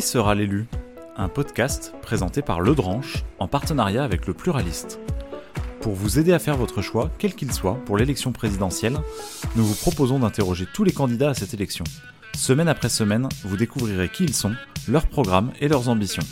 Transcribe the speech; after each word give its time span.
Sera 0.00 0.34
l'élu? 0.34 0.66
Un 1.16 1.28
podcast 1.28 1.92
présenté 2.00 2.40
par 2.40 2.60
Le 2.60 2.74
Dranche 2.74 3.24
en 3.38 3.48
partenariat 3.48 4.02
avec 4.02 4.26
Le 4.26 4.32
Pluraliste. 4.32 4.98
Pour 5.80 5.92
vous 5.92 6.18
aider 6.18 6.32
à 6.32 6.38
faire 6.38 6.56
votre 6.56 6.80
choix, 6.80 7.10
quel 7.18 7.34
qu'il 7.34 7.52
soit, 7.52 7.74
pour 7.84 7.98
l'élection 7.98 8.32
présidentielle, 8.32 8.96
nous 9.56 9.64
vous 9.64 9.74
proposons 9.74 10.18
d'interroger 10.18 10.66
tous 10.72 10.84
les 10.84 10.92
candidats 10.92 11.30
à 11.30 11.34
cette 11.34 11.54
élection. 11.54 11.84
Semaine 12.34 12.68
après 12.68 12.88
semaine, 12.88 13.28
vous 13.44 13.56
découvrirez 13.56 14.08
qui 14.08 14.24
ils 14.24 14.34
sont, 14.34 14.54
leurs 14.88 15.06
programmes 15.06 15.52
et 15.60 15.68
leurs 15.68 15.88
ambitions. 15.88 16.24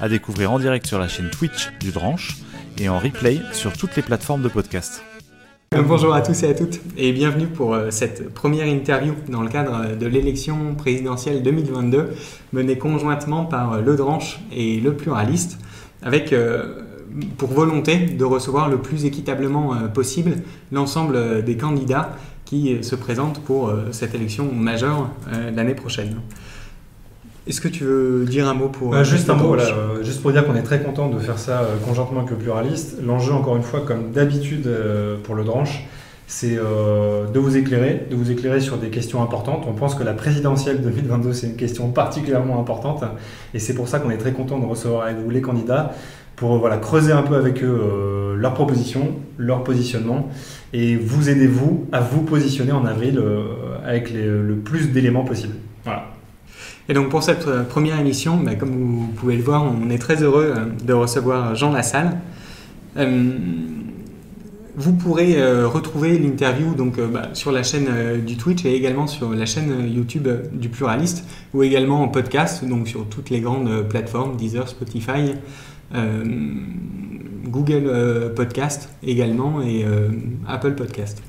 À 0.00 0.08
découvrir 0.08 0.52
en 0.52 0.58
direct 0.58 0.86
sur 0.86 0.98
la 0.98 1.08
chaîne 1.08 1.30
Twitch 1.30 1.70
du 1.80 1.90
Dranche 1.90 2.36
et 2.78 2.88
en 2.88 2.98
replay 2.98 3.40
sur 3.52 3.72
toutes 3.72 3.96
les 3.96 4.02
plateformes 4.02 4.42
de 4.42 4.48
podcast. 4.48 5.02
Bonjour 5.76 6.14
à 6.14 6.22
tous 6.22 6.42
et 6.44 6.48
à 6.48 6.54
toutes 6.54 6.80
et 6.96 7.12
bienvenue 7.12 7.46
pour 7.46 7.74
euh, 7.74 7.90
cette 7.90 8.32
première 8.32 8.66
interview 8.66 9.12
dans 9.28 9.42
le 9.42 9.50
cadre 9.50 9.96
de 9.96 10.06
l'élection 10.06 10.74
présidentielle 10.74 11.42
2022 11.42 12.08
menée 12.54 12.78
conjointement 12.78 13.44
par 13.44 13.74
euh, 13.74 13.80
Le 13.82 13.94
Dranche 13.94 14.40
et 14.50 14.80
Le 14.80 14.94
Pluraliste 14.94 15.58
avec 16.00 16.32
euh, 16.32 16.84
pour 17.36 17.50
volonté 17.50 17.98
de 17.98 18.24
recevoir 18.24 18.70
le 18.70 18.78
plus 18.78 19.04
équitablement 19.04 19.74
possible 19.88 20.36
l'ensemble 20.72 21.44
des 21.44 21.58
candidats 21.58 22.16
qui 22.46 22.82
se 22.82 22.94
présentent 22.94 23.40
pour 23.40 23.72
cette 23.92 24.14
élection 24.14 24.52
majeure 24.52 25.08
l'année 25.54 25.74
prochaine. 25.74 26.20
Est-ce 27.48 27.62
que 27.62 27.68
tu 27.68 27.84
veux 27.84 28.26
dire 28.26 28.46
un 28.46 28.52
mot 28.52 28.68
pour... 28.68 28.94
Euh, 28.94 29.04
juste 29.04 29.30
un 29.30 29.34
mot, 29.34 29.54
euh, 29.54 30.04
juste 30.04 30.20
pour 30.20 30.32
dire 30.32 30.46
qu'on 30.46 30.54
est 30.54 30.62
très 30.62 30.82
content 30.82 31.08
de 31.08 31.18
faire 31.18 31.38
ça 31.38 31.62
euh, 31.62 31.76
conjointement 31.82 32.18
avec 32.18 32.30
le 32.30 32.36
pluraliste. 32.36 32.98
L'enjeu, 33.02 33.32
encore 33.32 33.56
une 33.56 33.62
fois, 33.62 33.80
comme 33.80 34.10
d'habitude 34.12 34.68
pour 35.24 35.34
le 35.34 35.44
Dranche, 35.44 35.84
c'est 36.26 36.56
de 36.56 37.38
vous 37.38 37.56
éclairer, 37.56 38.06
de 38.10 38.14
vous 38.14 38.30
éclairer 38.30 38.60
sur 38.60 38.76
des 38.76 38.90
questions 38.90 39.22
importantes. 39.22 39.64
On 39.66 39.72
pense 39.72 39.94
que 39.94 40.02
la 40.02 40.12
présidentielle 40.12 40.82
2022, 40.82 41.32
c'est 41.32 41.46
une 41.46 41.56
question 41.56 41.88
particulièrement 41.88 42.60
importante. 42.60 43.02
Et 43.54 43.58
c'est 43.58 43.72
pour 43.72 43.88
ça 43.88 43.98
qu'on 43.98 44.10
est 44.10 44.18
très 44.18 44.32
content 44.32 44.58
de 44.58 44.66
recevoir 44.66 45.06
avec 45.06 45.16
vous 45.16 45.30
les 45.30 45.40
candidats 45.40 45.94
pour 46.36 46.58
voilà, 46.58 46.76
creuser 46.76 47.12
un 47.12 47.22
peu 47.22 47.34
avec 47.34 47.64
eux 47.64 48.34
leurs 48.36 48.52
propositions, 48.52 49.14
leur 49.38 49.64
positionnement, 49.64 50.28
et 50.74 50.96
vous 50.96 51.30
aider, 51.30 51.46
vous, 51.46 51.86
à 51.92 52.00
vous 52.00 52.20
positionner 52.20 52.72
en 52.72 52.84
avril 52.84 53.18
avec 53.86 54.12
le 54.12 54.54
plus 54.56 54.90
d'éléments 54.90 55.24
possible. 55.24 55.54
Et 56.88 56.94
donc 56.94 57.10
pour 57.10 57.22
cette 57.22 57.46
euh, 57.46 57.64
première 57.64 58.00
émission, 58.00 58.38
bah, 58.38 58.54
comme 58.54 58.70
vous 58.70 59.08
pouvez 59.08 59.36
le 59.36 59.42
voir, 59.42 59.62
on 59.64 59.90
est 59.90 59.98
très 59.98 60.22
heureux 60.22 60.54
euh, 60.56 60.64
de 60.84 60.92
recevoir 60.94 61.54
Jean 61.54 61.70
Lassalle. 61.70 62.18
Euh, 62.96 63.30
vous 64.76 64.92
pourrez 64.92 65.42
retrouver 65.64 66.20
l'interview 66.20 66.72
donc 66.72 67.00
bah, 67.00 67.30
sur 67.32 67.50
la 67.50 67.64
chaîne 67.64 68.20
du 68.24 68.36
Twitch 68.36 68.64
et 68.64 68.76
également 68.76 69.08
sur 69.08 69.32
la 69.32 69.44
chaîne 69.44 69.92
YouTube 69.92 70.28
du 70.52 70.68
Pluraliste 70.68 71.24
ou 71.52 71.64
également 71.64 72.00
en 72.00 72.06
podcast 72.06 72.64
donc 72.64 72.86
sur 72.86 73.04
toutes 73.08 73.28
les 73.30 73.40
grandes 73.40 73.88
plateformes 73.88 74.36
Deezer, 74.36 74.68
Spotify, 74.68 75.34
Google 77.48 78.32
Podcast 78.36 78.90
également 79.02 79.62
et 79.62 79.84
Apple 80.46 80.76
Podcast. 80.76 81.24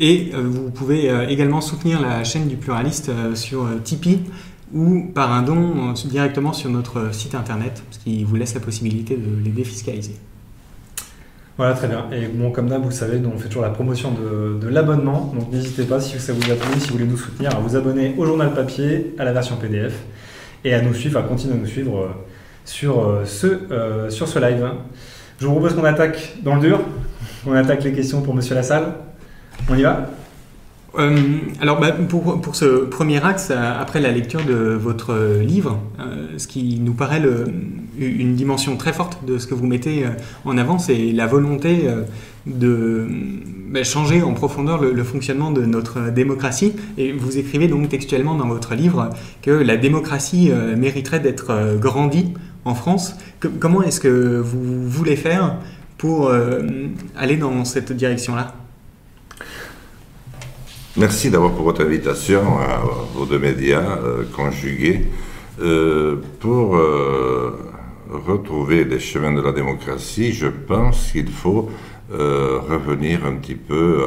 Et 0.00 0.30
euh, 0.34 0.42
vous 0.44 0.70
pouvez 0.70 1.08
euh, 1.08 1.28
également 1.28 1.60
soutenir 1.60 2.00
la 2.00 2.24
chaîne 2.24 2.48
du 2.48 2.56
pluraliste 2.56 3.10
euh, 3.10 3.34
sur 3.34 3.66
Tipeee 3.84 4.20
ou 4.72 5.04
par 5.14 5.32
un 5.32 5.42
don 5.42 5.92
directement 6.06 6.52
sur 6.52 6.68
notre 6.68 7.14
site 7.14 7.36
internet, 7.36 7.82
ce 7.92 8.00
qui 8.00 8.24
vous 8.24 8.34
laisse 8.34 8.54
la 8.54 8.60
possibilité 8.60 9.16
de 9.16 9.44
les 9.44 9.50
défiscaliser. 9.50 10.16
Voilà, 11.56 11.74
très 11.74 11.86
bien. 11.86 12.06
Et 12.10 12.26
bon, 12.26 12.50
comme 12.50 12.68
d'hab, 12.68 12.82
vous 12.82 12.90
savez, 12.90 13.20
on 13.24 13.38
fait 13.38 13.46
toujours 13.46 13.62
la 13.62 13.70
promotion 13.70 14.10
de, 14.10 14.66
l'abonnement. 14.66 15.32
Donc 15.38 15.52
n'hésitez 15.52 15.84
pas, 15.84 16.00
si 16.00 16.18
ça 16.18 16.32
vous 16.32 16.50
a 16.50 16.56
plu, 16.56 16.80
si 16.80 16.88
vous 16.88 16.94
voulez 16.94 17.04
nous 17.04 17.16
soutenir, 17.16 17.54
à 17.54 17.60
vous 17.60 17.76
abonner 17.76 18.16
au 18.18 18.26
journal 18.26 18.52
papier, 18.52 19.14
à 19.16 19.24
la 19.24 19.32
version 19.32 19.54
PDF, 19.54 19.94
et 20.64 20.74
à 20.74 20.82
nous 20.82 20.92
suivre, 20.92 21.20
à 21.20 21.22
continuer 21.22 21.54
à 21.54 21.58
nous 21.58 21.66
suivre 21.66 22.08
sur, 22.64 23.20
ce, 23.24 24.08
sur 24.08 24.26
ce 24.26 24.38
live. 24.40 24.68
Je 25.38 25.46
vous 25.46 25.52
propose 25.52 25.74
qu'on 25.74 25.84
attaque 25.84 26.38
dans 26.42 26.56
le 26.56 26.62
dur. 26.62 26.80
On 27.46 27.52
attaque 27.52 27.84
les 27.84 27.92
questions 27.92 28.22
pour 28.22 28.34
Monsieur 28.34 28.56
Lassalle. 28.56 28.94
On 29.68 29.76
y 29.76 29.82
va? 29.82 30.10
Euh, 30.98 31.16
alors 31.60 31.80
bah, 31.80 31.92
pour, 31.92 32.40
pour, 32.40 32.54
ce 32.54 32.84
premier 32.84 33.24
axe, 33.24 33.48
euh, 33.50 33.80
après 33.80 34.00
la 34.00 34.12
lecture 34.12 34.44
de 34.44 34.54
votre 34.54 35.12
euh, 35.12 35.42
livre, 35.42 35.80
ce 36.36 36.46
qui 36.46 36.78
nous 36.80 36.94
paraît 36.94 37.22
une 37.98 38.34
dimension 38.34 38.76
très 38.76 38.92
forte 38.92 39.24
de 39.24 39.38
ce 39.38 39.46
que 39.46 39.54
vous 39.54 39.66
mettez 39.66 40.04
en 40.44 40.58
avant, 40.58 40.78
c'est 40.78 41.12
la 41.12 41.26
volonté 41.26 41.88
de 42.46 43.06
bah, 43.68 43.84
changer 43.84 44.22
en 44.22 44.32
profondeur 44.34 44.82
le, 44.82 45.04
fonctionnement 45.04 45.50
de 45.50 45.62
notre 45.62 46.10
démocratie. 46.10 46.72
Et 46.98 47.12
vous 47.12 47.38
écrivez 47.38 47.68
donc 47.68 47.88
textuellement 47.88 48.34
dans 48.34 48.48
votre 48.48 48.74
livre 48.74 49.10
que 49.42 49.52
la 49.52 49.76
démocratie 49.76 50.50
mériterait 50.76 51.20
d'être 51.20 51.76
grandie 51.78 52.34
en 52.64 52.74
France. 52.74 53.16
comment 53.60 53.82
est-ce 53.82 54.00
que 54.00 54.40
vous 54.40 54.88
voulez 54.88 55.16
faire 55.16 55.56
pour 55.98 56.32
aller 57.16 57.36
dans 57.36 57.64
cette 57.64 57.92
direction-là? 57.92 58.54
Merci 60.96 61.28
d'abord 61.28 61.50
pour 61.56 61.64
votre 61.64 61.84
invitation 61.84 62.56
à 62.60 62.80
vos 63.16 63.26
deux 63.26 63.40
médias 63.40 63.98
euh, 63.98 64.22
conjugués 64.32 65.00
euh, 65.60 66.22
pour 66.38 66.76
euh, 66.76 67.50
retrouver 68.08 68.84
les 68.84 69.00
chemins 69.00 69.32
de 69.32 69.40
la 69.40 69.50
démocratie. 69.50 70.32
Je 70.32 70.46
pense 70.46 71.10
qu'il 71.10 71.30
faut 71.30 71.68
revenir 72.10 73.26
un 73.26 73.34
petit 73.36 73.56
peu 73.56 74.04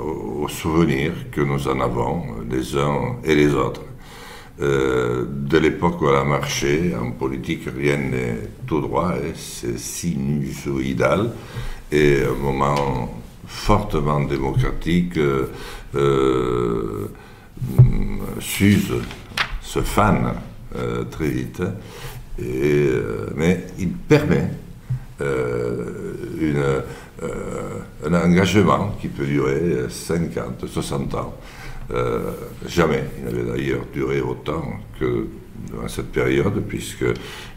aux 0.00 0.48
souvenirs 0.48 1.12
que 1.30 1.42
nous 1.42 1.68
en 1.68 1.78
avons 1.80 2.22
les 2.50 2.74
uns 2.76 3.16
et 3.22 3.34
les 3.34 3.52
autres. 3.52 3.82
de 4.58 5.58
l'époque 5.58 6.00
où 6.00 6.08
elle 6.08 6.14
a 6.14 6.24
marché, 6.24 6.94
en 6.98 7.10
politique, 7.10 7.68
rien 7.76 7.98
n'est 7.98 8.48
tout 8.66 8.80
droit, 8.80 9.12
c'est 9.34 9.78
sinusoïdal, 9.78 11.32
et 11.92 12.22
un 12.22 12.42
moment 12.42 13.25
fortement 13.46 14.20
démocratique 14.20 15.16
euh, 15.16 15.46
euh, 15.94 17.08
s'use, 18.40 18.92
se 19.62 19.80
fane 19.80 20.34
euh, 20.76 21.04
très 21.04 21.28
vite, 21.28 21.62
mais 23.34 23.66
il 23.78 23.92
permet 23.92 24.50
un 28.04 28.12
engagement 28.12 28.94
qui 29.00 29.08
peut 29.08 29.24
durer 29.24 29.86
50, 29.88 30.66
60 30.66 31.14
ans. 31.14 31.34
jamais 32.66 33.04
il 33.18 33.24
n'avait 33.24 33.50
d'ailleurs 33.50 33.86
duré 33.90 34.20
autant 34.20 34.64
que 35.00 35.28
dans 35.72 35.88
cette 35.88 36.12
période, 36.12 36.62
puisque 36.68 37.06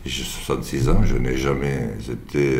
j'ai 0.05 0.23
66 0.23 0.87
ans, 0.87 1.01
je 1.03 1.17
n'ai 1.17 1.35
jamais 1.35 1.89
été 2.09 2.57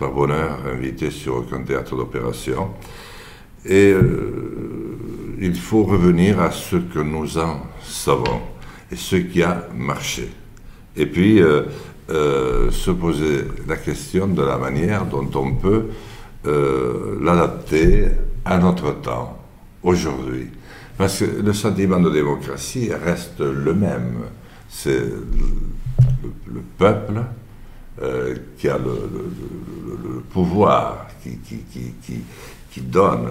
par 0.00 0.12
bonheur 0.12 0.58
invité 0.66 1.10
sur 1.10 1.36
aucun 1.36 1.62
théâtre 1.62 1.94
d'opération. 1.94 2.70
Et 3.66 3.92
euh, 3.92 4.96
il 5.38 5.54
faut 5.54 5.84
revenir 5.84 6.40
à 6.40 6.50
ce 6.50 6.76
que 6.76 6.98
nous 6.98 7.36
en 7.36 7.60
savons 7.82 8.40
et 8.90 8.96
ce 8.96 9.16
qui 9.16 9.42
a 9.42 9.68
marché. 9.76 10.30
Et 10.96 11.04
puis 11.04 11.42
euh, 11.42 11.64
euh, 12.08 12.70
se 12.70 12.90
poser 12.90 13.44
la 13.68 13.76
question 13.76 14.26
de 14.26 14.42
la 14.42 14.56
manière 14.56 15.04
dont 15.04 15.30
on 15.34 15.54
peut 15.54 15.84
l'adapter 17.20 18.06
à 18.46 18.56
notre 18.56 18.98
temps, 19.02 19.38
aujourd'hui. 19.82 20.48
Parce 20.96 21.18
que 21.18 21.42
le 21.42 21.52
sentiment 21.52 22.00
de 22.00 22.08
démocratie 22.08 22.90
reste 22.94 23.40
le 23.40 23.74
même. 23.74 24.20
C'est 24.70 25.04
le 26.46 26.60
peuple 26.78 27.20
euh, 28.00 28.34
qui 28.56 28.68
a 28.68 28.78
le, 28.78 30.20
pouvoir, 30.30 31.08
qui, 31.22 31.38
qui, 32.70 32.80
donne 32.80 33.26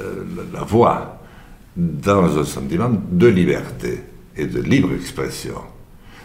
euh, 0.00 0.24
la 0.52 0.62
voix 0.62 1.20
dans 1.76 2.38
un 2.38 2.44
sentiment 2.44 2.90
de 2.90 3.26
liberté 3.28 4.00
et 4.36 4.46
de 4.46 4.60
libre 4.60 4.92
expression. 4.94 5.56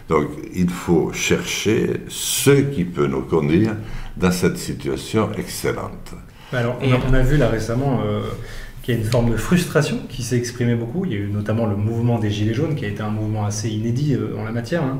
Donc 0.08 0.28
il 0.54 0.68
faut 0.70 1.12
chercher 1.12 2.00
ce 2.08 2.50
qui 2.50 2.84
peut 2.84 3.06
nous 3.06 3.22
conduire 3.22 3.76
dans 4.16 4.32
cette 4.32 4.56
situation 4.56 5.30
excellente. 5.36 6.14
Alors, 6.52 6.78
on, 6.82 7.14
a, 7.14 7.20
vu 7.20 7.36
là 7.36 7.48
récemment 7.48 8.00
euh, 8.04 8.22
qu'il 8.82 8.94
y 8.94 8.98
a 8.98 9.00
une 9.00 9.06
forme 9.06 9.30
de 9.30 9.36
frustration 9.36 10.00
qui 10.08 10.24
s'est 10.24 10.36
exprimée 10.36 10.74
beaucoup. 10.74 11.04
Il 11.04 11.12
y 11.12 11.14
a 11.14 11.18
eu 11.18 11.30
notamment 11.30 11.66
le 11.66 11.76
mouvement 11.76 12.18
des 12.18 12.30
Gilets 12.30 12.54
jaunes, 12.54 12.74
qui 12.74 12.86
a 12.86 12.88
été 12.88 13.02
un 13.02 13.10
mouvement 13.10 13.44
assez 13.44 13.68
inédit 13.68 14.16
en 14.36 14.42
la 14.42 14.50
matière. 14.50 14.82
Hein. 14.82 14.98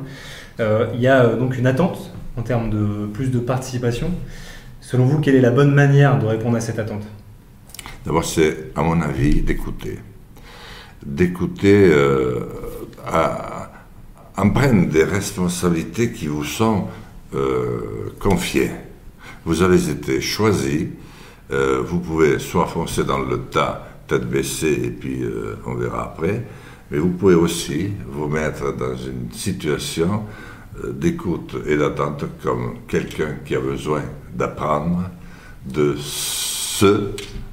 Il 0.94 1.00
y 1.00 1.08
a 1.08 1.26
donc 1.26 1.56
une 1.58 1.66
attente 1.66 2.12
en 2.36 2.42
termes 2.42 2.70
de 2.70 3.06
plus 3.06 3.30
de 3.30 3.38
participation. 3.38 4.10
Selon 4.80 5.06
vous, 5.06 5.20
quelle 5.20 5.36
est 5.36 5.40
la 5.40 5.50
bonne 5.50 5.72
manière 5.72 6.18
de 6.18 6.26
répondre 6.26 6.56
à 6.56 6.60
cette 6.60 6.78
attente? 6.78 7.04
D'abord, 8.04 8.24
c'est, 8.24 8.72
à 8.74 8.82
mon 8.82 9.00
avis, 9.02 9.42
d'écouter. 9.42 9.98
D'écouter 11.04 11.90
euh, 11.92 12.40
en 14.36 14.50
prendre 14.50 14.88
des 14.88 15.04
responsabilités 15.04 16.12
qui 16.12 16.26
vous 16.26 16.44
sont 16.44 16.88
euh, 17.34 18.12
confiées. 18.18 18.70
Vous 19.44 19.62
avez 19.62 19.90
été 19.90 20.20
choisi, 20.20 20.88
euh, 21.50 21.82
vous 21.84 22.00
pouvez 22.00 22.38
soit 22.38 22.66
foncer 22.66 23.04
dans 23.04 23.18
le 23.18 23.38
tas, 23.38 23.86
tête 24.06 24.28
baissée, 24.28 24.80
et 24.84 24.90
puis 24.90 25.22
euh, 25.22 25.56
on 25.66 25.74
verra 25.74 26.04
après, 26.04 26.44
mais 26.90 26.98
vous 26.98 27.10
pouvez 27.10 27.34
aussi 27.34 27.92
vous 28.08 28.28
mettre 28.28 28.76
dans 28.76 28.96
une 28.96 29.30
situation 29.32 30.24
euh, 30.24 30.49
d'écoute 30.92 31.56
et 31.66 31.76
d'attente 31.76 32.24
comme 32.42 32.78
quelqu'un 32.86 33.36
qui 33.44 33.54
a 33.54 33.60
besoin 33.60 34.02
d'apprendre 34.34 35.10
de 35.66 35.96
ce 35.98 37.10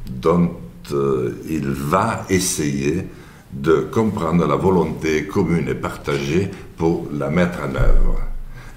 dont 0.10 0.52
euh, 0.92 1.34
il 1.50 1.68
va 1.68 2.25
essayer 2.30 3.08
de 3.52 3.88
comprendre 3.92 4.48
la 4.48 4.56
volonté 4.56 5.25
commune 5.25 5.68
et 5.69 5.75
partagée 5.75 6.50
pour 6.78 7.08
la 7.12 7.30
mettre 7.30 7.60
en 7.60 7.75
œuvre. 7.75 8.22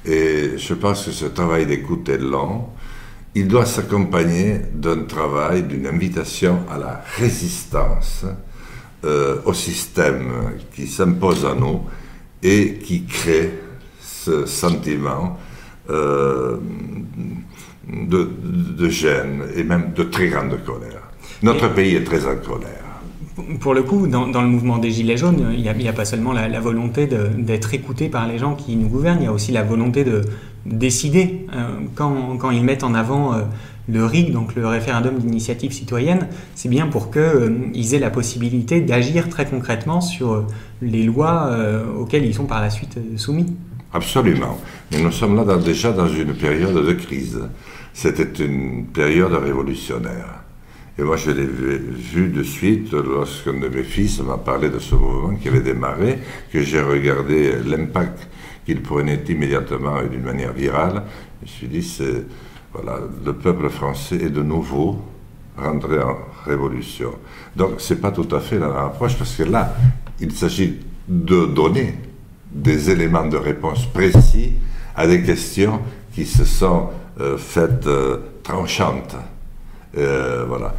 Et 0.05 0.57
je 0.57 0.75
pense 0.75 1.05
que 1.05 1.11
ce 1.11 1.27
travail 1.27 1.67
d'écoute 1.67 2.09
est 2.09 2.19
long. 2.19 2.67
Il 3.35 3.47
doit 3.47 3.67
s'accompagner 3.67 4.61
d'un 4.73 5.05
travail, 5.05 5.65
d'une 5.65 5.87
invitation 5.87 6.61
à 6.69 6.79
la 6.79 7.05
résistance 7.17 8.25
euh, 9.05 9.39
au 9.45 9.53
système 9.53 10.59
qui 10.75 10.87
s'impose 10.87 11.45
à 11.45 11.55
nous 11.55 11.83
et 12.43 12.75
qui 12.79 13.05
crée 13.05 13.53
ce 14.25 14.47
sentiment 14.47 15.39
euh, 15.89 16.57
de, 17.89 18.31
de, 18.79 18.89
gêne 18.89 19.43
et 19.57 19.65
même 19.65 19.93
de 19.95 20.03
très 20.05 20.29
grande 20.29 20.63
colère. 20.65 21.03
Notre 21.43 21.73
pays 21.73 21.97
est 21.97 22.05
très 22.05 22.27
en 22.27 22.37
colère. 22.37 22.85
Pour 23.61 23.73
le 23.73 23.83
coup, 23.83 24.07
dans, 24.07 24.27
le 24.27 24.49
mouvement 24.49 24.79
des 24.79 24.91
Gilets 24.91 25.17
jaunes, 25.17 25.53
il 25.53 25.63
n'y 25.63 25.89
a, 25.89 25.93
pas 25.93 26.05
seulement 26.05 26.33
la, 26.33 26.61
volonté 26.61 27.09
d'être 27.39 27.73
écouté 27.73 28.09
par 28.09 28.29
les 28.29 28.39
gens 28.39 28.55
qui 28.55 28.77
nous 28.77 28.89
gouvernent, 28.89 29.19
il 29.21 29.25
y 29.25 29.29
a 29.29 29.33
aussi 29.33 29.51
la 29.53 29.63
volonté 29.63 30.05
de 30.05 30.21
décider. 30.67 31.47
Euh, 31.55 31.81
quand, 31.95 32.37
quand, 32.39 32.51
ils 32.51 32.63
mettent 32.63 32.85
en 32.85 32.95
avant 32.95 33.35
le 33.91 34.05
RIC, 34.05 34.33
donc 34.33 34.55
le 34.55 34.67
référendum 34.67 35.19
d'initiative 35.19 35.73
citoyenne, 35.73 36.29
c'est 36.55 36.69
bien 36.69 36.87
pour 36.87 37.11
qu'ils 37.11 37.23
euh, 37.23 37.93
aient 37.93 37.99
la 37.99 38.11
possibilité 38.11 38.81
d'agir 38.81 39.29
très 39.29 39.47
concrètement 39.47 40.01
sur 40.01 40.33
euh, 40.33 40.47
les 40.83 41.03
lois 41.03 41.49
euh, 41.51 41.85
auxquelles 41.99 42.25
ils 42.25 42.35
sont 42.35 42.47
par 42.47 42.61
la 42.61 42.71
suite 42.71 42.99
soumis. 43.17 43.47
Absolument. 43.93 44.61
Mais 44.91 45.01
nous 45.01 45.11
sommes 45.11 45.37
là 45.37 45.57
déjà 45.57 45.93
dans 45.93 46.09
une 46.09 46.35
période 46.35 46.75
de 46.75 46.93
crise. 46.93 47.41
C'était 47.93 48.45
une 48.45 48.87
période 48.87 49.33
révolutionnaire. 49.33 50.45
Et 50.99 51.03
moi, 51.03 51.17
je 51.17 51.31
l'ai 51.31 51.47
vu 51.47 52.29
de 52.29 52.43
suite 52.43 52.93
lorsqu'un 52.93 53.55
de 53.55 53.69
mes 53.69 53.83
fils 53.83 54.21
m'a 54.21 54.37
parlé 54.37 54.69
de 54.69 54.79
ce 54.79 54.95
mouvement 54.95 55.35
qui 55.35 55.49
avait 55.49 55.61
démarré, 55.61 56.19
que 56.53 56.63
j'ai 56.63 56.81
regardé 56.81 57.55
l'impact 57.65 58.29
qu'il 58.67 58.83
prenait 58.83 59.23
immédiatement 59.29 60.03
et 60.03 60.09
d'une 60.09 60.25
manière 60.25 60.53
virale. 60.53 61.03
Je 61.41 61.47
me 61.47 61.49
suis 61.49 61.69
dit, 61.69 61.83
c'est 61.83 62.27
voilà, 62.73 63.01
le 63.25 63.33
peuple 63.33 63.69
français 63.71 64.17
est 64.17 64.31
de 64.31 64.43
nouveau 64.43 65.01
rentré 65.57 65.99
en 66.01 66.17
révolution. 66.45 67.13
Donc 67.57 67.75
ce 67.79 67.95
n'est 67.95 68.01
pas 68.01 68.13
tout 68.13 68.29
à 68.31 68.41
fait 68.41 68.59
la 68.59 68.69
même 68.69 68.77
approche 68.77 69.17
parce 69.17 69.35
que 69.35 69.43
là, 69.43 69.75
il 70.21 70.33
s'agit 70.33 70.81
de 71.09 71.47
donner 71.47 71.95
des 72.51 72.91
éléments 72.91 73.27
de 73.27 73.37
réponse 73.37 73.87
précis 73.87 74.55
à 74.97 75.07
des 75.07 75.23
questions 75.23 75.81
qui 76.15 76.27
se 76.27 76.45
sont 76.45 76.91
euh, 77.21 77.37
faites 77.39 77.87
euh, 77.87 78.19
tranchantes. 78.43 79.17
Euh, 79.97 80.45
voilà. 80.49 80.75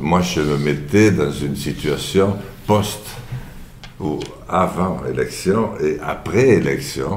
moi, 0.00 0.20
je 0.20 0.40
me 0.40 0.56
mettais 0.56 1.10
dans 1.10 1.30
une 1.30 1.56
situation 1.56 2.36
post 2.66 3.16
ou 4.00 4.20
avant 4.48 5.00
élection 5.08 5.70
et 5.80 5.98
après 6.02 6.48
élection 6.48 7.16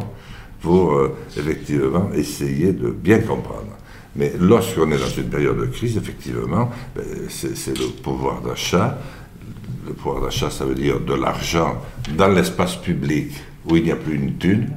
pour 0.62 1.00
effectivement 1.38 2.10
essayer 2.16 2.74
de 2.74 2.90
bien 2.90 3.19
comprendre. 3.19 3.75
Mais 4.16 4.34
lorsqu'on 4.40 4.92
est 4.92 4.98
dans 4.98 5.10
une 5.10 5.30
période 5.30 5.60
de 5.60 5.66
crise, 5.66 5.98
effectivement, 5.98 6.72
ben, 6.96 7.04
c'est 7.30 7.78
le 7.78 7.88
pouvoir 8.01 8.42
d'achat. 8.42 8.98
Le 9.86 9.94
pouvoir 9.94 10.22
d'achat, 10.24 10.50
ça 10.50 10.66
veut 10.66 10.74
dire 10.74 11.00
de 11.00 11.13
l'argent 11.13 11.81
dans 12.18 12.30
l'espace 12.30 12.78
public 12.78 13.31
où 13.70 13.76
il 13.76 13.84
n'y 13.84 13.92
a 13.92 13.96
plus 13.96 14.16
une 14.16 14.36
thune, 14.38 14.70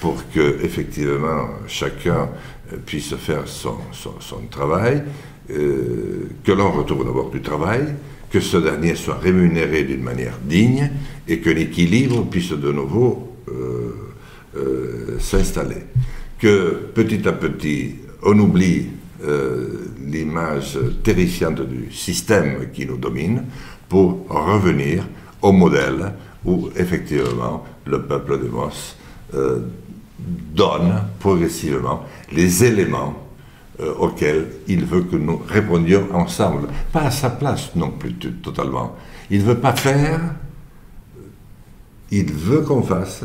pour 0.00 0.16
que, 0.30 0.62
effectivement, 0.62 1.48
chacun 1.66 2.28
euh, 2.72 2.76
puisse 2.84 3.14
faire 3.16 3.48
son, 3.48 3.76
travail, 4.50 5.02
euh, 5.50 6.28
que 6.44 6.52
l'on 6.52 6.70
retrouve 6.72 7.04
d'abord 7.04 7.30
du 7.30 7.40
travail, 7.40 7.94
que 8.30 8.40
ce 8.40 8.58
dernier 8.58 8.94
soit 8.94 9.18
rémunéré 9.18 9.84
d'une 9.84 10.02
manière 10.02 10.38
digne 10.44 10.90
et 11.26 11.38
que 11.38 11.50
l'équilibre 11.50 12.24
puisse 12.26 12.50
de 12.50 12.72
nouveau 12.72 13.36
euh, 14.56 15.18
s'installer. 15.18 15.84
Que 16.38 16.90
petit 16.94 17.26
à 17.28 17.32
petit, 17.32 17.96
on 18.22 18.38
oublie 18.38 18.86
euh, 19.24 19.92
l'image 20.04 20.78
terrifiante 21.02 21.62
du 21.62 21.92
système 21.92 22.70
qui 22.72 22.86
nous 22.86 22.96
domine 22.96 23.44
pour 23.88 24.26
revenir 24.28 25.06
au 25.42 25.52
modèle 25.52 26.12
où 26.46 26.70
effectivement 26.76 27.64
le 27.84 28.02
peuple 28.02 28.42
de 28.42 28.48
Moss 28.48 28.96
euh, 29.34 29.60
donne 30.18 31.02
progressivement 31.18 32.04
les 32.32 32.64
éléments 32.64 33.14
euh, 33.80 33.92
auxquels 33.98 34.46
il 34.68 34.84
veut 34.86 35.02
que 35.02 35.16
nous 35.16 35.42
répondions 35.46 36.06
ensemble. 36.14 36.68
Pas 36.92 37.02
à 37.02 37.10
sa 37.10 37.28
place 37.30 37.74
non 37.74 37.90
plus 37.90 38.14
totalement. 38.14 38.96
Il 39.30 39.40
ne 39.40 39.44
veut 39.44 39.58
pas 39.58 39.74
faire, 39.74 40.20
il 42.10 42.32
veut 42.32 42.62
qu'on 42.62 42.82
fasse, 42.82 43.24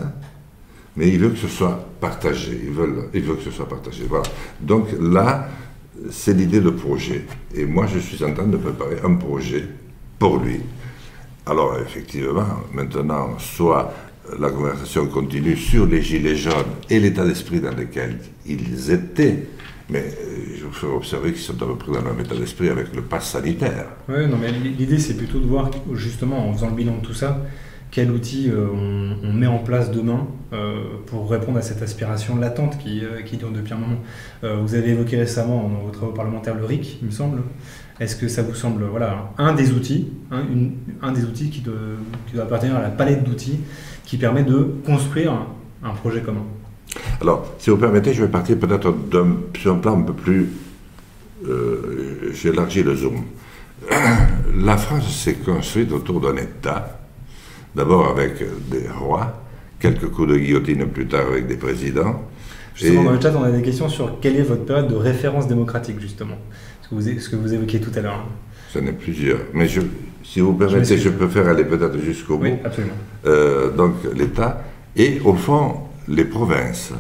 mais 0.98 1.08
il 1.08 1.20
veut 1.20 1.30
que 1.30 1.38
ce 1.38 1.48
soit 1.48 1.88
partagé. 2.02 2.60
Il 2.64 2.72
veut, 2.72 3.10
il 3.14 3.22
veut 3.22 3.36
que 3.36 3.44
ce 3.44 3.52
soit 3.52 3.70
partagé. 3.70 4.04
Voilà. 4.10 4.26
Donc 4.60 4.88
là, 5.00 5.48
c'est 6.10 6.34
l'idée 6.34 6.60
de 6.60 6.72
projet. 6.72 7.26
Et 7.56 7.66
moi, 7.66 7.86
je 7.88 8.00
suis 8.00 8.24
en 8.24 8.34
train 8.34 8.48
de 8.48 8.58
préparer 8.58 8.98
un 9.06 9.16
projet 9.16 9.68
pour 10.20 10.38
lui. 10.40 10.60
Alors, 11.52 11.78
effectivement, 11.86 12.46
maintenant, 12.74 13.38
soit 13.38 13.94
la 14.40 14.50
conversation 14.50 15.08
continue 15.08 15.58
sur 15.58 15.86
les 15.86 16.02
gilets 16.02 16.38
jaunes 16.38 16.78
et 16.90 16.98
l'état 16.98 17.26
d'esprit 17.26 17.60
dans 17.60 17.76
lequel 17.76 18.20
ils 18.46 18.90
étaient, 18.90 19.48
mais 19.90 20.00
euh, 20.00 20.56
je 20.58 20.64
vous 20.64 20.72
fais 20.72 20.88
observer 20.88 21.34
qu'ils 21.34 21.42
sont 21.42 21.62
à 21.62 21.66
peu 21.66 21.76
près 21.76 21.92
dans 21.92 22.08
le 22.08 22.14
même 22.14 22.26
état 22.26 22.36
d'esprit 22.36 22.70
avec 22.70 22.96
le 22.96 23.02
pass 23.02 23.32
sanitaire. 23.32 23.88
Oui, 24.08 24.28
non, 24.30 24.38
mais 24.38 24.50
l'idée, 24.54 24.98
c'est 24.98 25.16
plutôt 25.16 25.40
de 25.40 25.46
voir, 25.46 25.70
justement, 25.92 26.48
en 26.48 26.54
faisant 26.54 26.70
le 26.70 26.76
bilan 26.76 26.96
de 27.00 27.06
tout 27.06 27.14
ça, 27.14 27.42
quel 27.92 28.12
outil 28.12 28.50
euh, 28.50 28.68
on, 29.22 29.34
met 29.34 29.48
en 29.48 29.60
place 29.60 29.92
demain 29.92 30.28
euh, 30.54 30.84
pour 31.08 31.30
répondre 31.30 31.58
à 31.58 31.62
cette 31.62 31.82
aspiration 31.82 32.38
latente 32.38 32.78
qui, 32.78 33.04
qui 33.26 33.36
dure 33.36 33.52
depuis 33.52 33.74
un 33.74 33.78
moment. 33.78 34.00
vous 34.42 34.74
avez 34.74 34.92
évoqué 34.92 35.18
récemment 35.18 35.68
dans 35.68 35.82
vos 35.82 35.92
travaux 35.92 36.14
parlementaires 36.14 36.56
le 36.56 36.64
RIC, 36.64 37.00
il 37.02 37.08
me 37.08 37.12
semble. 37.12 37.42
Est-ce 38.00 38.16
que 38.16 38.28
ça 38.28 38.42
vous 38.42 38.56
semble 38.56 38.84
voilà, 38.86 39.32
un 39.38 39.54
des 39.54 39.72
outils, 39.72 40.08
hein, 40.32 40.44
un 41.02 41.12
des 41.12 41.24
outils 41.24 41.50
qui, 41.50 41.62
doit 41.62 42.44
appartenir 42.44 42.76
à 42.76 42.82
la 42.82 42.90
palette 42.90 43.24
d'outils 43.24 43.60
qui 44.06 44.18
permet 44.18 44.44
de 44.44 44.76
construire 44.86 45.34
un, 45.84 45.94
projet 45.94 46.22
commun? 46.22 46.44
Alors, 47.22 47.54
si 47.60 47.70
vous 47.70 47.78
permettez, 47.78 48.14
je 48.14 48.24
vais 48.24 48.32
partir 48.32 48.58
peut-être 48.58 48.94
sur 49.58 49.74
un 49.74 49.78
plan 49.78 50.00
un 50.00 50.04
peu 50.04 50.14
plus... 50.14 50.50
J'élargis 52.34 52.84
le 52.84 52.96
zoom. 52.96 53.24
La 54.64 54.78
France 54.78 55.12
s'est 55.12 55.36
construite 55.36 55.92
autour 55.92 56.22
d'un 56.22 56.36
État 56.38 57.02
D'abord 57.76 58.10
avec 58.10 58.44
des 58.70 58.88
rois, 58.90 59.42
quelques 59.80 60.08
coups 60.08 60.30
de 60.30 60.38
guillotine 60.38 60.86
plus 60.88 61.08
tard 61.08 61.28
avec 61.28 61.48
des 61.48 61.56
présidents. 61.56 62.22
Justement, 62.76 63.04
dans 63.04 63.12
le 63.12 63.22
chat, 63.22 63.34
on 63.38 63.44
a 63.44 63.52
des 63.52 63.62
questions 63.62 63.88
sur 63.88 64.20
quelle 64.20 64.36
est 64.38 64.44
votre 64.44 64.66
période 64.66 64.90
de 64.90 64.96
référence 64.96 65.48
démocratique, 65.48 66.00
justement. 66.00 66.38
Que 66.92 66.96
vous, 66.96 67.20
ce 67.22 67.30
que 67.30 67.38
vous 67.38 67.54
évoquiez 67.54 67.80
tout 67.80 67.92
à 67.96 68.02
l'heure. 68.02 68.28
J'en 68.74 68.86
ai 68.86 68.92
plusieurs. 68.92 69.40
Mais 69.54 69.66
je, 69.66 69.80
si 70.26 70.42
vous 70.42 70.54
permettez, 70.54 70.98
je, 70.98 71.08
préfère 71.08 71.48
aller 71.48 71.64
peut-être 71.64 71.98
jusqu'au 72.00 72.38
bout. 72.38 72.44
Oui, 72.44 72.54
absolument. 72.66 72.94
Euh, 73.26 73.72
donc, 73.72 73.94
l'État 74.14 74.62
et, 74.98 75.22
au 75.24 75.34
fond, 75.36 75.76
les 76.10 76.26
provinces 76.26 76.92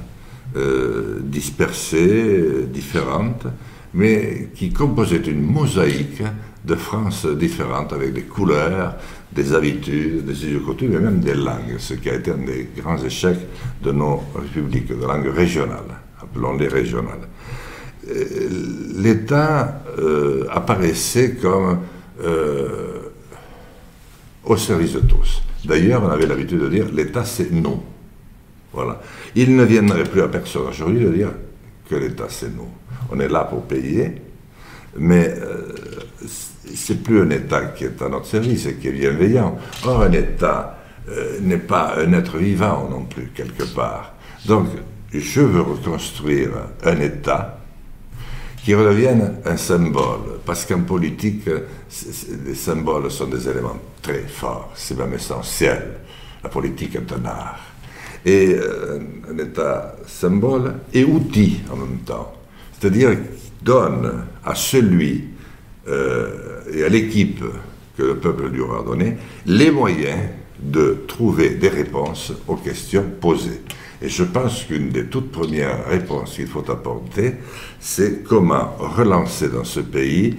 euh, 0.55 1.19
dispersées, 1.21 2.67
différentes, 2.71 3.47
mais 3.93 4.49
qui 4.55 4.71
composaient 4.71 5.17
une 5.17 5.41
mosaïque 5.41 6.23
de 6.63 6.75
France 6.75 7.25
différentes 7.25 7.91
avec 7.91 8.13
des 8.13 8.21
couleurs, 8.21 8.95
des 9.33 9.53
habitudes, 9.53 10.23
des 10.23 10.57
coutumes 10.59 10.93
et 10.93 10.99
même 10.99 11.19
des 11.19 11.33
langues, 11.33 11.75
ce 11.79 11.95
qui 11.95 12.09
a 12.09 12.15
été 12.15 12.31
un 12.31 12.37
des 12.37 12.69
grands 12.77 13.03
échecs 13.03 13.45
de 13.83 13.91
nos 13.91 14.23
républiques, 14.35 14.87
de 14.87 15.05
langues 15.05 15.33
régionales, 15.35 15.99
appelons-les 16.21 16.69
régionales. 16.69 17.27
Euh, 18.09 18.49
L'État 18.97 19.80
euh, 19.99 20.45
apparaissait 20.49 21.35
comme 21.35 21.79
euh, 22.23 23.11
au 24.43 24.57
service 24.57 24.93
de 24.93 25.01
tous. 25.01 25.41
D'ailleurs, 25.65 26.03
on 26.03 26.09
avait 26.09 26.25
l'habitude 26.25 26.59
de 26.59 26.69
dire 26.69 26.87
l'État 26.93 27.23
c'est 27.25 27.51
nous. 27.51 27.81
Voilà. 28.73 29.01
Il 29.35 29.55
ne 29.55 29.63
viendrait 29.63 30.03
plus 30.03 30.21
à 30.21 30.27
personne 30.27 30.63
aujourd'hui 30.69 31.03
de 31.03 31.09
dire 31.09 31.31
que 31.89 31.95
l'État 31.95 32.27
c'est 32.29 32.55
nous. 32.55 32.69
On 33.11 33.19
est 33.19 33.27
là 33.27 33.43
pour 33.43 33.63
payer, 33.63 34.13
mais 34.97 35.33
c'est 36.75 37.03
plus 37.03 37.21
un 37.21 37.29
État 37.29 37.65
qui 37.65 37.85
est 37.85 38.01
à 38.01 38.09
notre 38.09 38.25
service 38.25 38.65
et 38.65 38.75
qui 38.75 38.87
est 38.87 38.91
bienveillant. 38.91 39.57
Or, 39.85 40.03
un 40.03 40.11
État 40.11 40.77
euh, 41.09 41.39
n'est 41.41 41.57
pas 41.57 41.95
un 41.97 42.13
être 42.13 42.37
vivant 42.37 42.87
non 42.89 43.05
plus, 43.05 43.31
quelque 43.33 43.63
part. 43.63 44.13
Donc, 44.45 44.67
je 45.13 45.41
veux 45.41 45.61
reconstruire 45.61 46.51
un 46.83 46.99
État 46.99 47.60
qui 48.63 48.75
redevienne 48.75 49.37
un 49.45 49.57
symbole, 49.57 50.39
parce 50.45 50.65
qu'en 50.65 50.81
politique, 50.81 51.49
les 52.45 52.55
symboles 52.55 53.09
sont 53.09 53.27
des 53.27 53.49
éléments 53.49 53.79
très 54.01 54.21
forts, 54.27 54.71
c'est 54.75 54.97
même 54.97 55.13
essentiel. 55.13 55.99
La 56.43 56.49
politique 56.49 56.95
est 56.95 57.11
un 57.11 57.25
art. 57.25 57.59
Et 58.23 58.53
euh, 58.53 58.99
un 59.31 59.37
État 59.39 59.95
symbole 60.05 60.75
et 60.93 61.03
outil 61.03 61.61
en 61.71 61.75
même 61.75 61.99
temps. 62.05 62.33
C'est-à-dire 62.79 63.17
donne 63.61 64.25
à 64.43 64.55
celui 64.55 65.25
euh, 65.87 66.61
et 66.71 66.83
à 66.83 66.89
l'équipe 66.89 67.43
que 67.97 68.03
le 68.03 68.17
peuple 68.17 68.47
lui 68.47 68.61
aura 68.61 68.83
donné 68.83 69.17
les 69.45 69.71
moyens 69.71 70.19
de 70.59 71.03
trouver 71.07 71.51
des 71.51 71.69
réponses 71.69 72.33
aux 72.47 72.55
questions 72.55 73.05
posées. 73.19 73.61
Et 74.01 74.09
je 74.09 74.23
pense 74.23 74.63
qu'une 74.63 74.89
des 74.89 75.05
toutes 75.05 75.31
premières 75.31 75.85
réponses 75.85 76.33
qu'il 76.35 76.47
faut 76.47 76.69
apporter, 76.71 77.35
c'est 77.79 78.23
comment 78.23 78.75
relancer 78.79 79.49
dans 79.49 79.63
ce 79.63 79.79
pays 79.79 80.37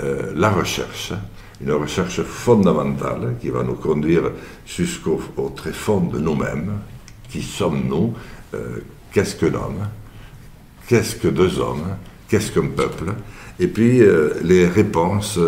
euh, 0.00 0.32
la 0.36 0.50
recherche, 0.50 1.12
une 1.60 1.72
recherche 1.72 2.22
fondamentale 2.22 3.34
qui 3.40 3.50
va 3.50 3.64
nous 3.64 3.74
conduire 3.74 4.30
jusqu'au 4.64 5.20
très 5.56 5.72
fond 5.72 6.00
de 6.00 6.18
nous-mêmes. 6.18 6.78
Qui 7.28 7.42
sommes-nous 7.42 8.14
euh, 8.54 8.78
Qu'est-ce 9.12 9.34
que 9.34 9.46
l'homme 9.46 9.88
Qu'est-ce 10.86 11.16
que 11.16 11.28
deux 11.28 11.58
hommes 11.58 11.96
Qu'est-ce 12.28 12.52
qu'un 12.52 12.68
peuple? 12.68 13.12
Et 13.58 13.66
puis 13.66 14.00
euh, 14.00 14.34
les 14.44 14.66
réponses 14.68 15.38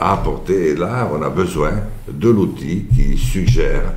à 0.00 0.14
apporter. 0.14 0.70
Et 0.70 0.74
là, 0.74 1.10
on 1.12 1.20
a 1.20 1.28
besoin 1.28 1.72
de 2.08 2.30
l'outil 2.30 2.86
qui 2.94 3.18
suggère 3.18 3.92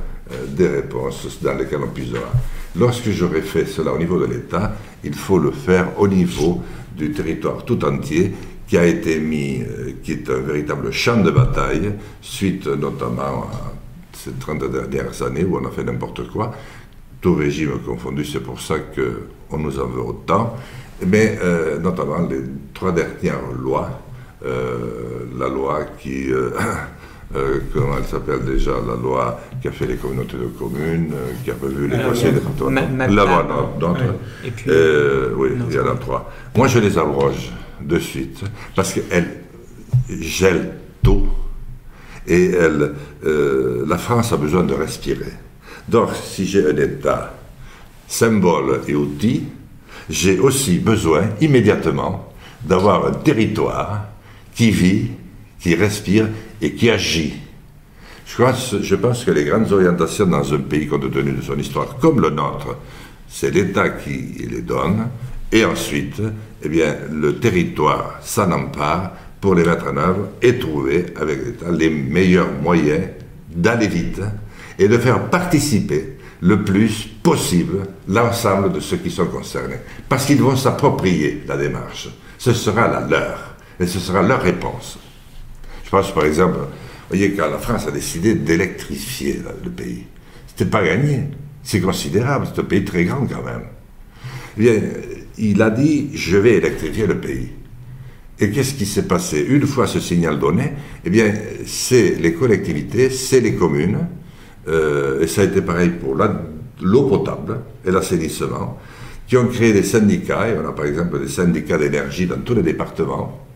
des 0.48 0.68
réponses 0.68 1.38
dans 1.40 1.54
lesquelles 1.54 1.80
on 1.82 1.88
puisera. 1.88 2.30
Lorsque 2.76 3.10
j'aurai 3.10 3.40
fait 3.42 3.66
cela 3.66 3.92
au 3.92 3.98
niveau 3.98 4.18
de 4.18 4.26
l'État, 4.26 4.72
il 5.04 5.14
faut 5.14 5.38
le 5.38 5.50
faire 5.50 5.98
au 5.98 6.08
niveau 6.08 6.62
du 6.96 7.12
territoire 7.12 7.64
tout 7.64 7.84
entier 7.84 8.32
qui 8.66 8.76
a 8.76 8.84
été 8.84 9.18
mis, 9.18 9.62
euh, 9.62 9.92
qui 10.02 10.12
est 10.12 10.28
un 10.30 10.40
véritable 10.40 10.92
champ 10.92 11.22
de 11.22 11.30
bataille, 11.30 11.94
suite 12.20 12.66
notamment 12.66 13.44
à 13.44 13.72
ces 14.12 14.32
30 14.32 14.70
dernières 14.70 15.22
années 15.22 15.44
où 15.44 15.56
on 15.56 15.66
a 15.66 15.70
fait 15.70 15.84
n'importe 15.84 16.28
quoi, 16.28 16.52
tout 17.20 17.34
régime 17.34 17.78
confondu, 17.84 18.24
c'est 18.24 18.42
pour 18.42 18.60
ça 18.60 18.74
qu'on 18.78 19.58
nous 19.58 19.78
en 19.80 19.86
veut 19.86 20.02
autant, 20.02 20.54
mais 21.06 21.38
euh, 21.42 21.78
notamment 21.78 22.18
les 22.28 22.42
trois 22.74 22.92
dernières 22.92 23.40
lois, 23.58 24.02
euh, 24.44 25.24
la 25.38 25.48
loi 25.48 25.86
qui... 25.98 26.28
comment 27.32 27.96
elle 27.98 28.06
s'appelle 28.06 28.44
déjà, 28.44 28.72
la 28.86 28.94
loi 28.94 29.40
qui 29.60 29.68
a 29.68 29.72
fait 29.72 29.86
les 29.86 29.96
communautés 29.96 30.36
de 30.36 30.46
communes, 30.46 31.12
euh, 31.14 31.32
qui 31.44 31.50
a 31.50 31.54
revu 31.60 31.88
les 31.88 31.98
conseils 32.02 32.32
départementaux. 32.32 32.70
La 32.96 33.24
loi. 33.24 33.68
Euh, 34.68 35.32
oui, 35.36 35.50
il 35.68 35.74
y 35.74 35.78
en 35.78 35.86
a 35.86 35.94
trois. 35.96 36.30
Moi, 36.56 36.68
je 36.68 36.78
les 36.78 36.96
abroge 36.96 37.52
de 37.80 37.98
suite, 37.98 38.42
parce 38.74 38.92
qu'elles 38.92 39.42
gèlent 40.08 40.74
tout, 41.02 41.28
et 42.26 42.50
elle, 42.50 42.94
la 43.24 43.98
France 43.98 44.32
a 44.32 44.36
besoin 44.36 44.64
de 44.64 44.74
respirer. 44.74 45.32
Donc, 45.88 46.10
si 46.14 46.46
j'ai 46.46 46.66
un 46.66 46.76
État 46.76 47.34
symbole 48.06 48.80
et 48.88 48.94
outil, 48.94 49.44
j'ai 50.08 50.38
aussi 50.38 50.78
besoin 50.78 51.22
immédiatement 51.40 52.32
d'avoir 52.62 53.06
un 53.06 53.12
territoire 53.12 54.06
qui 54.54 54.70
vit, 54.70 55.08
qui 55.60 55.74
respire 55.74 56.26
et 56.60 56.72
qui 56.72 56.90
agit. 56.90 57.34
Je, 58.26 58.94
pense 58.94 59.24
que 59.24 59.30
les 59.30 59.44
grandes 59.44 59.72
orientations 59.72 60.26
dans 60.26 60.52
un 60.52 60.58
pays 60.58 60.86
compte 60.86 61.10
tenu 61.10 61.32
de 61.32 61.42
son 61.42 61.58
histoire, 61.58 61.96
comme 61.98 62.20
le 62.20 62.30
nôtre, 62.30 62.76
c'est 63.26 63.50
l'État 63.50 63.88
qui 63.90 64.46
les 64.48 64.62
donne, 64.62 65.08
et 65.50 65.64
ensuite, 65.64 66.20
eh 66.62 66.68
bien, 66.68 66.94
le 67.10 67.36
territoire 67.36 68.18
s'en 68.22 68.52
empare 68.52 69.12
pour 69.40 69.54
les 69.54 69.64
mettre 69.64 69.86
en 69.86 69.96
œuvre 69.96 70.28
et 70.42 70.58
trouver 70.58 71.06
avec 71.16 71.44
l'État 71.44 71.70
les 71.70 71.88
meilleurs 71.90 72.52
moyens 72.62 73.08
d'aller 73.50 73.88
vite 73.88 74.20
et 74.78 74.88
de 74.88 74.98
faire 74.98 75.30
participer 75.30 76.18
le 76.40 76.62
plus 76.62 77.08
possible 77.22 77.86
l'ensemble 78.08 78.72
de 78.72 78.80
ceux 78.80 78.98
qui 78.98 79.10
sont 79.10 79.26
concernés. 79.26 79.78
Parce 80.08 80.26
qu'ils 80.26 80.42
vont 80.42 80.56
s'approprier 80.56 81.42
la 81.48 81.56
démarche. 81.56 82.08
Ce 82.36 82.52
sera 82.52 82.88
la 82.88 83.00
leur 83.00 83.56
et 83.80 83.86
ce 83.86 83.98
sera 83.98 84.22
leur 84.22 84.42
réponse. 84.42 84.98
Je 85.88 85.90
pense 85.90 86.12
par 86.12 86.26
exemple, 86.26 86.58
vous 86.58 87.16
voyez, 87.16 87.32
quand 87.32 87.48
la 87.48 87.56
France 87.56 87.86
a 87.86 87.90
décidé 87.90 88.34
d'électrifier 88.34 89.40
le 89.64 89.70
pays, 89.70 90.04
c'était 90.46 90.68
pas 90.68 90.84
gagné. 90.84 91.20
C'est 91.62 91.80
considérable, 91.80 92.46
c'est 92.46 92.60
un 92.60 92.64
pays 92.64 92.84
très 92.84 93.04
grand 93.04 93.26
quand 93.26 93.42
même. 93.42 93.62
Eh 94.58 94.60
bien, 94.60 94.74
il 95.38 95.62
a 95.62 95.70
dit 95.70 96.10
je 96.12 96.36
vais 96.36 96.56
électrifier 96.56 97.06
le 97.06 97.18
pays. 97.18 97.48
Et 98.38 98.50
qu'est-ce 98.50 98.74
qui 98.74 98.84
s'est 98.84 99.06
passé? 99.06 99.46
Une 99.48 99.66
fois 99.66 99.86
ce 99.86 99.98
signal 99.98 100.38
donné, 100.38 100.72
eh 101.06 101.08
bien, 101.08 101.32
c'est 101.64 102.16
les 102.20 102.34
collectivités, 102.34 103.08
c'est 103.08 103.40
les 103.40 103.54
communes, 103.54 104.08
euh, 104.68 105.22
et 105.22 105.26
ça 105.26 105.40
a 105.40 105.44
été 105.44 105.62
pareil 105.62 105.92
pour 105.98 106.14
l'eau 106.82 107.02
potable 107.04 107.60
et 107.86 107.90
l'assainissement, 107.90 108.78
qui 109.26 109.38
ont 109.38 109.46
créé 109.46 109.72
des 109.72 109.84
syndicats, 109.84 110.50
et 110.50 110.58
on 110.62 110.68
a 110.68 110.72
par 110.72 110.84
exemple 110.84 111.18
des 111.18 111.28
syndicats 111.28 111.78
d'énergie 111.78 112.26
dans 112.26 112.40
tous 112.40 112.56
les 112.56 112.62
départements, 112.62 113.47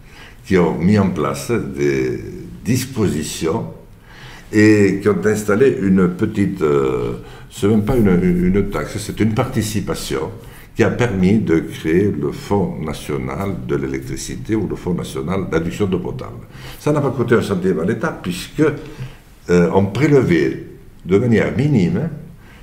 qui 0.45 0.59
ont 0.59 0.79
mis 0.79 0.99
en 0.99 1.11
place 1.11 1.51
des 1.51 2.21
dispositions 2.65 3.67
et 4.53 5.01
qui 5.01 5.09
ont 5.09 5.25
installé 5.25 5.79
une 5.81 6.09
petite, 6.11 6.61
euh, 6.63 7.15
c'est 7.51 7.69
même 7.69 7.85
pas 7.85 7.97
une, 7.97 8.71
taxe, 8.71 8.99
c'est 8.99 9.19
une 9.21 9.35
participation 9.35 10.31
qui 10.75 10.83
a 10.85 10.91
permis 10.91 11.39
de 11.39 11.61
créer 11.61 12.11
le 12.19 12.33
Fonds 12.33 12.77
national 12.81 13.67
de 13.67 13.77
l'électricité 13.77 14.55
ou 14.55 14.67
le 14.67 14.77
Fonds 14.77 14.95
national 14.95 15.49
d'adduction 15.51 15.87
d'eau 15.87 15.99
potable. 15.99 16.47
Ça 16.79 16.93
n'a 16.93 17.01
pas 17.01 17.11
coûté 17.11 17.35
un 17.35 17.43
centime 17.43 17.81
à 17.81 17.85
l'État 17.85 18.19
puisque 18.23 18.63
euh, 19.51 19.71
on 19.75 19.87
prélevait 19.87 20.65
de 21.05 21.19
manière 21.19 21.57
minime 21.57 22.11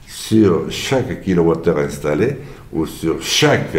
sur 0.07 0.71
chaque 0.71 1.21
kilowattheure 1.21 1.79
installé 1.79 2.37
ou 2.71 2.85
sur 2.85 3.21
chaque 3.21 3.77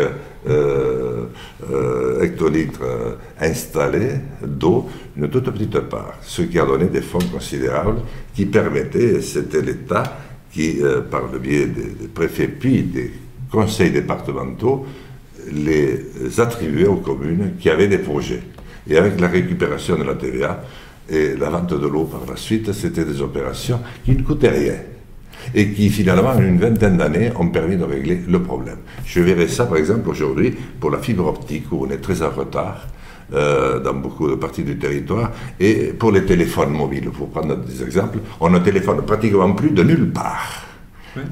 hectolitres 2.22 2.82
euh, 2.82 3.14
installés 3.40 4.20
d'eau, 4.44 4.88
une 5.16 5.28
toute 5.28 5.50
petite 5.50 5.80
part, 5.80 6.14
ce 6.22 6.42
qui 6.42 6.58
a 6.58 6.66
donné 6.66 6.86
des 6.86 7.02
fonds 7.02 7.18
considérables 7.32 8.00
qui 8.34 8.46
permettaient, 8.46 9.20
c'était 9.20 9.62
l'État 9.62 10.18
qui, 10.52 10.80
par 11.10 11.30
le 11.32 11.38
biais 11.38 11.66
des, 11.66 12.08
préfets 12.08 12.48
puis 12.48 12.82
des 12.82 13.12
conseils 13.52 13.90
départementaux, 13.90 14.84
les 15.52 16.40
attribuait 16.40 16.86
aux 16.86 16.96
communes 16.96 17.52
qui 17.60 17.70
avaient 17.70 17.88
des 17.88 17.98
projets. 17.98 18.42
Et 18.88 18.96
avec 18.96 19.20
la 19.20 19.28
récupération 19.28 19.96
de 19.96 20.02
la 20.02 20.14
TVA 20.14 20.64
et 21.08 21.36
la 21.36 21.50
vente 21.50 21.74
de 21.74 21.86
l'eau 21.86 22.04
par 22.04 22.22
la 22.28 22.36
suite, 22.36 22.72
c'était 22.72 23.04
des 23.04 23.20
opérations 23.20 23.80
qui 24.04 24.12
ne 24.12 24.22
coûtaient 24.22 24.48
rien 24.48 24.74
et 25.54 25.70
qui 25.70 25.90
finalement, 25.90 26.30
en 26.30 26.40
une 26.40 26.58
vingtaine 26.58 26.96
d'années, 26.96 27.30
ont 27.38 27.48
permis 27.48 27.76
de 27.76 27.84
régler 27.84 28.20
le 28.28 28.42
problème. 28.42 28.78
Je 29.04 29.20
verrai 29.20 29.48
ça, 29.48 29.66
par 29.66 29.78
exemple, 29.78 30.08
aujourd'hui, 30.08 30.54
pour 30.78 30.90
la 30.90 30.98
fibre 30.98 31.26
optique, 31.26 31.70
où 31.72 31.86
on 31.86 31.90
est 31.90 31.98
très 31.98 32.22
en 32.22 32.30
retard. 32.30 32.86
Euh, 33.32 33.78
dans 33.78 33.94
beaucoup 33.94 34.28
de 34.28 34.34
parties 34.34 34.64
du 34.64 34.76
territoire, 34.76 35.30
et 35.60 35.92
pour 35.96 36.10
les 36.10 36.24
téléphones 36.24 36.72
mobiles, 36.72 37.10
pour 37.10 37.28
prendre 37.30 37.58
des 37.58 37.80
exemples, 37.80 38.18
on 38.40 38.50
ne 38.50 38.58
téléphone 38.58 39.02
pratiquement 39.02 39.52
plus 39.52 39.70
de 39.70 39.84
nulle 39.84 40.10
part. 40.10 40.66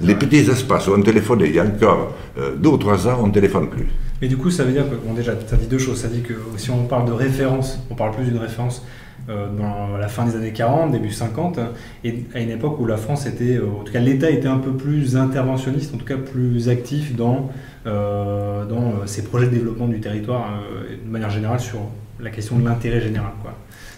les 0.03 0.15
petits 0.15 0.49
espaces 0.49 0.87
où 0.87 0.93
on 0.93 1.03
téléphonait 1.03 1.49
il 1.49 1.57
y 1.57 1.59
a 1.59 1.65
encore 1.65 2.15
euh, 2.39 2.55
deux 2.55 2.69
ou 2.69 2.77
trois 2.77 3.09
ans, 3.09 3.19
on 3.21 3.27
ne 3.27 3.33
téléphone 3.33 3.69
plus. 3.69 3.87
Mais 4.21 4.29
du 4.29 4.37
coup, 4.37 4.51
ça 4.51 4.65
veut 4.65 4.73
dire 4.73 4.89
que, 4.89 4.95
bon, 4.95 5.15
déjà, 5.15 5.33
ça 5.47 5.57
dit 5.57 5.67
deux 5.67 5.79
choses. 5.79 6.01
Ça 6.01 6.09
dit 6.09 6.23
que 6.23 6.35
si 6.57 6.71
on 6.71 6.85
parle 6.85 7.07
de 7.07 7.13
référence, 7.13 7.81
on 7.91 7.95
parle 7.95 8.15
plus 8.15 8.25
d'une 8.25 8.39
référence 8.39 8.85
dans 9.28 9.97
la 9.97 10.08
fin 10.08 10.25
des 10.25 10.37
années 10.37 10.52
40, 10.52 10.92
début 10.92 11.11
50, 11.11 11.58
et 12.04 12.25
à 12.35 12.40
une 12.40 12.50
époque 12.50 12.80
où 12.80 12.87
la 12.87 12.97
France 12.97 13.26
était, 13.26 13.56
euh, 13.56 13.66
en 13.80 13.85
tout 13.85 13.92
cas 13.92 14.00
l'État 14.00 14.30
était 14.30 14.49
un 14.49 14.58
peu 14.58 14.73
plus 14.73 15.16
interventionniste, 15.16 15.94
en 15.94 15.99
tout 15.99 16.06
cas 16.06 16.16
plus 16.16 16.68
actif 16.68 17.14
dans, 17.14 17.50
euh, 17.87 18.64
dans 18.64 19.06
ses 19.06 19.23
projets 19.25 19.47
de 19.47 19.52
développement 19.52 19.87
du 19.87 20.00
territoire, 20.00 20.61
de 21.04 21.11
manière 21.11 21.30
générale 21.30 21.61
sur 21.61 21.80
la 22.20 22.30
question 22.30 22.58
de 22.58 22.64
l'intérêt 22.64 23.00
général. 23.00 23.32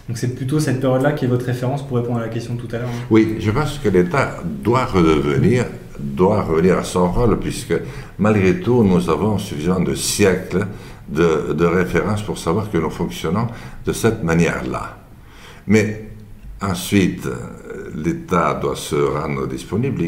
Donc 0.07 0.17
c'est 0.17 0.35
plutôt 0.35 0.59
cette 0.59 0.81
période-là 0.81 1.13
qui 1.13 1.25
est 1.25 1.27
votre 1.27 1.45
référence 1.45 1.87
pour 1.87 1.97
répondre 1.97 2.19
à 2.19 2.23
la 2.23 2.29
question 2.29 2.55
tout 2.55 2.67
à 2.75 2.79
l'heure. 2.79 2.89
Hein. 2.89 3.05
Oui, 3.09 3.37
je 3.39 3.51
pense 3.51 3.79
que 3.79 3.89
l'État 3.89 4.37
doit 4.43 4.85
redevenir, 4.85 5.65
doit 5.99 6.41
revenir 6.41 6.77
à 6.77 6.83
son 6.83 7.11
rôle, 7.11 7.39
puisque 7.39 7.75
malgré 8.19 8.59
tout, 8.59 8.83
nous 8.83 9.09
avons 9.09 9.37
suffisamment 9.37 9.79
de 9.79 9.95
siècles 9.95 10.67
de, 11.07 11.53
de 11.53 11.65
référence 11.65 12.21
pour 12.21 12.37
savoir 12.37 12.69
que 12.69 12.77
nous 12.77 12.89
fonctionnons 12.89 13.47
de 13.85 13.93
cette 13.93 14.23
manière-là. 14.23 15.00
Mais 15.67 16.09
ensuite, 16.61 17.27
l'État 17.95 18.53
doit 18.61 18.75
se 18.75 18.95
rendre 18.95 19.47
disponible. 19.47 20.03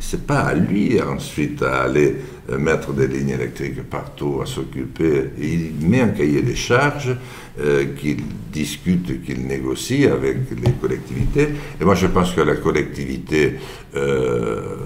Ce 0.00 0.16
n'est 0.16 0.22
pas 0.22 0.40
à 0.40 0.54
lui 0.54 1.00
ensuite 1.00 1.62
à 1.62 1.82
aller 1.82 2.16
euh, 2.50 2.58
mettre 2.58 2.92
des 2.92 3.06
lignes 3.06 3.30
électriques 3.30 3.82
partout, 3.88 4.40
à 4.42 4.46
s'occuper. 4.46 5.30
Il 5.38 5.72
met 5.86 6.00
un 6.00 6.08
cahier 6.08 6.42
des 6.42 6.54
charges 6.54 7.16
euh, 7.60 7.84
qu'il 7.96 8.22
discute, 8.52 9.24
qu'il 9.24 9.46
négocie 9.46 10.06
avec 10.06 10.36
les 10.50 10.72
collectivités. 10.72 11.48
Et 11.80 11.84
moi, 11.84 11.94
je 11.94 12.06
pense 12.06 12.32
que 12.32 12.40
la 12.40 12.56
collectivité 12.56 13.56
euh, 13.94 14.76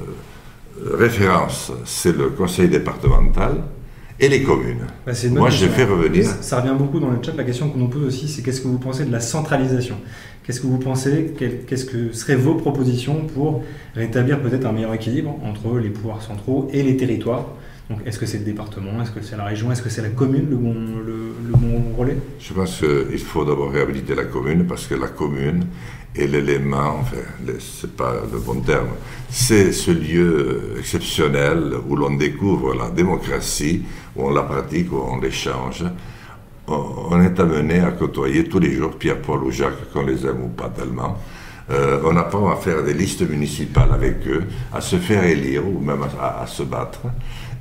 référence, 0.95 1.73
c'est 1.85 2.17
le 2.17 2.31
conseil 2.31 2.69
départemental. 2.69 3.63
Et 4.21 4.29
les 4.29 4.43
communes. 4.43 4.87
Bah, 5.07 5.13
Moi, 5.31 5.49
question. 5.49 5.69
fait 5.69 5.85
revenir. 5.85 6.27
Ça, 6.41 6.61
revient 6.61 6.75
beaucoup 6.77 7.01
dans 7.01 7.11
le 7.11 7.19
chat. 7.23 7.33
La 7.37 7.45
question 7.45 7.69
qu'on 7.71 7.79
nous 7.79 7.89
pose 7.89 8.05
aussi, 8.05 8.29
c'est 8.29 8.43
qu'est-ce 8.43 8.61
que 8.61 8.69
vous 8.69 8.79
pensez 8.79 9.05
de 9.05 9.13
la 9.13 9.21
centralisation? 9.21 9.97
Qu'est-ce 10.45 10.61
que 10.61 10.67
vous 10.67 10.79
pensez 10.79 11.33
Qu'est-ce 11.67 11.85
que 11.85 12.13
seraient 12.13 12.37
vos 12.37 12.55
propositions 12.55 13.27
pour 13.35 13.63
rétablir 13.95 14.41
peut-être 14.41 14.67
un 14.67 14.73
meilleur 14.73 14.93
équilibre 14.95 15.37
entre 15.45 15.79
les 15.79 15.91
pouvoirs 15.91 16.23
centraux 16.23 16.69
et 16.73 16.83
les 16.83 16.97
territoires? 16.97 17.47
Donc, 17.89 17.99
est-ce 18.07 18.19
que 18.21 18.27
c'est 18.27 18.39
le 18.39 18.45
département? 18.45 19.03
Est-ce 19.03 19.11
que 19.11 19.21
c'est 19.21 19.37
la 19.37 19.45
région? 19.45 19.73
Est-ce 19.73 19.83
que 19.83 19.89
c'est 19.89 20.03
la 20.03 20.11
commune 20.11 20.47
le 20.49 20.57
bon, 20.57 20.75
le, 20.75 21.35
le 21.51 21.53
bon 21.57 21.83
relais? 21.99 22.17
Je 22.39 22.53
pense 22.53 22.79
qu'il 22.79 23.19
faut 23.19 23.45
d'abord 23.45 23.73
réhabiliter 23.73 24.15
la 24.15 24.25
commune 24.25 24.65
parce 24.67 24.87
que 24.87 24.95
la 24.95 25.09
commune 25.09 25.65
est 26.15 26.27
l'élément, 26.27 26.99
enfin, 27.01 27.17
c'est 27.61 27.95
pas 27.97 28.15
le 28.33 28.39
bon 28.39 28.61
terme, 28.61 28.89
c'est 29.31 29.73
ce 29.73 29.91
lieu 29.93 30.75
exceptionnel 30.79 31.75
où 31.89 31.97
l'on 31.97 32.15
découvre 32.17 32.75
la 32.75 32.91
démocratie, 32.91 33.83
où 34.17 34.27
on 34.27 34.31
la 34.31 34.43
pratique, 34.43 34.93
où 34.93 34.97
on 34.99 35.21
l'échange. 35.21 35.85
On 36.67 37.21
est 37.21 37.39
amené 37.41 37.81
à 37.81 37.91
côtoyer 37.93 38.45
tous 38.45 38.59
les 38.61 38.73
jours 38.73 38.97
Pierre-Paul 38.97 39.43
ou 39.45 39.51
Jacques, 39.51 39.91
qu'on 39.93 40.05
les 40.05 40.25
aime 40.27 40.43
ou 40.45 40.49
pas 40.49 40.69
tellement. 40.69 41.17
Euh, 41.71 42.01
on 42.05 42.17
apprend 42.17 42.51
à 42.51 42.57
faire 42.57 42.83
des 42.85 42.95
listes 42.95 43.29
municipales 43.29 43.91
avec 43.93 44.27
eux, 44.27 44.45
à 44.73 44.81
se 44.81 44.97
faire 44.97 45.25
élire 45.25 45.67
ou 45.67 45.81
même 45.81 46.03
à- 46.21 46.43
à 46.43 46.47
se 46.47 46.63
battre 46.65 47.01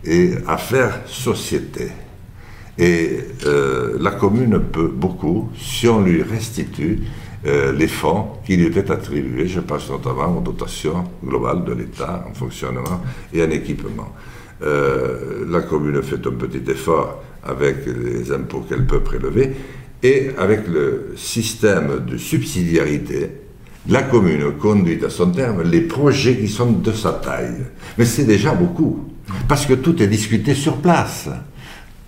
et 0.03 0.31
à 0.47 0.57
faire 0.57 1.01
société. 1.05 1.89
Et 2.77 3.19
euh, 3.45 3.97
la 3.99 4.11
commune 4.11 4.59
peut 4.71 4.87
beaucoup 4.87 5.49
si 5.57 5.87
on 5.87 6.01
lui 6.01 6.23
restitue 6.23 7.01
euh, 7.45 7.71
les 7.71 7.87
fonds 7.87 8.27
qui 8.45 8.57
lui 8.57 8.65
étaient 8.67 8.91
attribués, 8.91 9.47
je 9.47 9.59
pense 9.61 9.89
notamment 9.89 10.37
aux 10.37 10.41
dotations 10.41 11.05
globales 11.23 11.63
de 11.63 11.73
l'État 11.73 12.25
en 12.29 12.33
fonctionnement 12.33 13.01
et 13.33 13.43
en 13.43 13.49
équipement. 13.49 14.09
Euh, 14.61 15.45
la 15.49 15.61
commune 15.61 16.01
fait 16.03 16.25
un 16.27 16.31
petit 16.31 16.69
effort 16.69 17.23
avec 17.43 17.77
les 17.85 18.31
impôts 18.33 18.65
qu'elle 18.67 18.85
peut 18.85 18.99
prélever 18.99 19.51
et 20.03 20.31
avec 20.37 20.67
le 20.67 21.13
système 21.15 22.05
de 22.05 22.17
subsidiarité, 22.17 23.29
la 23.87 24.03
commune 24.03 24.51
conduit 24.59 25.03
à 25.05 25.09
son 25.09 25.31
terme 25.31 25.63
les 25.63 25.81
projets 25.81 26.37
qui 26.37 26.49
sont 26.49 26.71
de 26.71 26.91
sa 26.91 27.13
taille. 27.13 27.63
Mais 27.97 28.05
c'est 28.05 28.25
déjà 28.25 28.53
beaucoup, 28.53 29.07
parce 29.47 29.65
que 29.65 29.73
tout 29.73 30.01
est 30.03 30.07
discuté 30.07 30.53
sur 30.53 30.77
place. 30.77 31.29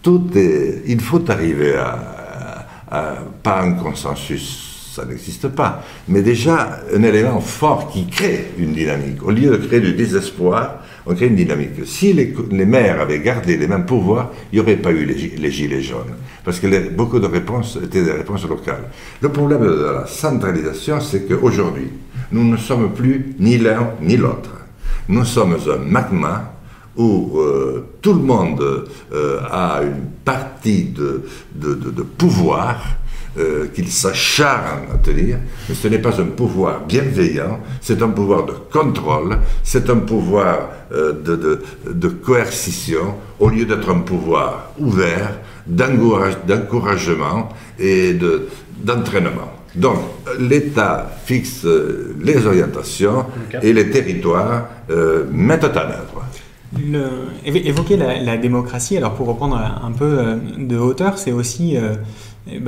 Tout 0.02 0.28
est, 0.36 0.84
il 0.88 1.00
faut 1.00 1.24
arriver 1.32 1.76
à, 1.76 2.68
à- 2.90 3.16
pas 3.44 3.62
un 3.62 3.74
consensus, 3.74 4.71
ça 4.94 5.06
n'existe 5.06 5.48
pas, 5.48 5.84
mais 6.10 6.22
déjà 6.22 6.80
un 6.94 7.02
élément 7.04 7.40
fort 7.40 7.90
qui 7.90 8.08
crée 8.08 8.52
une 8.58 8.74
dynamique. 8.74 9.24
Au 9.24 9.32
lieu 9.32 9.50
de 9.50 9.56
créer 9.66 9.80
du 9.80 9.94
désespoir, 9.94 10.80
on 11.06 11.16
crée 11.16 11.28
une 11.28 11.36
dynamique. 11.38 11.86
Si 11.86 12.12
les, 12.12 12.34
maires 12.66 13.00
avaient 13.00 13.20
gardé 13.22 13.56
les 13.56 13.68
mêmes 13.68 13.86
pouvoirs, 13.86 14.32
il 14.52 14.56
n'y 14.56 14.62
aurait 14.62 14.76
pas 14.76 14.92
eu 14.92 15.06
les, 15.06 15.18
gi- 15.18 15.34
les 15.38 15.50
gilets 15.50 15.82
jaunes, 15.82 16.14
parce 16.44 16.60
que 16.60 16.90
beaucoup 16.90 17.20
de 17.20 17.26
réponses 17.28 17.78
étaient 17.82 18.04
des 18.04 18.12
réponses 18.12 18.46
locales. 18.48 18.90
Le 19.22 19.30
problème 19.30 19.62
de 19.62 19.82
la 19.82 20.06
centralisation, 20.08 21.00
c'est 21.00 21.26
qu'aujourd'hui, 21.28 21.88
nous 22.34 22.44
ne 22.44 22.58
sommes 22.58 22.92
plus 22.94 23.34
ni 23.40 23.58
l'un 23.58 23.92
ni 24.02 24.18
l'autre. 24.18 24.52
Nous 25.08 25.24
sommes 25.26 25.56
un 25.74 25.78
magma 25.90 26.54
où 26.98 27.40
euh, 27.40 27.86
tout 28.02 28.14
le 28.14 28.20
monde 28.22 28.62
euh, 29.14 29.40
a 29.50 29.82
une 29.84 30.04
partie 30.26 30.84
de 30.84 31.24
pouvoir 32.18 32.76
euh, 33.38 33.68
qu'il 33.74 33.88
s'acharne 33.90 34.84
à 34.94 34.98
tenir, 34.98 35.38
mais 35.70 35.76
ce 35.76 35.88
n'est 35.88 36.00
pas 36.00 36.20
un 36.20 36.26
pouvoir 36.26 36.82
bienveillant, 36.86 37.60
c'est 37.80 38.02
un 38.02 38.10
pouvoir 38.10 38.46
de 38.46 38.54
contrôle, 38.72 39.38
c'est 39.64 39.90
un 39.90 39.98
pouvoir 39.98 40.70
euh, 40.92 41.14
de, 41.14 41.36
de- 41.36 41.62
de 41.94 42.08
coercition, 42.10 43.16
au 43.40 43.50
lieu 43.50 43.66
d'être 43.66 43.90
un 43.90 44.00
pouvoir 44.00 44.72
ouvert, 44.80 45.40
d'encourage- 45.66 46.38
d'encouragement 46.48 47.50
et 47.80 48.14
de- 48.14 48.48
d'entraînement. 48.84 49.52
Donc, 49.76 50.00
l'État 50.40 51.10
fixe 51.26 51.64
euh, 51.64 52.14
les 52.22 52.46
orientations 52.46 53.26
et 53.62 53.72
les 53.72 53.90
territoires 53.90 54.66
euh, 54.90 55.24
mettent 55.32 55.64
en 55.64 55.90
œuvre. 56.02 56.26
Le- 56.78 57.30
évoquer 57.46 57.96
la, 57.98 58.20
la 58.22 58.36
démocratie, 58.38 58.98
alors 58.98 59.14
pour 59.14 59.28
reprendre 59.28 59.56
un 59.58 59.92
peu 59.94 60.18
de 60.58 60.78
hauteur, 60.78 61.18
c'est 61.18 61.32
aussi 61.32 61.78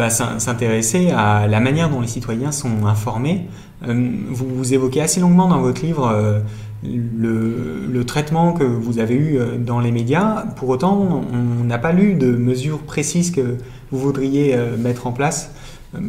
s'in- 0.10 0.40
s'intéresser 0.40 1.12
à 1.12 1.48
la 1.48 1.60
manière 1.60 1.90
dont 1.90 2.02
les 2.02 2.08
citoyens 2.08 2.52
sont 2.52 2.86
informés. 2.86 3.48
Euh, 3.88 4.10
Vous, 4.30 4.74
évoquez 4.74 5.02
assez 5.02 5.20
longuement 5.20 5.48
dans 5.48 5.62
votre 5.62 5.82
livre 5.82 6.08
euh, 6.08 6.40
le, 6.84 8.04
traitement 8.06 8.54
que 8.54 8.64
vous 8.64 9.00
avez 9.00 9.16
eu 9.16 9.38
euh, 9.38 9.58
dans 9.58 9.80
les 9.80 9.92
médias. 9.92 10.46
Pour 10.56 10.70
autant, 10.70 11.24
on 11.32 11.64
n'a 11.64 11.78
pas 11.78 11.92
lu 11.92 12.16
de 12.16 12.32
mesures 12.36 12.80
précises 12.80 13.32
que 13.32 13.58
vous 13.92 14.00
voudriez 14.00 14.58
mettre 14.80 15.08
en 15.08 15.12
place 15.12 15.52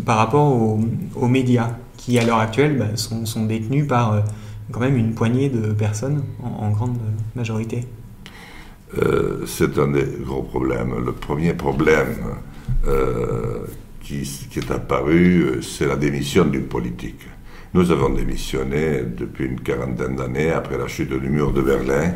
par 0.06 0.16
rapport 0.16 0.50
aux, 1.14 1.28
médias, 1.28 1.70
qui 1.98 2.18
à 2.18 2.24
l'heure 2.24 2.38
actuelle 2.38 2.78
bah, 2.78 2.96
sont, 2.96 3.44
détenus 3.44 3.86
par 3.86 4.22
quand 4.72 4.80
même 4.80 4.96
une 4.96 5.12
poignée 5.12 5.50
de 5.50 5.72
personnes 5.72 6.22
en, 6.42 6.70
grande 6.70 6.96
majorité. 7.36 7.86
C'est 9.46 9.78
un 9.78 9.88
des 9.88 10.06
gros 10.24 10.42
problèmes. 10.42 10.94
Le 11.04 11.12
premier 11.12 11.52
problème 11.52 12.16
qui, 14.04 14.22
qui 14.50 14.58
est 14.58 14.70
apparu, 14.70 15.42
euh, 15.42 15.62
c'est 15.62 15.86
la 15.86 15.96
démission 15.96 16.44
d'une 16.44 16.66
politique. 16.66 17.26
Nous 17.72 17.90
avons 17.90 18.10
démissionné 18.10 19.02
depuis 19.02 19.46
une 19.46 19.60
quarantaine 19.60 20.14
d'années 20.14 20.52
après 20.52 20.78
la 20.78 20.86
chute 20.86 21.12
du 21.12 21.28
mur 21.28 21.52
de 21.52 21.62
Berlin. 21.62 22.12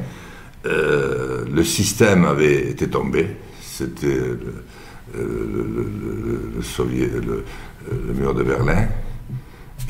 Euh, 0.67 1.45
le 1.53 1.65
système 1.65 2.25
avait 2.25 2.69
été 2.71 2.89
tombé. 2.89 3.27
C'était 3.61 4.07
le, 5.15 5.35
mur 8.15 8.35
de 8.35 8.43
Berlin 8.45 8.87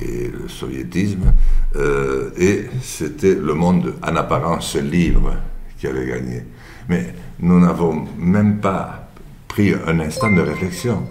et 0.01 0.29
le 0.29 0.49
soviétisme. 0.49 1.35
Euh, 1.77 2.31
et 2.39 2.67
c'était 2.81 3.35
le 3.35 3.53
monde 3.53 3.95
en 4.03 4.17
apparence 4.17 4.77
libre 4.77 5.35
qui 5.79 5.87
avait 5.87 6.07
gagné. 6.07 6.45
Mais 6.89 7.13
nous 7.41 7.61
n'avons 7.61 8.07
même 8.19 8.61
pas 8.61 9.08
un 9.87 10.01
instant 10.01 10.31
de 10.31 10.41
réflexion. 10.41 11.03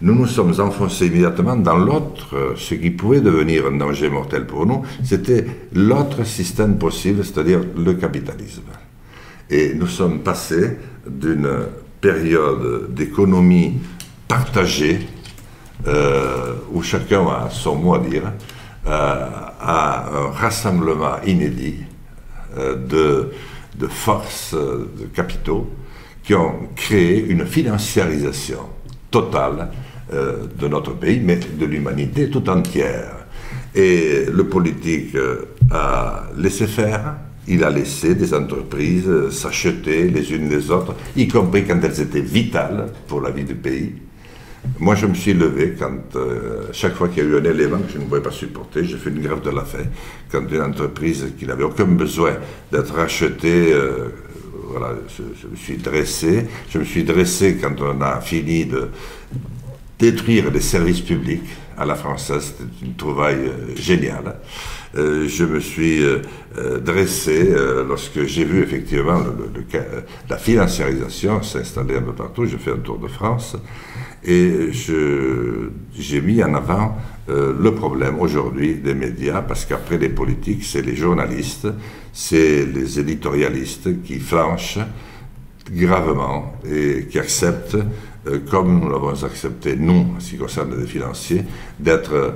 Nous 0.00 0.14
nous 0.14 0.26
sommes 0.26 0.54
enfoncés 0.58 1.06
immédiatement 1.06 1.54
dans 1.54 1.78
l'autre, 1.78 2.34
euh, 2.34 2.54
ce 2.56 2.74
qui 2.74 2.90
pouvait 2.90 3.20
devenir 3.20 3.66
un 3.66 3.76
danger 3.76 4.10
mortel 4.10 4.46
pour 4.46 4.66
nous, 4.66 4.82
c'était 5.04 5.46
l'autre 5.72 6.24
système 6.24 6.76
possible, 6.76 7.24
c'est-à-dire 7.24 7.60
le 7.76 7.94
capitalisme. 7.94 8.62
Et 9.48 9.74
nous 9.74 9.86
sommes 9.86 10.20
passés 10.20 10.78
d'une 11.06 11.48
période 12.00 12.92
d'économie 12.92 13.74
partagée, 14.26 15.06
euh, 15.86 16.54
où 16.72 16.82
chacun 16.82 17.24
a 17.28 17.48
son 17.50 17.76
mot 17.76 17.94
à 17.94 18.00
dire, 18.00 18.32
euh, 18.88 19.28
à 19.60 20.08
un 20.12 20.30
rassemblement 20.30 21.22
inédit 21.24 21.76
de, 22.56 23.30
forces, 23.88 24.54
de 24.54 25.06
capitaux, 25.14 25.70
qui 26.22 26.34
ont 26.34 26.68
créé 26.76 27.24
une 27.26 27.46
financiarisation 27.46 28.60
totale 29.10 29.70
euh, 30.12 30.46
de 30.58 30.68
notre 30.68 30.94
pays, 30.94 31.20
mais 31.20 31.36
de 31.36 31.64
l'humanité 31.66 32.30
tout 32.30 32.48
entière. 32.48 33.26
Et 33.74 34.26
le 34.30 34.44
politique 34.44 35.14
euh, 35.14 35.46
a 35.70 36.24
laissé 36.36 36.66
faire, 36.66 37.16
il 37.48 37.64
a 37.64 37.70
laissé 37.70 38.14
des 38.14 38.34
entreprises 38.34 39.08
euh, 39.08 39.30
s'acheter 39.30 40.08
les 40.08 40.32
unes 40.32 40.48
les 40.48 40.70
autres, 40.70 40.94
y 41.16 41.26
compris 41.28 41.64
quand 41.64 41.80
elles 41.82 42.00
étaient 42.00 42.20
vitales 42.20 42.86
pour 43.06 43.20
la 43.20 43.30
vie 43.30 43.44
du 43.44 43.54
pays. 43.54 43.94
Moi, 44.78 44.94
je 44.94 45.06
me 45.06 45.14
suis 45.14 45.34
levé 45.34 45.74
quand, 45.76 46.16
chaque 46.70 46.94
fois 46.94 47.08
qu'il 47.08 47.24
y 47.24 47.26
a 47.26 47.30
eu 47.30 47.36
un 47.36 47.44
élément 47.44 47.78
que 47.78 47.92
je 47.92 47.98
ne 47.98 48.04
pouvais 48.04 48.20
pas 48.20 48.30
supporter, 48.30 48.84
j'ai 48.84 48.96
fait 48.96 49.10
une 49.10 49.20
grève 49.20 49.40
de 49.42 49.50
la 49.50 49.64
faim. 49.64 49.86
Quand 50.30 50.48
une 50.48 50.62
entreprise 50.62 51.32
qui 51.36 51.46
n'avait 51.46 51.64
aucun 51.64 51.84
besoin 51.84 52.34
d'être 52.70 52.94
rachetée, 52.94 53.72
euh, 53.72 54.10
je, 55.08 55.48
me 55.48 55.56
suis 55.56 55.76
dressé. 55.76 56.46
Je 56.70 56.78
me 56.78 56.84
suis 56.84 57.04
dressé 57.04 57.58
quand 57.60 57.80
on 57.80 58.00
a 58.00 58.20
fini 58.20 58.66
de 58.66 58.90
détruire 59.98 60.50
les 60.50 60.60
services 60.60 61.00
publics 61.00 61.48
à 61.76 61.84
la 61.84 61.94
française. 61.94 62.54
C'était 62.58 62.86
une 62.86 62.94
trouvaille 62.94 63.46
euh, 63.46 63.76
géniale. 63.76 64.36
Euh, 64.94 65.26
je 65.26 65.44
me 65.44 65.60
suis 65.60 66.02
euh, 66.02 66.20
dressé 66.80 67.54
lorsque 67.88 68.24
j'ai 68.24 68.44
vu 68.44 68.62
effectivement 68.62 69.22
la 70.28 70.36
financiarisation 70.36 71.42
s'installer 71.42 71.96
un 71.96 72.02
peu 72.02 72.12
partout. 72.12 72.44
J'ai 72.44 72.58
fait 72.58 72.72
un 72.72 72.78
tour 72.78 72.98
de 72.98 73.08
France 73.08 73.56
et 74.24 74.68
j'ai 74.72 76.20
mis 76.20 76.42
en 76.44 76.54
avant 76.54 76.96
le 77.28 77.70
problème 77.70 78.20
aujourd'hui 78.20 78.74
des 78.74 78.94
médias 78.94 79.40
parce 79.40 79.64
qu'après 79.64 79.96
les 79.96 80.10
politiques, 80.10 80.64
c'est 80.64 80.82
les 80.82 80.94
journalistes, 80.94 81.68
c'est 82.12 82.66
les 82.66 83.00
éditorialistes 83.00 84.02
qui 84.02 84.18
flanchent 84.18 84.78
gravement 85.70 86.54
et 86.68 87.06
qui 87.10 87.18
acceptent, 87.18 87.76
euh, 88.26 88.40
comme 88.50 88.80
nous 88.80 88.90
l'avons 88.90 89.24
accepté, 89.24 89.76
nous, 89.76 90.14
en 90.16 90.20
ce 90.20 90.30
qui 90.30 90.36
concerne 90.36 90.78
les 90.78 90.86
financiers, 90.86 91.44
d'être 91.78 92.12
euh, 92.12 92.30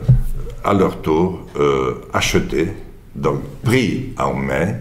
à 0.64 0.72
leur 0.72 1.02
tour 1.02 1.46
euh, 1.56 1.94
achetés, 2.12 2.68
donc 3.14 3.42
pris 3.62 4.12
en 4.18 4.34
main 4.34 4.74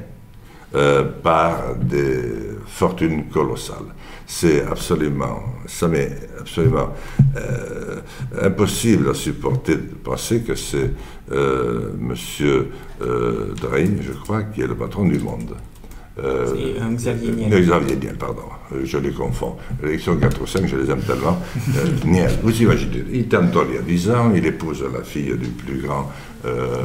par 1.24 1.74
des 1.76 2.46
fortune 2.66 3.30
colossale. 3.30 3.86
C'est 4.28 4.64
absolument, 4.64 5.44
ça 5.68 5.88
m'est 5.88 6.12
absolument 6.40 6.90
euh, 7.38 8.00
impossible 8.42 9.10
à 9.10 9.14
supporter 9.14 9.76
de 9.76 9.96
penser 10.04 10.42
que 10.42 10.56
c'est 10.56 10.92
euh, 11.32 11.92
Monsieur 12.00 12.70
euh, 13.02 13.54
Drain, 13.62 14.02
je 14.02 14.14
crois, 14.14 14.44
qui 14.44 14.62
est 14.62 14.68
le 14.68 14.76
patron 14.76 15.06
du 15.06 15.20
monde. 15.20 15.56
Euh, 16.18 16.80
un 16.82 16.94
Xavier 16.94 17.32
Niel. 17.32 17.62
Xavier 17.62 17.98
Niel, 17.98 18.16
pardon, 18.18 18.44
je 18.84 18.98
les 18.98 19.12
confonds. 19.12 19.58
L'élection 19.84 20.16
4 20.16 20.42
ou 20.42 20.48
5, 20.48 20.66
je 20.66 20.78
les 20.78 20.90
aime 20.90 21.02
tellement. 21.02 21.38
Niel, 22.06 22.32
vous 22.42 22.62
imaginez, 22.62 23.04
il 23.12 23.28
y 23.32 23.36
a 23.36 23.82
10 23.82 24.10
ans, 24.12 24.32
il 24.34 24.46
épouse 24.46 24.84
la 24.94 25.04
fille 25.04 25.36
du 25.38 25.50
plus 25.50 25.82
grand 25.82 26.10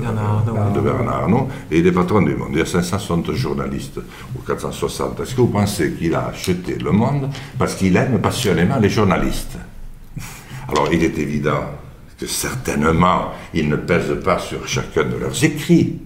Bernard 0.00 0.44
de 0.74 0.80
Bernard 0.80 1.22
Arnault, 1.22 1.48
et 1.70 1.78
il 1.78 1.86
est 1.86 1.92
patron 1.92 2.22
du 2.22 2.34
Monde. 2.34 2.50
Il 2.52 2.58
y 2.58 2.62
a 2.62 2.66
560 2.66 3.32
journalistes, 3.32 4.00
ou 4.34 4.40
460. 4.40 5.20
Est-ce 5.20 5.34
que 5.34 5.40
vous 5.40 5.48
pensez 5.48 5.92
qu'il 5.92 6.14
a 6.14 6.28
acheté 6.28 6.76
le 6.76 6.92
Monde 6.92 7.28
parce 7.58 7.74
qu'il 7.74 7.96
aime 7.96 8.20
passionnément 8.20 8.78
les 8.78 8.88
journalistes? 8.88 9.58
Alors, 10.68 10.88
il 10.92 11.02
est 11.02 11.18
évident 11.18 11.64
que 12.18 12.26
certainement, 12.26 13.32
il 13.54 13.68
ne 13.68 13.76
pèse 13.76 14.16
pas 14.22 14.38
sur 14.38 14.66
chacun 14.68 15.04
de 15.04 15.16
leurs 15.16 15.42
écrits. 15.44 15.98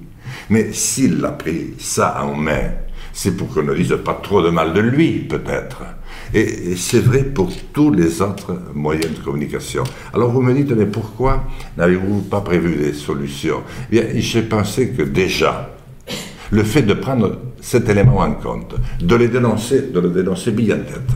Mais 0.50 0.72
s'il 0.72 1.24
a 1.24 1.32
pris 1.32 1.74
ça 1.78 2.22
en 2.22 2.34
main, 2.34 2.70
c'est 3.12 3.36
pour 3.36 3.52
qu'on 3.52 3.62
ne 3.62 3.74
dise 3.74 3.96
pas 4.04 4.18
trop 4.22 4.42
de 4.42 4.50
mal 4.50 4.72
de 4.72 4.80
lui, 4.80 5.20
peut-être. 5.20 5.82
Et, 6.34 6.74
c'est 6.76 6.98
vrai 6.98 7.22
pour 7.22 7.50
tous 7.72 7.92
les 7.92 8.20
autres 8.20 8.58
moyens 8.74 9.14
de 9.14 9.22
communication. 9.22 9.84
Alors 10.12 10.32
vous 10.32 10.42
me 10.42 10.52
dites, 10.52 10.72
mais 10.72 10.86
pourquoi 10.86 11.44
n'avez-vous 11.78 12.22
pas 12.22 12.40
prévu 12.40 12.74
des 12.74 12.92
solutions? 12.92 13.62
Eh 13.90 14.00
Bien, 14.00 14.04
j'ai 14.16 14.42
pensé 14.42 14.90
que 14.90 15.02
déjà, 15.02 15.70
le 16.50 16.64
fait 16.64 16.82
de 16.82 16.94
prendre 16.94 17.38
cet 17.60 17.88
élément 17.88 18.18
en 18.18 18.32
compte, 18.32 18.74
de 19.00 19.14
le 19.14 19.28
dénoncer, 19.28 19.82
de 19.92 20.00
le 20.00 20.10
dénoncer 20.10 20.50
bien 20.50 20.78
tête, 20.78 21.14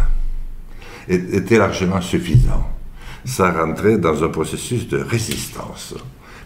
était 1.09 1.59
largement 1.59 2.01
suffisant. 2.01 2.69
Ça 3.25 3.51
rentrait 3.51 3.99
dans 3.99 4.23
un 4.23 4.29
processus 4.29 4.87
de 4.89 4.99
résistance. 4.99 5.95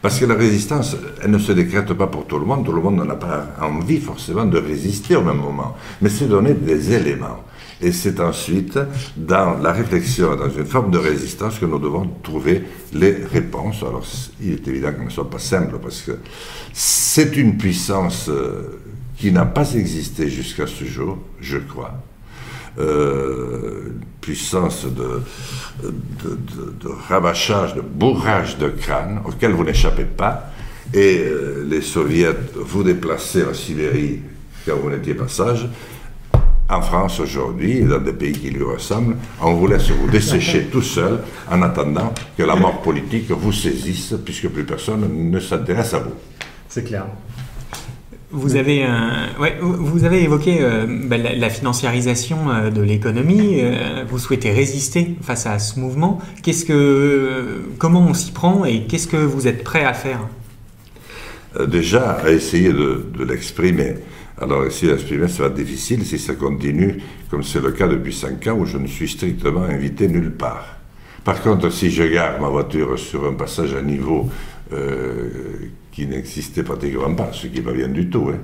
Parce 0.01 0.19
que 0.19 0.25
la 0.25 0.35
résistance, 0.35 0.97
elle 1.23 1.31
ne 1.31 1.39
se 1.39 1.53
décrète 1.53 1.93
pas 1.93 2.09
pour 2.09 2.27
tout 2.27 2.39
le 2.39 2.45
monde. 2.45 2.65
Tout 2.65 2.73
le 2.73 2.83
monde 2.83 3.07
n'a 3.07 3.15
pas 3.15 3.55
envie 3.61 4.01
forcément 4.01 4.45
de 4.47 4.59
résister 4.59 5.15
au 5.15 5.23
même 5.23 5.37
moment. 5.37 5.77
Mais 6.01 6.09
c'est 6.09 6.27
donner 6.27 6.55
des 6.55 6.93
éléments. 6.93 7.45
Et 7.83 7.91
c'est 7.91 8.21
ensuite, 8.21 8.79
dans 9.17 9.59
la 9.59 9.73
réflexion, 9.73 10.37
dans 10.37 10.49
une 10.49 10.67
forme 10.67 10.93
de 10.93 10.99
résistance, 10.99 11.59
que 11.59 11.67
nous 11.67 11.81
devons 11.81 12.09
trouver 12.23 12.63
les 12.93 13.11
réponses. 13.11 13.83
Alors, 13.83 14.07
il 14.41 14.53
est 14.53 14.69
évident 14.69 14.93
qu'elles 14.93 15.07
ne 15.07 15.11
sont 15.11 15.25
pas 15.25 15.41
simples, 15.41 15.79
parce 15.83 16.03
que 16.03 16.13
c'est 16.73 17.37
une 17.37 17.59
puissance 17.59 18.29
euh, 18.29 18.81
qui 19.17 19.33
n'a 19.33 19.47
pas 19.47 19.75
existé 19.75 20.29
jusqu'à 20.29 20.69
ce 20.69 20.85
jour, 20.85 21.19
je 21.41 21.59
crois. 21.59 21.95
Euh, 22.79 23.91
puissance 24.21 24.87
de, 24.87 25.21
rabâchage, 27.09 27.75
de 27.75 27.81
bourrage 27.81 28.59
de 28.59 28.69
crâne, 28.69 29.21
auquel 29.25 29.51
vous 29.53 29.65
n'échappez 29.65 30.05
pas. 30.05 30.53
Et 30.95 31.19
euh, 31.19 31.67
les 31.69 31.83
soviets 31.83 32.35
vous 32.55 32.85
déplacer 32.85 33.45
en 33.45 33.53
Sibérie 33.53 34.21
quand 34.65 34.77
vous 34.77 34.91
n'étiez 34.91 35.15
pas 35.15 35.29
sage, 35.29 35.69
en 36.73 36.81
France 36.83 37.21
aujourd'hui, 37.21 37.79
et 37.79 37.85
dans 37.85 38.01
des 38.01 38.13
pays 38.13 38.33
qui 38.33 38.51
lui 38.51 38.65
ressemblent, 38.65 39.17
on 39.41 39.55
vous 39.55 39.67
laisse 39.67 39.91
vous 39.91 40.11
dessécher 40.11 40.65
tout 40.73 40.83
seul 40.83 41.21
en 41.51 41.63
attendant 41.63 42.13
que 42.37 42.43
la 42.43 42.57
mort 42.57 42.81
politique 42.83 43.31
vous 43.31 43.53
saisisse, 43.53 44.15
puisque 44.25 44.49
plus 44.49 44.65
personne 44.65 45.31
ne 45.31 45.41
s'intéresse 45.41 45.95
à 45.95 45.99
vous. 45.99 46.15
C'est 46.69 46.85
clair. 46.85 47.05
Vous 48.35 48.57
avez, 48.57 48.87
ouais, 49.39 49.59
vous 49.61 50.05
avez 50.05 50.23
évoqué 50.23 50.61
euh, 50.63 50.87
bah, 50.89 51.19
la, 51.19 51.51
financiarisation 51.51 52.51
euh, 52.51 52.71
de 52.71 52.81
l'économie. 52.81 53.59
Euh, 53.61 54.05
vous 54.09 54.19
souhaitez 54.19 54.51
résister 54.51 55.17
face 55.21 55.45
à 55.45 55.59
ce 55.59 55.79
mouvement. 55.79 56.19
Qu'est-ce 56.43 56.65
que, 56.65 57.63
comment 57.77 58.01
on 58.01 58.15
s'y 58.15 58.33
prend 58.33 58.65
et 58.65 58.85
qu'est-ce 58.85 59.07
que 59.07 59.19
vous 59.19 59.49
êtes 59.49 59.63
prêt 59.63 59.85
à 59.85 59.93
faire? 59.93 60.21
Déjà, 61.69 62.13
à 62.25 62.31
essayer 62.31 62.73
de, 62.73 63.05
de 63.19 63.23
l'exprimer. 63.23 63.97
Alors, 64.41 64.71
ça 64.71 64.87
va 64.87 65.47
être 65.47 65.55
difficile 65.55 66.05
si 66.05 66.19
ça 66.19 66.35
continue, 66.35 66.99
comme 67.31 67.43
c'est 67.43 67.61
le 67.61 67.73
cas 67.73 67.87
depuis 67.87 68.15
5 68.15 68.47
ans, 68.49 68.57
où 68.59 68.65
je 68.65 68.79
ne 68.79 68.87
suis 68.87 69.09
strictement 69.09 69.65
invité 69.65 70.09
nulle 70.09 70.33
part. 70.33 70.79
Par 71.25 71.41
contre, 71.41 71.71
si 71.71 71.91
je 71.91 72.03
gare 72.05 72.41
ma 72.41 72.49
voiture 72.49 72.99
sur 72.99 73.25
un 73.27 73.35
passage 73.35 73.75
à 73.75 73.83
niveau 73.83 74.29
euh, 74.73 75.29
qui 75.93 76.07
n'existait 76.07 76.65
pratiquement 76.65 77.15
pas, 77.15 77.31
ce 77.33 77.47
qui 77.47 77.57
n'est 77.57 77.65
pas 77.65 77.73
bien 77.73 77.89
du 77.89 78.09
tout, 78.09 78.31
hein, 78.33 78.39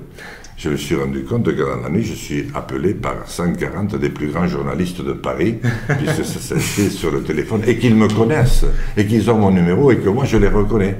je 0.55 0.69
me 0.69 0.77
suis 0.77 0.95
rendu 0.95 1.23
compte 1.23 1.45
que 1.45 1.61
dans 1.61 1.81
la 1.81 1.89
nuit, 1.89 2.03
je 2.03 2.13
suis 2.13 2.47
appelé 2.53 2.93
par 2.93 3.27
140 3.27 3.95
des 3.95 4.09
plus 4.09 4.27
grands 4.27 4.47
journalistes 4.47 5.01
de 5.01 5.13
Paris, 5.13 5.57
puisque 5.87 6.23
ça 6.23 6.39
s'inscrit 6.39 6.89
sur 6.89 7.11
le 7.11 7.23
téléphone, 7.23 7.63
et 7.65 7.77
qu'ils 7.77 7.95
me 7.95 8.07
connaissent, 8.07 8.65
et 8.95 9.05
qu'ils 9.05 9.29
ont 9.31 9.37
mon 9.37 9.51
numéro, 9.51 9.91
et 9.91 9.97
que 9.97 10.09
moi 10.09 10.25
je 10.25 10.37
les 10.37 10.49
reconnais. 10.49 10.97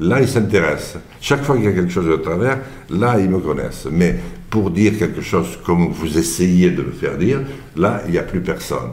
Là, 0.00 0.20
ils 0.20 0.28
s'intéressent. 0.28 0.98
Chaque 1.20 1.42
fois 1.42 1.56
qu'il 1.56 1.64
y 1.64 1.68
a 1.68 1.72
quelque 1.72 1.90
chose 1.90 2.08
de 2.08 2.16
travers, 2.16 2.58
là, 2.90 3.18
ils 3.18 3.30
me 3.30 3.38
connaissent. 3.38 3.88
Mais 3.90 4.16
pour 4.50 4.70
dire 4.70 4.98
quelque 4.98 5.22
chose 5.22 5.58
comme 5.64 5.88
vous 5.88 6.18
essayez 6.18 6.70
de 6.70 6.82
le 6.82 6.92
faire 6.92 7.16
dire, 7.16 7.40
là, 7.76 8.02
il 8.06 8.12
n'y 8.12 8.18
a 8.18 8.22
plus 8.22 8.42
personne. 8.42 8.90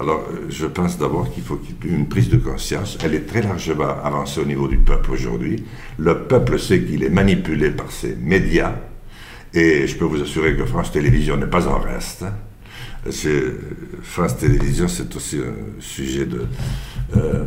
Alors, 0.00 0.24
euh, 0.30 0.46
je 0.48 0.66
pense 0.66 0.96
d'abord 0.96 1.30
qu'il 1.32 1.42
faut 1.42 1.56
qu'il 1.56 1.90
y 1.90 1.92
ait 1.92 1.96
une 1.96 2.08
prise 2.08 2.28
de 2.30 2.38
conscience. 2.38 2.96
Elle 3.04 3.14
est 3.14 3.26
très 3.26 3.42
largement 3.42 3.96
avancée 4.02 4.40
au 4.40 4.44
niveau 4.44 4.68
du 4.68 4.78
peuple 4.78 5.10
aujourd'hui. 5.10 5.64
Le 5.98 6.24
peuple 6.24 6.58
sait 6.58 6.82
qu'il 6.82 7.02
est 7.02 7.10
manipulé 7.10 7.70
par 7.70 7.90
ces 7.90 8.14
médias. 8.14 8.74
Et 9.52 9.86
je 9.86 9.96
peux 9.96 10.04
vous 10.04 10.22
assurer 10.22 10.56
que 10.56 10.64
France 10.64 10.92
Télévisions 10.92 11.36
n'est 11.36 11.46
pas 11.46 11.66
en 11.66 11.78
reste. 11.78 12.24
France 14.02 14.36
Télévisions, 14.36 14.88
c'est 14.88 15.14
aussi 15.16 15.38
un 15.38 15.80
sujet 15.80 16.26
de, 16.26 16.46
euh, 17.16 17.44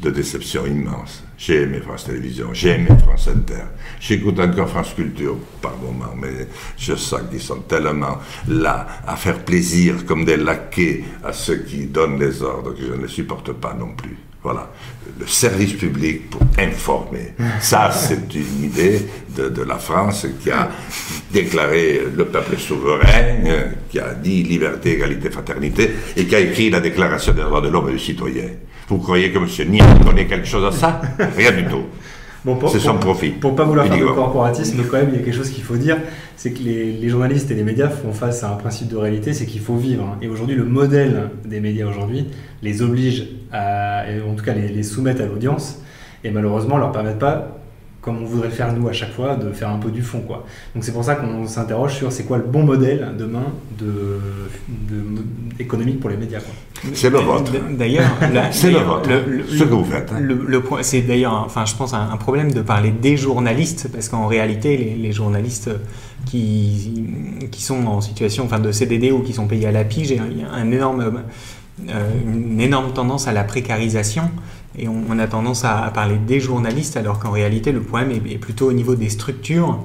de 0.00 0.10
déception 0.10 0.66
immense. 0.66 1.24
J'ai 1.36 1.62
aimé 1.62 1.80
France 1.80 2.04
Télévisions, 2.04 2.48
j'ai 2.52 2.70
aimé 2.70 2.88
France 3.02 3.28
Inter. 3.28 3.64
J'écoute 4.00 4.38
encore 4.40 4.68
France 4.68 4.94
Culture 4.94 5.36
par 5.60 5.76
moment, 5.76 6.14
mais 6.16 6.48
je 6.76 6.94
sens 6.94 7.20
qu'ils 7.30 7.40
sont 7.40 7.60
tellement 7.60 8.18
là 8.48 8.86
à 9.06 9.16
faire 9.16 9.44
plaisir 9.44 10.04
comme 10.06 10.24
des 10.24 10.36
laquais 10.36 11.04
à 11.24 11.32
ceux 11.32 11.58
qui 11.58 11.86
donnent 11.86 12.18
les 12.18 12.42
ordres 12.42 12.74
que 12.74 12.82
je 12.82 13.00
ne 13.00 13.06
supporte 13.06 13.52
pas 13.52 13.74
non 13.74 13.92
plus. 13.96 14.16
Voilà. 14.42 14.70
Le 15.18 15.26
service 15.26 15.72
public 15.72 16.30
pour 16.30 16.42
informer. 16.58 17.34
Ça, 17.60 17.90
c'est 17.90 18.32
une 18.34 18.64
idée 18.64 19.04
de, 19.36 19.48
de, 19.48 19.62
la 19.62 19.76
France 19.76 20.26
qui 20.40 20.50
a 20.50 20.70
déclaré 21.32 22.02
le 22.16 22.24
peuple 22.24 22.56
souverain, 22.56 23.34
qui 23.90 23.98
a 23.98 24.14
dit 24.14 24.44
liberté, 24.44 24.92
égalité, 24.92 25.30
fraternité, 25.30 25.90
et 26.16 26.24
qui 26.24 26.36
a 26.36 26.40
écrit 26.40 26.70
la 26.70 26.80
déclaration 26.80 27.32
des 27.32 27.42
droits 27.42 27.60
de 27.60 27.68
l'homme 27.68 27.88
et 27.88 27.92
du 27.92 27.98
citoyen. 27.98 28.48
Vous 28.88 28.98
croyez 28.98 29.30
que 29.32 29.38
M. 29.38 29.70
Niel 29.70 29.84
connaît 30.04 30.26
quelque 30.26 30.46
chose 30.46 30.64
à 30.64 30.72
ça? 30.72 31.00
Rien 31.36 31.52
du 31.52 31.64
tout. 31.64 31.84
c'est 32.68 32.78
son 32.78 32.98
profit. 32.98 33.30
Pour 33.30 33.54
pas 33.54 33.64
vouloir 33.64 33.86
faire 33.86 33.98
de 33.98 34.04
corporatisme, 34.04 34.78
mais 34.78 34.84
quand 34.84 34.98
même, 34.98 35.10
il 35.12 35.18
y 35.18 35.22
a 35.22 35.24
quelque 35.24 35.36
chose 35.36 35.50
qu'il 35.50 35.64
faut 35.64 35.76
dire, 35.76 35.98
c'est 36.36 36.52
que 36.52 36.62
les, 36.62 37.08
journalistes 37.08 37.50
et 37.50 37.54
les 37.54 37.64
médias 37.64 37.88
font 37.88 38.12
face 38.12 38.44
à 38.44 38.52
un 38.52 38.56
principe 38.56 38.88
de 38.88 38.96
réalité, 38.96 39.32
c'est 39.32 39.46
qu'il 39.46 39.60
faut 39.60 39.76
vivre. 39.76 40.16
Et 40.22 40.28
aujourd'hui, 40.28 40.56
le 40.56 40.64
modèle 40.64 41.30
des 41.44 41.60
médias 41.60 41.86
aujourd'hui 41.86 42.26
les 42.62 42.82
oblige 42.82 43.28
à, 43.52 44.04
en 44.28 44.34
tout 44.34 44.44
cas 44.44 44.54
les, 44.54 44.68
les 44.68 44.82
soumettre 44.82 45.22
à 45.22 45.26
l'audience, 45.26 45.82
et 46.24 46.30
malheureusement, 46.30 46.78
leur 46.78 46.92
permettent 46.92 47.18
pas 47.18 47.57
comme 48.00 48.22
on 48.22 48.24
voudrait 48.24 48.50
faire 48.50 48.72
nous 48.72 48.88
à 48.88 48.92
chaque 48.92 49.12
fois, 49.12 49.34
de 49.34 49.52
faire 49.52 49.70
un 49.70 49.78
peu 49.78 49.90
du 49.90 50.02
fond. 50.02 50.20
Quoi. 50.20 50.46
Donc 50.74 50.84
c'est 50.84 50.92
pour 50.92 51.04
ça 51.04 51.16
qu'on 51.16 51.46
s'interroge 51.46 51.96
sur 51.96 52.12
c'est 52.12 52.24
quoi 52.24 52.38
le 52.38 52.44
bon 52.44 52.62
modèle 52.62 53.12
demain 53.18 53.46
de, 53.78 54.18
économique 55.58 55.98
pour 55.98 56.10
les 56.10 56.16
médias. 56.16 56.38
C'est 56.94 57.10
le 57.10 57.18
vôtre. 57.18 57.52
D'ailleurs, 57.70 58.10
c'est 58.52 58.70
le 58.70 58.78
vôtre. 58.78 59.10
ce 59.48 59.64
que 59.64 59.74
vous 59.74 59.84
faites. 59.84 60.12
Hein. 60.12 60.20
Le, 60.20 60.60
point, 60.62 60.82
c'est 60.82 61.00
d'ailleurs, 61.02 61.42
enfin, 61.44 61.64
je 61.64 61.74
pense 61.74 61.92
un, 61.92 62.16
problème 62.16 62.52
de 62.52 62.62
parler 62.62 62.92
des 62.92 63.16
journalistes 63.16 63.88
parce 63.92 64.08
qu'en 64.08 64.28
réalité, 64.28 64.76
les, 64.76 65.12
journalistes 65.12 65.70
qui, 66.24 67.04
qui 67.50 67.62
sont 67.62 67.84
en 67.86 68.00
situation, 68.00 68.44
enfin, 68.44 68.60
de 68.60 68.70
CDD 68.70 69.10
ou 69.10 69.22
qui 69.22 69.32
sont 69.32 69.46
payés 69.48 69.66
à 69.66 69.72
la 69.72 69.84
pige, 69.84 70.10
il 70.10 70.38
y 70.38 70.44
a 70.44 70.52
un 70.52 70.70
énorme, 70.70 71.24
euh, 71.88 72.10
une 72.24 72.60
énorme 72.60 72.92
tendance 72.92 73.26
à 73.26 73.32
la 73.32 73.42
précarisation. 73.42 74.30
Et 74.78 74.88
on, 74.88 75.18
a 75.18 75.26
tendance 75.26 75.64
à, 75.64 75.90
parler 75.92 76.16
des 76.16 76.40
journalistes, 76.40 76.96
alors 76.96 77.18
qu'en 77.18 77.30
réalité, 77.30 77.72
le 77.72 77.80
problème 77.80 78.10
est, 78.10 78.38
plutôt 78.38 78.68
au 78.68 78.72
niveau 78.72 78.94
des 78.94 79.08
structures 79.08 79.80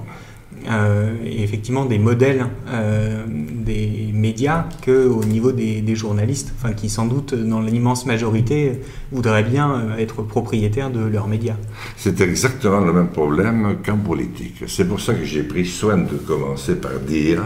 euh, 0.69 1.15
et 1.25 1.43
effectivement 1.43 1.83
des 1.83 1.99
modèles 1.99 2.45
euh, 2.69 3.25
des 3.27 4.11
médias 4.13 4.65
qu'au 4.85 5.23
niveau 5.25 5.51
des, 5.51 5.95
journalistes, 5.95 6.53
enfin, 6.57 6.73
qui 6.73 6.89
sans 6.89 7.05
doute, 7.05 7.33
dans 7.33 7.59
l'immense 7.59 8.05
majorité, 8.05 8.79
voudraient 9.11 9.43
bien 9.43 9.71
euh, 9.71 9.97
être 9.97 10.21
propriétaires 10.21 10.89
de 10.89 11.03
leurs 11.03 11.27
médias. 11.27 11.57
C'est 11.97 12.21
exactement 12.21 12.79
le 12.79 12.93
même 12.93 13.09
problème 13.09 13.77
qu'en 13.85 13.97
politique. 13.97 14.63
C'est 14.67 14.87
pour 14.87 15.01
ça 15.01 15.13
que 15.13 15.25
j'ai 15.25 15.43
pris 15.43 15.65
soin 15.65 15.97
de 15.97 16.15
commencer 16.15 16.75
par 16.75 16.99
dire 16.99 17.41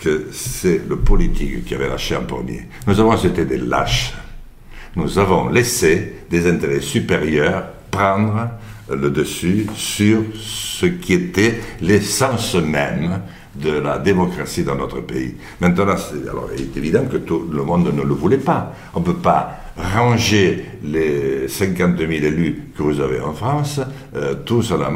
que 0.00 0.26
c'est 0.32 0.82
le 0.88 0.96
politique 0.96 1.64
qui 1.64 1.74
avait 1.74 1.88
lâché 1.88 2.14
en 2.14 2.24
premier. 2.24 2.68
Nous 2.86 3.00
avons 3.00 3.16
été 3.16 3.44
des 3.44 3.58
lâches 3.58 4.14
nous 4.96 5.18
avons 5.18 5.48
laissé 5.48 6.14
des 6.30 6.48
intérêts 6.48 6.80
supérieurs 6.80 7.64
prendre 7.90 8.48
le 8.90 9.10
dessus 9.10 9.66
sur 9.74 10.22
ce 10.34 10.86
qui 10.86 11.14
était 11.14 11.60
l'essence 11.80 12.54
même 12.54 13.20
de 13.54 13.70
la 13.70 13.98
démocratie 13.98 14.64
dans 14.64 14.74
notre 14.74 15.00
pays. 15.00 15.34
Maintenant, 15.60 15.84
alors, 15.84 16.50
il 16.56 16.62
est 16.62 16.76
évident 16.76 17.04
que 17.10 17.18
tout 17.18 17.48
le 17.52 17.62
monde 17.62 17.92
ne 17.94 18.02
le 18.02 18.14
voulait 18.14 18.38
pas. 18.38 18.74
On 18.94 19.00
ne 19.00 19.04
peut 19.04 19.14
pas 19.14 19.60
ranger 19.76 20.64
les 20.82 21.48
50 21.48 21.98
000 21.98 22.10
élus 22.10 22.62
que 22.76 22.82
vous 22.82 23.00
avez 23.00 23.20
en 23.20 23.32
France 23.32 23.80
euh, 24.16 24.34
tous 24.44 24.72
à 24.72 24.76
la. 24.76 24.90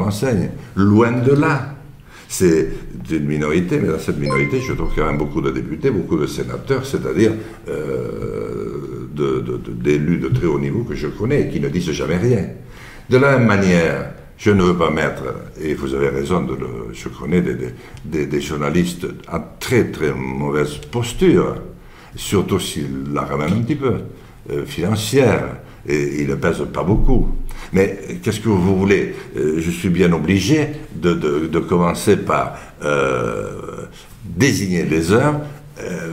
Loin 0.75 1.11
de 1.11 1.33
là. 1.33 1.73
C'est 2.27 2.67
une 3.09 3.25
minorité, 3.25 3.79
mais 3.79 3.87
dans 3.87 3.97
cette 3.97 4.19
minorité, 4.19 4.61
je 4.61 4.73
trouve 4.73 4.91
quand 4.95 5.05
même 5.05 5.17
beaucoup 5.17 5.41
de 5.41 5.49
députés, 5.49 5.89
beaucoup 5.89 6.17
de 6.17 6.27
sénateurs, 6.27 6.85
c'est-à-dire 6.85 7.31
euh, 7.67 8.98
d'élus 9.19 10.17
de, 10.17 10.29
très 10.29 10.45
haut 10.47 10.59
niveau 10.59 10.83
que 10.83 10.95
je 10.95 11.07
connais, 11.07 11.49
qui 11.49 11.59
ne 11.59 11.69
disent 11.69 11.91
jamais 11.91 12.17
rien. 12.17 12.47
De 13.09 13.17
la 13.17 13.37
même 13.37 13.47
manière, 13.47 14.11
je 14.37 14.51
ne 14.51 14.63
veux 14.63 14.77
pas 14.77 14.89
mettre, 14.89 15.23
et 15.61 15.73
vous 15.73 15.93
avez 15.93 16.09
raison, 16.09 16.47
je 16.93 17.09
connais 17.09 17.41
des, 17.41 18.41
journalistes 18.41 19.07
à 19.27 19.39
très 19.59 19.91
très 19.91 20.13
mauvaise 20.13 20.77
posture, 20.77 21.55
surtout 22.15 22.59
s'ils 22.59 23.13
la 23.13 23.23
ramènent 23.23 23.53
un 23.53 23.61
petit 23.61 23.75
peu, 23.75 23.95
euh, 24.51 24.65
financière, 24.65 25.57
et 25.87 26.21
ils 26.21 26.27
ne 26.27 26.35
pèsent 26.35 26.65
pas 26.73 26.83
beaucoup. 26.83 27.27
Mais 27.73 27.99
qu'est-ce 28.23 28.39
que 28.39 28.49
vous 28.49 28.77
voulez? 28.77 29.13
Euh, 29.37 29.59
Je 29.59 29.71
suis 29.71 29.89
bien 29.89 30.11
obligé 30.13 30.67
de, 30.95 31.13
de, 31.13 31.59
commencer 31.59 32.17
par 32.17 32.55
euh, 32.83 33.85
désigner 34.23 34.83
les 34.83 35.13
uns, 35.13 35.41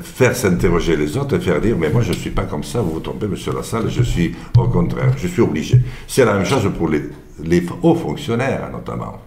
faire 0.02 0.36
s'interroger 0.36 0.96
les 0.96 1.16
autres 1.16 1.36
et 1.36 1.40
faire 1.40 1.60
dire 1.60 1.76
mais 1.78 1.90
moi 1.90 2.02
je 2.02 2.10
ne 2.10 2.16
suis 2.16 2.30
pas 2.30 2.44
comme 2.44 2.64
ça, 2.64 2.80
vous 2.80 2.92
vous 2.92 3.00
trompez 3.00 3.26
monsieur 3.26 3.52
Lassalle, 3.52 3.88
je 3.88 4.02
suis 4.02 4.34
au 4.56 4.68
contraire, 4.68 5.12
je 5.16 5.28
suis 5.28 5.42
obligé. 5.42 5.80
C'est 6.06 6.24
la 6.24 6.34
même 6.34 6.46
chose 6.46 6.70
pour 6.76 6.88
les 6.88 7.66
hauts 7.82 7.94
fonctionnaires 7.94 8.70
notamment. 8.72 9.20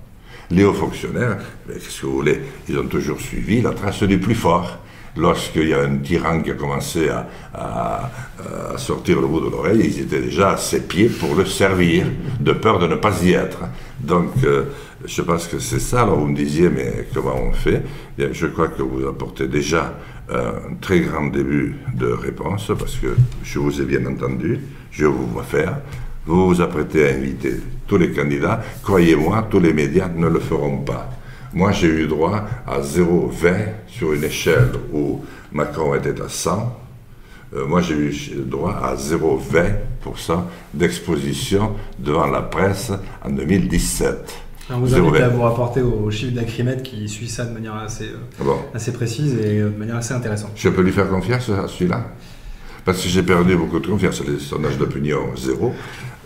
Les 0.51 0.63
hauts 0.63 0.73
fonctionnaires, 0.73 1.37
qu'est-ce 1.67 2.01
que 2.01 2.05
vous 2.07 2.15
voulez, 2.15 2.41
ils 2.67 2.77
ont 2.79 2.87
toujours 2.87 3.19
suivi 3.19 3.61
la 3.61 3.71
trace 3.71 4.01
du 4.01 4.17
plus 4.17 4.33
fort. 4.33 4.79
Lorsqu'il 5.15 5.67
y 5.67 5.73
a 5.73 5.81
un 5.81 5.97
tyran 5.97 6.41
qui 6.41 6.51
a 6.51 6.53
commencé 6.53 7.09
à, 7.09 8.09
sortir 8.77 9.21
le 9.21 9.27
bout 9.27 9.41
de 9.41 9.49
l'oreille, 9.49 9.81
ils 9.83 9.99
étaient 10.01 10.21
déjà 10.21 10.51
à 10.51 10.57
ses 10.57 10.81
pieds 10.81 11.09
pour 11.09 11.35
le 11.35 11.45
servir, 11.45 12.05
de 12.39 12.53
peur 12.53 12.79
de 12.79 12.87
ne 12.87 12.95
pas 12.95 13.21
y 13.23 13.33
être. 13.33 13.59
Donc, 13.99 14.31
euh, 14.43 14.65
je 15.05 15.21
pense 15.21 15.47
que 15.47 15.59
c'est 15.59 15.79
ça. 15.79 16.03
Alors, 16.03 16.19
vous 16.19 16.27
me 16.27 16.35
disiez, 16.35 16.69
mais 16.69 17.07
comment 17.13 17.35
on 17.35 17.51
fait? 17.51 17.83
Je 18.17 18.47
crois 18.47 18.69
que 18.69 18.81
vous 18.81 19.05
apportez 19.07 19.47
déjà 19.47 19.93
un 20.31 20.75
très 20.81 20.99
grand 21.01 21.27
début 21.27 21.75
de 21.95 22.07
réponse, 22.07 22.71
parce 22.77 22.95
que 22.95 23.15
je 23.43 23.59
vous 23.59 23.81
ai 23.81 23.85
bien 23.85 24.05
entendu, 24.05 24.59
je 24.91 25.05
vous 25.05 25.27
vois 25.27 25.43
faire. 25.43 25.79
Vous 26.25 26.47
vous 26.47 26.61
apprêtez 26.61 27.09
à 27.09 27.13
inviter 27.15 27.55
tous 27.87 27.97
les 27.97 28.11
candidats. 28.11 28.61
Croyez-moi, 28.83 29.47
tous 29.49 29.59
les 29.59 29.73
médias 29.73 30.07
ne 30.07 30.27
le 30.27 30.39
feront 30.39 30.77
pas. 30.79 31.09
Moi, 31.53 31.71
j'ai 31.71 31.87
eu 31.87 32.07
droit 32.07 32.43
à 32.67 32.79
0,20% 32.79 33.55
sur 33.87 34.13
une 34.13 34.23
échelle 34.23 34.69
où 34.93 35.21
Macron 35.51 35.95
était 35.95 36.21
à 36.21 36.29
100. 36.29 36.77
Euh, 37.55 37.65
moi, 37.65 37.81
j'ai 37.81 37.95
eu 37.95 38.13
droit 38.45 38.73
à 38.73 38.95
0,20% 38.95 40.43
d'exposition 40.73 41.75
devant 41.97 42.27
la 42.27 42.43
presse 42.43 42.91
en 43.25 43.31
2017. 43.31 44.48
Alors 44.69 44.81
vous 44.81 44.95
invitez 44.95 45.23
à 45.23 45.29
vous 45.29 45.41
rapporter 45.41 45.81
au 45.81 46.11
chiffre 46.11 46.33
d'Acrimed 46.33 46.83
qui 46.83 47.09
suit 47.09 47.27
ça 47.27 47.45
de 47.45 47.53
manière 47.53 47.75
assez, 47.75 48.05
euh, 48.05 48.53
assez 48.73 48.93
précise 48.93 49.33
et 49.33 49.59
euh, 49.59 49.69
de 49.69 49.77
manière 49.77 49.95
assez 49.95 50.13
intéressante. 50.13 50.51
Je 50.55 50.69
peux 50.69 50.83
lui 50.83 50.91
faire 50.91 51.09
confiance 51.09 51.49
à 51.49 51.67
celui-là? 51.67 52.05
Parce 52.85 53.01
que 53.01 53.09
j'ai 53.09 53.23
perdu 53.23 53.55
beaucoup 53.55 53.79
de 53.79 53.87
confiance. 53.87 54.21
Les 54.25 54.39
sondages 54.39 54.77
d'opinion, 54.77 55.35
zéro. 55.35 55.73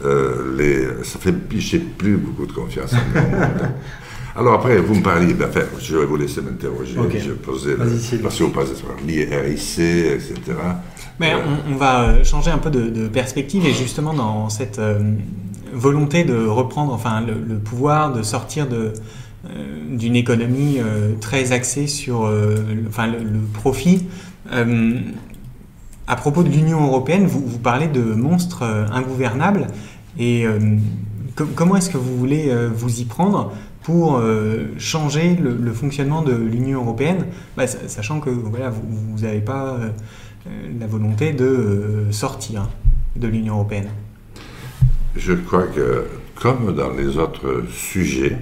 Euh, 0.03 0.55
les, 0.57 1.03
ça 1.03 1.19
fait 1.19 1.33
j'ai 1.57 1.79
plus 1.79 2.17
beaucoup 2.17 2.45
de 2.45 2.51
confiance. 2.51 2.93
Alors 4.35 4.55
après, 4.55 4.77
vous 4.77 4.95
me 4.95 5.03
parliez, 5.03 5.33
ben, 5.33 5.47
enfin, 5.47 5.61
je 5.79 5.95
vais 5.95 6.05
vous 6.05 6.15
laisser 6.15 6.41
m'interroger, 6.41 6.95
je 7.19 7.31
posais, 7.33 7.75
parce 8.21 8.37
que 8.37 8.43
vous 8.43 8.49
passez 8.49 8.75
sur 8.75 8.87
l'IRIC, 9.05 9.79
etc. 9.79 10.33
Mais 11.19 11.33
on, 11.69 11.75
va 11.75 12.23
changer 12.23 12.49
un 12.49 12.57
peu 12.57 12.71
de, 12.71 13.07
perspective 13.07 13.65
et 13.65 13.73
justement 13.73 14.13
dans 14.13 14.49
cette 14.49 14.79
euh, 14.79 14.99
volonté 15.73 16.23
de 16.23 16.45
reprendre 16.45 16.93
enfin, 16.93 17.21
le, 17.21 17.57
pouvoir, 17.57 18.13
de 18.13 18.23
sortir 18.23 18.67
de, 18.67 18.93
d'une 19.89 20.15
économie 20.15 20.79
très 21.19 21.51
axée 21.51 21.87
sur 21.87 22.31
enfin, 22.87 23.07
le, 23.07 23.39
profit. 23.53 24.05
à 26.07 26.15
propos 26.15 26.43
de 26.43 26.49
l'Union 26.49 26.83
européenne, 26.85 27.25
vous, 27.25 27.59
parlez 27.59 27.87
de 27.87 28.01
monstres 28.01 28.63
ingouvernables. 28.63 29.67
Et 30.17 30.45
euh, 30.45 30.59
comment 31.55 31.75
est-ce 31.75 31.89
que 31.89 31.97
vous 31.97 32.17
voulez 32.17 32.49
euh, 32.49 32.69
vous 32.73 33.01
y 33.01 33.05
prendre 33.05 33.51
pour 33.81 34.17
euh, 34.17 34.67
changer 34.77 35.35
le, 35.35 35.73
fonctionnement 35.73 36.21
de 36.21 36.33
l'Union 36.33 36.81
européenne, 36.81 37.25
bah, 37.57 37.67
sachant 37.67 38.19
que 38.21 38.29
voilà, 38.29 38.69
vous 38.69 39.19
n'avez 39.21 39.41
pas 39.41 39.77
la 40.79 40.87
volonté 40.87 41.33
de 41.33 42.05
sortir 42.11 42.69
de 43.17 43.27
l'Union 43.27 43.55
européenne 43.55 43.89
Je 45.15 45.33
crois 45.33 45.67
que, 45.67 46.05
comme 46.35 46.73
dans 46.75 46.91
les 46.91 47.17
autres 47.17 47.63
sujets, 47.71 48.37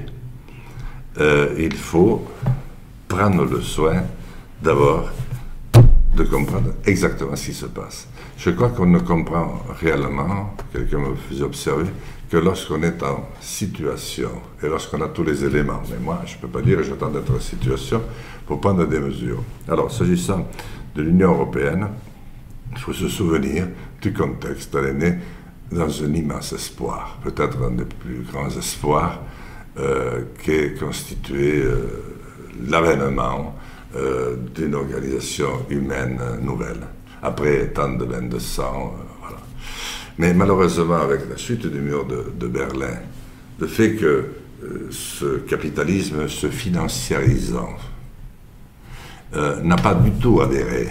il 1.19 1.75
faut 1.75 2.25
prendre 3.07 3.43
le 3.45 3.61
soin 3.61 4.03
d'abord 4.61 5.09
de 6.15 6.23
comprendre 6.23 6.73
exactement 6.85 7.35
ce 7.35 7.47
qui 7.47 7.53
se 7.53 7.65
passe. 7.65 8.07
Je 8.37 8.51
crois 8.51 8.69
qu'on 8.69 8.85
ne 8.85 8.99
comprend 8.99 9.61
réellement, 9.79 10.55
quelqu'un 10.71 10.99
me 10.99 11.15
faisait 11.15 11.43
observer, 11.43 11.85
que 12.29 12.37
lorsqu'on 12.37 12.81
est 12.83 13.03
en 13.03 13.27
situation 13.41 14.29
et 14.63 14.67
lorsqu'on 14.67 15.01
a 15.01 15.09
tous 15.09 15.23
les 15.23 15.43
éléments, 15.43 15.81
mais 15.89 15.97
moi 16.01 16.21
je 16.25 16.37
ne 16.37 16.41
peux 16.41 16.47
pas 16.47 16.61
dire 16.61 16.77
que 16.77 16.83
j'attends 16.83 17.09
d'être 17.09 17.33
en 17.35 17.39
situation 17.39 18.01
pour 18.47 18.61
prendre 18.61 18.85
des 18.87 18.99
mesures. 18.99 19.43
Alors, 19.67 19.91
s'agissant 19.91 20.47
de 20.95 21.01
l'Union 21.01 21.33
européenne, 21.33 21.89
il 22.71 22.79
faut 22.79 22.93
se 22.93 23.09
souvenir 23.09 23.67
du 24.01 24.13
contexte. 24.13 24.73
Elle 24.75 24.85
est 24.85 24.93
née 24.93 25.15
dans 25.71 26.03
un 26.03 26.13
immense 26.13 26.53
espoir, 26.53 27.19
peut-être 27.23 27.57
un 27.63 27.71
des 27.71 27.85
plus 27.85 28.23
grands 28.31 28.49
espoirs, 28.49 29.21
euh, 29.79 30.23
qui 30.43 30.51
est 30.51 30.79
constitué 30.79 31.61
euh, 31.61 32.11
l'avènement 32.67 33.55
euh, 33.95 34.37
d'une 34.55 34.75
organisation 34.75 35.65
humaine 35.69 36.17
nouvelle. 36.41 36.79
Après 37.21 37.67
tant 37.67 37.89
de 37.89 38.05
bains 38.05 38.21
de 38.21 38.39
sang, 38.39 38.95
euh. 38.95 39.33
Mais 40.17 40.33
malheureusement, 40.33 40.95
avec 41.01 41.29
la 41.29 41.35
chute 41.35 41.67
du 41.67 41.79
mur 41.79 42.05
de, 42.05 42.47
Berlin, 42.47 42.99
le 43.59 43.67
fait 43.67 43.95
que 43.95 44.05
euh, 44.63 44.87
ce 44.91 45.39
capitalisme 45.39 46.27
se 46.27 46.47
financiarisant 46.47 47.75
n'a 49.63 49.77
pas 49.77 49.93
du 49.93 50.11
tout 50.11 50.41
adhéré 50.41 50.89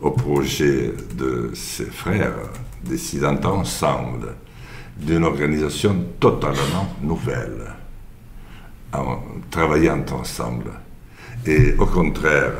au 0.00 0.10
projet 0.10 0.94
de 1.14 1.50
ses 1.52 1.84
frères 1.84 2.32
décidant 2.84 3.38
ensemble 3.44 4.34
d'une 4.96 5.24
organisation 5.24 5.96
totalement 6.18 6.96
nouvelle, 7.02 7.74
en 8.92 9.18
travaillant 9.50 10.04
ensemble 10.12 10.70
et 11.46 11.74
au 11.78 11.86
contraire 11.86 12.52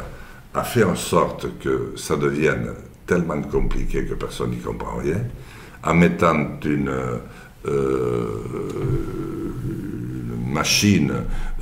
a 0.55 0.65
fait 0.65 0.85
en 0.85 0.97
sorte 0.97 1.59
que 1.59 1.93
ça 1.97 2.17
devienne 2.17 2.71
tellement 3.07 3.41
compliqué 3.43 4.05
que 4.05 4.15
personne 4.15 4.51
n'y 4.51 4.59
comprend 4.59 4.97
rien, 4.97 5.21
en 5.85 5.95
mettant 5.95 6.59
une, 6.65 6.91
euh, 7.67 8.31
machine, 10.53 11.13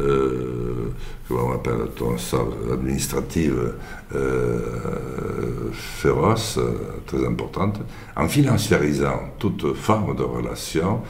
euh, 0.00 0.90
comment 1.28 1.54
appelle-t-on 1.54 2.18
ça, 2.18 2.38
administrative 2.72 3.74
euh, 4.14 5.70
féroce, 5.72 6.58
très 7.06 7.24
importante, 7.26 7.80
en 8.16 8.28
financiarisant 8.28 9.34
toute 9.38 9.74
forme 9.74 10.16
de 10.16 10.22
relation, 10.22 11.02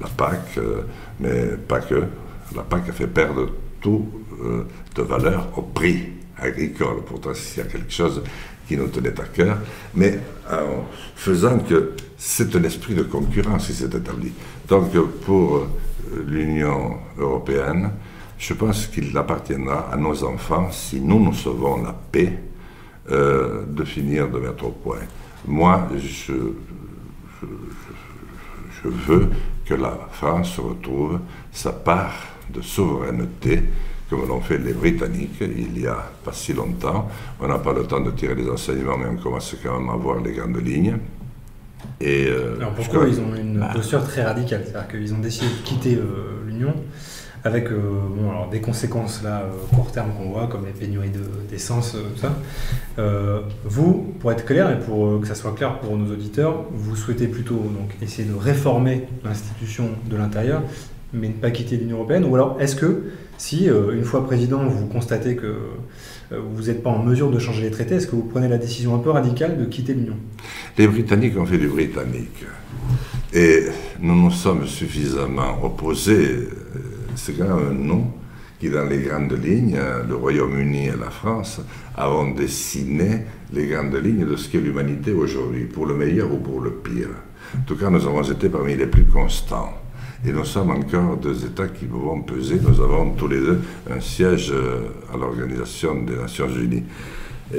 la 0.00 0.08
PAC, 0.08 0.58
mais 1.20 1.56
pas 1.68 1.80
que, 1.80 2.04
la 2.54 2.62
PAC 2.62 2.88
a 2.88 2.92
fait 2.92 3.06
perdre 3.06 3.50
tout 3.80 4.06
euh, 4.42 4.64
de 4.94 5.02
valeur 5.02 5.48
au 5.56 5.62
prix 5.62 6.08
agricole. 6.38 7.02
Pourtant, 7.06 7.34
s'il 7.34 7.62
y 7.62 7.66
a 7.66 7.70
quelque 7.70 7.92
chose 7.92 8.22
qui 8.66 8.76
nous 8.76 8.88
tenait 8.88 9.18
à 9.20 9.24
cœur, 9.24 9.58
mais 9.94 10.18
en 10.50 10.84
faisant 11.14 11.58
que 11.58 11.92
c'est 12.16 12.54
un 12.54 12.62
esprit 12.62 12.94
de 12.94 13.02
concurrence 13.02 13.66
qui 13.66 13.74
s'est 13.74 13.86
établi. 13.86 14.32
Donc, 14.68 14.92
pour 15.24 15.56
euh, 15.56 15.68
l'Union 16.26 16.98
européenne, 17.18 17.90
je 18.38 18.54
pense 18.54 18.86
qu'il 18.86 19.16
appartiendra 19.16 19.90
à 19.92 19.96
nos 19.96 20.24
enfants, 20.24 20.70
si 20.70 21.00
nous 21.00 21.20
nous 21.20 21.34
sauvons 21.34 21.82
la 21.82 21.92
paix, 21.92 22.38
euh, 23.10 23.64
de 23.66 23.84
finir 23.84 24.28
de 24.28 24.38
mettre 24.38 24.66
au 24.66 24.70
point. 24.70 25.00
Moi, 25.46 25.88
je, 25.98 26.32
veux 28.84 29.28
que 29.64 29.74
la 29.74 30.08
France 30.12 30.58
retrouve 30.58 31.20
sa 31.52 31.72
part 31.72 32.14
de 32.48 32.60
souveraineté 32.60 33.62
comme 34.08 34.26
l'ont 34.26 34.40
fait 34.40 34.58
les 34.58 34.72
Britanniques 34.72 35.40
il 35.40 35.80
y 35.80 35.86
a 35.86 36.10
pas 36.24 36.32
si 36.32 36.52
longtemps. 36.52 37.08
On 37.38 37.46
n'a 37.46 37.58
pas 37.58 37.72
le 37.72 37.84
temps 37.84 38.00
de 38.00 38.10
tirer 38.10 38.34
les 38.34 38.48
enseignements, 38.50 38.98
mais 38.98 39.06
on 39.06 39.16
commence 39.16 39.54
quand 39.62 39.78
même 39.78 39.88
à 39.88 39.94
voir 39.94 40.20
les 40.20 40.32
grandes 40.32 40.56
lignes. 40.56 40.98
Et, 42.00 42.26
euh, 42.28 42.56
Alors 42.58 42.72
pourquoi 42.72 43.06
ils 43.08 43.20
ont 43.20 43.34
une 43.34 43.58
bah. 43.58 43.70
posture 43.72 44.04
très 44.04 44.22
radicale? 44.22 44.62
C'est-à-dire 44.64 44.88
qu'ils 44.88 45.14
ont 45.14 45.18
décidé 45.18 45.46
de 45.46 45.62
quitter 45.64 45.96
euh, 45.96 46.42
l'Union 46.46 46.74
avec 47.42 47.70
bon, 47.72 48.28
alors, 48.28 48.50
des 48.50 48.60
conséquences 48.60 49.22
là, 49.22 49.44
court 49.74 49.90
terme 49.90 50.10
qu'on 50.12 50.28
voit, 50.28 50.46
comme 50.46 50.66
les 50.66 50.72
pénuries 50.72 51.10
d'essence, 51.48 51.92
tout 51.92 52.20
ça. 52.20 52.36
vous, 53.64 54.14
pour 54.20 54.30
être 54.30 54.44
clair 54.44 54.70
et 54.70 54.78
pour 54.78 55.18
que 55.18 55.26
ça 55.26 55.34
soit 55.34 55.54
clair 55.54 55.78
pour 55.78 55.96
nos 55.96 56.12
auditeurs, 56.12 56.66
vous 56.70 56.96
souhaitez 56.96 57.28
plutôt 57.28 57.54
donc, 57.54 57.96
essayer 58.02 58.28
de 58.28 58.34
réformer 58.34 59.08
l'institution 59.24 59.88
de 60.04 60.16
l'intérieur, 60.18 60.60
mais 61.12 61.28
ne 61.28 61.34
pas 61.34 61.50
quitter 61.50 61.76
l'Union 61.76 61.96
européenne 61.96 62.24
Ou 62.24 62.34
alors, 62.34 62.56
est-ce 62.60 62.76
que 62.76 63.04
si, 63.38 63.66
une 63.66 64.04
fois 64.04 64.26
président, 64.26 64.66
vous 64.66 64.86
constatez 64.86 65.34
que 65.34 65.56
euh, 66.32 66.40
vous 66.54 66.64
n'êtes 66.64 66.82
pas 66.82 66.90
en 66.90 67.02
mesure 67.02 67.30
de 67.30 67.38
changer 67.38 67.62
les 67.62 67.70
traités, 67.70 67.96
est-ce 67.96 68.06
que 68.06 68.14
vous 68.14 68.22
prenez 68.22 68.48
la 68.48 68.58
décision 68.58 68.94
un 68.94 68.98
peu 68.98 69.10
radicale 69.10 69.58
de 69.58 69.64
quitter 69.64 69.94
l'Union? 69.94 70.16
Les 70.78 70.86
Britanniques 70.86 71.36
ont 71.36 71.46
fait 71.46 71.58
du 71.58 71.68
britannique. 71.68 72.44
Et 73.32 73.64
nous 74.00 74.14
nous 74.14 74.30
sommes 74.30 74.66
suffisamment 74.66 75.64
opposés. 75.64 76.28
Euh, 76.28 76.78
c'est 77.16 77.32
quand 77.32 77.56
même 77.56 77.68
un 77.70 77.74
nom 77.74 78.12
qui, 78.60 78.70
dans 78.70 78.84
les 78.84 78.98
grandes 78.98 79.32
lignes, 79.42 79.78
le 80.06 80.14
Royaume-Uni 80.14 80.86
et 80.86 80.96
la 81.00 81.10
France 81.10 81.60
avons 81.96 82.32
dessiné 82.32 83.22
les 83.52 83.66
grandes 83.66 83.94
lignes 83.94 84.26
de 84.26 84.36
ce 84.36 84.48
qu'est 84.48 84.60
l'humanité 84.60 85.12
aujourd'hui, 85.12 85.64
pour 85.64 85.86
le 85.86 85.94
meilleur 85.94 86.32
ou 86.32 86.36
pour 86.36 86.60
le 86.60 86.70
pire. 86.70 87.08
En 87.56 87.62
tout 87.66 87.76
cas, 87.76 87.88
nous 87.90 88.04
avons 88.06 88.22
été 88.22 88.48
parmi 88.48 88.76
les 88.76 88.86
plus 88.86 89.06
constants. 89.06 89.72
Et 90.26 90.32
nous 90.32 90.44
sommes 90.44 90.70
encore 90.70 91.16
deux 91.16 91.46
États 91.46 91.68
qui 91.68 91.86
vont 91.86 92.20
peser. 92.20 92.60
Nous 92.60 92.78
avons 92.82 93.12
tous 93.12 93.26
les 93.26 93.40
deux 93.40 93.60
un 93.90 94.00
siège 94.00 94.52
euh, 94.52 94.80
à 95.12 95.16
l'Organisation 95.16 96.02
des 96.02 96.14
Nations 96.14 96.48
Unies. 96.48 96.82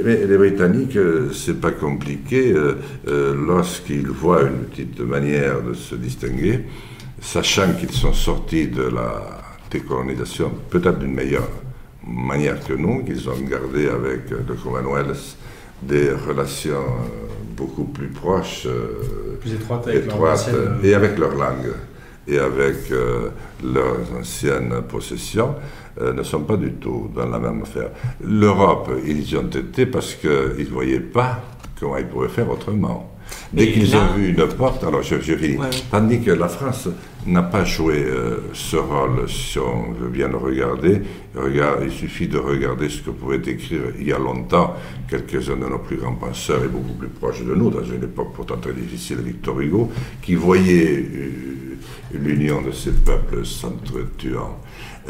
Mais 0.06 0.28
les 0.28 0.38
Britanniques, 0.38 0.96
euh, 0.96 1.32
c'est 1.34 1.60
pas 1.60 1.72
compliqué 1.72 2.54
euh, 2.54 3.36
lorsqu'ils 3.48 4.08
voient 4.08 4.44
une 4.44 4.66
petite 4.66 5.00
manière 5.00 5.64
de 5.64 5.74
se 5.74 5.96
distinguer, 5.96 6.60
sachant 7.20 7.74
qu'ils 7.74 7.92
sont 7.92 8.14
sortis 8.14 8.68
de 8.68 8.84
la 8.84 9.42
décolonisation 9.72 10.52
peut-être 10.70 11.00
d'une 11.00 11.16
meilleure 11.16 11.50
manière 12.08 12.64
que 12.64 12.74
nous, 12.74 13.04
qu'ils 13.04 13.28
ont 13.28 13.42
gardé 13.50 13.88
avec 13.88 14.30
le 14.30 14.54
Commonwealth 14.54 15.38
des 15.82 16.12
relations 16.12 16.86
beaucoup 17.58 17.86
plus 17.86 18.10
proches, 18.10 18.68
plus 19.40 19.54
étroites, 19.54 19.88
avec 19.88 20.04
et 20.84 20.94
avec 20.94 21.18
leur 21.18 21.32
langue 21.32 21.74
et 22.32 22.40
avec 22.40 22.92
euh, 22.92 23.30
leurs 23.64 24.00
anciennes 24.18 24.82
possessions 24.88 25.56
euh, 26.00 26.14
ne 26.14 26.24
sont 26.24 26.42
pas 26.42 26.56
du 26.56 26.72
tout 26.74 27.10
dans 27.14 27.28
la 27.28 27.40
même 27.40 27.62
affaire. 27.64 27.90
L'Europe, 28.24 28.90
ils 29.06 29.30
y 29.30 29.36
ont 29.36 29.50
été 29.50 29.86
parce 29.86 30.16
qu'ils 30.16 30.30
ne 30.30 30.70
voyaient 30.72 31.00
pas 31.00 31.42
comment 31.80 31.98
ils 31.98 32.08
pouvaient 32.08 32.30
faire 32.30 32.50
autrement. 32.50 33.08
Dès 33.54 33.72
qu'ils 33.72 33.96
ont 33.96 34.14
vu 34.16 34.30
une 34.30 34.48
porte, 34.48 34.84
alors 34.84 35.02
je, 35.04 35.16
finis. 35.16 35.58
Tandis 35.90 36.22
que 36.22 36.32
la 36.32 36.48
France 36.48 36.88
n'a 37.26 37.44
pas 37.44 37.64
joué 37.66 38.04
euh, 38.04 38.38
ce 38.54 38.78
rôle, 38.78 39.30
si 39.30 39.60
on 39.60 39.92
veut 39.92 40.10
bien 40.10 40.28
le 40.28 40.38
regarder. 40.38 41.02
Regarde, 41.36 41.82
il 41.84 41.92
suffit 41.92 42.28
de 42.28 42.38
regarder 42.38 42.90
ce 42.90 43.02
que 43.02 43.10
pouvait 43.10 43.42
écrire 43.46 43.82
il 44.00 44.08
y 44.08 44.14
a 44.14 44.20
longtemps 44.20 44.76
quelques-uns 45.10 45.58
de 45.58 45.68
nos 45.68 45.80
plus 45.80 45.98
grands 45.98 46.16
penseurs 46.16 46.64
et 46.64 46.68
beaucoup 46.68 46.94
plus 46.94 47.10
proches 47.10 47.44
de 47.44 47.54
nous, 47.54 47.70
dans 47.70 47.84
une 47.84 48.04
époque 48.04 48.34
pourtant 48.34 48.58
très 48.58 48.74
difficile, 48.74 49.18
Victor 49.18 49.60
Hugo, 49.60 49.92
qui 50.22 50.36
voyait 50.36 51.06
l'union 52.14 52.62
de 52.62 52.72
ces 52.72 52.92
peuples 52.92 53.46
s'entretuant. 53.46 54.60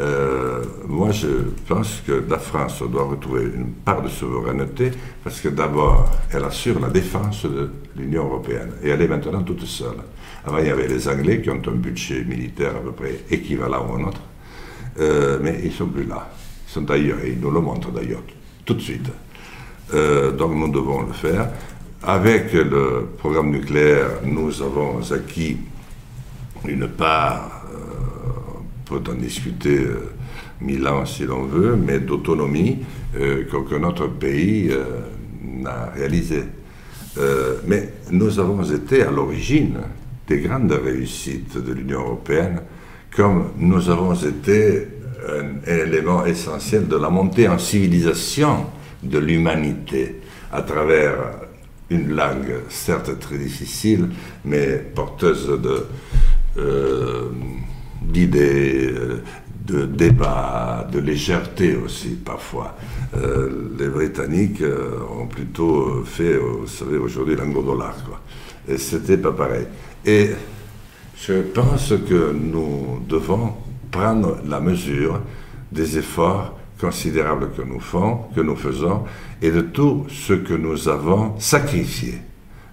Euh, 0.00 0.62
moi, 0.88 1.10
je 1.10 1.28
pense 1.68 2.02
que 2.06 2.24
la 2.28 2.38
France 2.38 2.82
doit 2.82 3.04
retrouver 3.04 3.44
une 3.44 3.72
part 3.72 4.02
de 4.02 4.08
souveraineté 4.08 4.90
parce 5.22 5.40
que 5.40 5.48
d'abord, 5.48 6.10
elle 6.30 6.44
assure 6.44 6.80
la 6.80 6.88
défense 6.88 7.44
de 7.44 7.70
l'Union 7.96 8.24
européenne 8.24 8.72
et 8.82 8.88
elle 8.88 9.02
est 9.02 9.08
maintenant 9.08 9.42
toute 9.42 9.64
seule. 9.64 9.98
Avant, 10.46 10.58
il 10.58 10.66
y 10.66 10.70
avait 10.70 10.88
les 10.88 11.06
Anglais 11.08 11.40
qui 11.42 11.50
ont 11.50 11.60
un 11.66 11.72
budget 11.72 12.24
militaire 12.24 12.76
à 12.76 12.80
peu 12.80 12.92
près 12.92 13.20
équivalent 13.30 13.86
au 13.92 13.98
nôtre, 13.98 14.22
euh, 14.98 15.38
mais 15.42 15.60
ils 15.62 15.70
ne 15.70 15.74
sont 15.74 15.86
plus 15.86 16.04
là. 16.04 16.28
Ils 16.68 16.72
sont 16.72 16.90
ailleurs 16.90 17.18
et 17.22 17.30
ils 17.32 17.40
nous 17.40 17.50
le 17.50 17.60
montrent 17.60 17.92
d'ailleurs 17.92 18.22
tout 18.64 18.74
de 18.74 18.80
suite. 18.80 19.10
Euh, 19.94 20.32
donc 20.32 20.54
nous 20.54 20.70
devons 20.70 21.02
le 21.02 21.12
faire. 21.12 21.48
Avec 22.02 22.52
le 22.52 23.08
programme 23.18 23.50
nucléaire, 23.50 24.08
nous 24.24 24.60
avons 24.62 25.00
acquis 25.12 25.58
une 26.68 26.88
part, 26.88 27.64
euh, 27.72 28.60
on 28.90 28.98
peut 28.98 29.10
en 29.10 29.14
discuter 29.14 29.78
euh, 29.78 30.12
mille 30.60 30.86
ans 30.86 31.04
si 31.04 31.24
l'on 31.24 31.44
veut, 31.44 31.76
mais 31.76 31.98
d'autonomie 31.98 32.78
euh, 33.16 33.44
qu'aucun 33.50 33.82
autre 33.84 34.06
pays 34.06 34.70
n'a 35.42 35.92
réalisé. 35.94 36.44
mais 37.66 37.92
nous 38.10 38.38
avons 38.38 38.62
été 38.62 39.02
à 39.02 39.10
l'origine 39.10 39.78
des 40.26 40.38
grandes 40.40 40.72
réussites 40.72 41.58
de 41.58 41.72
l'Union 41.72 42.00
européenne, 42.00 42.62
comme 43.14 43.50
nous 43.58 43.90
avons 43.90 44.14
été 44.14 44.88
un 45.28 45.70
élément 45.70 46.24
essentiel 46.24 46.88
de 46.88 46.96
la 46.96 47.10
montée 47.10 47.48
en 47.48 47.58
civilisation 47.58 48.66
de 49.02 49.18
l'humanité 49.18 50.20
à 50.52 50.62
travers 50.62 51.14
une 51.92 52.14
langue 52.14 52.54
certes 52.68 53.18
très 53.18 53.38
difficile, 53.38 54.08
mais 54.44 54.78
porteuse 54.94 55.48
de, 55.48 55.68
euh, 55.68 55.86
d'idées, 58.02 58.92
de 59.66 59.86
débats, 59.86 60.86
de 60.90 60.98
légèreté 60.98 61.76
aussi 61.76 62.10
parfois. 62.10 62.76
Euh, 63.16 63.70
les 63.78 63.88
Britanniques 63.88 64.60
euh, 64.62 64.98
ont 65.10 65.26
plutôt 65.26 66.02
fait, 66.04 66.36
vous 66.36 66.66
savez, 66.66 66.98
aujourd'hui 66.98 67.36
l'angle-dollar, 67.36 67.94
quoi. 68.04 68.20
Et 68.68 68.78
c'était 68.78 69.18
pas 69.18 69.32
pareil. 69.32 69.66
Et 70.04 70.30
je 71.16 71.34
pense 71.54 71.94
que 72.08 72.32
nous 72.32 73.00
devons 73.08 73.54
prendre 73.90 74.38
la 74.48 74.60
mesure 74.60 75.20
des 75.70 75.98
efforts 75.98 76.58
considérables 76.80 77.50
que 77.56 77.62
nous, 77.62 77.80
faisons, 77.80 78.20
que 78.34 78.40
nous 78.40 78.56
faisons 78.56 79.04
et 79.40 79.50
de 79.50 79.60
tout 79.60 80.06
ce 80.08 80.32
que 80.32 80.54
nous 80.54 80.88
avons 80.88 81.38
sacrifié. 81.38 82.14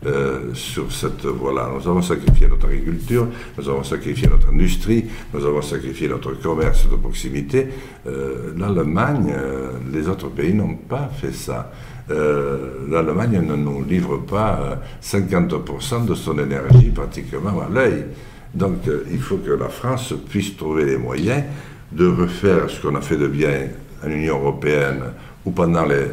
Euh, 0.06 0.54
sur 0.54 0.90
cette 0.94 1.26
voie-là. 1.26 1.70
Nous 1.76 1.86
avons 1.86 2.02
sacrifié 2.02 2.48
notre 2.48 2.68
agriculture, 2.68 3.28
nous 3.58 3.68
avons 3.68 3.84
sacrifié 3.84 4.30
notre 4.30 4.48
industrie, 4.48 5.04
nous 5.34 5.46
avons 5.46 5.62
sacrifié 5.62 6.08
notre 6.08 6.40
commerce 6.40 6.90
de 6.90 6.96
proximité. 6.96 7.68
Euh, 8.08 8.54
L'Allemagne, 8.58 9.34
euh, 9.38 9.72
les 9.92 10.08
autres 10.08 10.30
pays 10.30 10.54
n'ont 10.54 10.76
pas 10.76 11.10
fait 11.20 11.34
ça. 11.34 11.70
L'Allemagne 12.08 13.42
ne 13.46 13.56
nous 13.58 13.84
livre 13.84 14.18
pas 14.20 14.80
50% 15.04 16.06
de 16.06 16.16
son 16.16 16.40
énergie 16.40 16.90
pratiquement 16.90 17.60
à 17.60 17.70
l'œil. 17.70 18.06
Donc 18.54 18.78
il 19.12 19.20
faut 19.20 19.38
que 19.38 19.52
la 19.52 19.68
France 19.68 20.16
puisse 20.28 20.58
trouver 20.58 20.86
les 20.86 20.98
moyens 20.98 21.44
de 21.92 22.08
refaire 22.08 22.68
ce 22.68 22.82
qu'on 22.82 22.96
a 22.96 23.02
fait 23.02 23.18
de 23.18 23.28
bien 23.28 23.68
à 24.02 24.08
l'Union 24.08 24.40
européenne 24.40 25.04
ou 25.46 25.52
pendant 25.52 25.86
les 25.86 26.08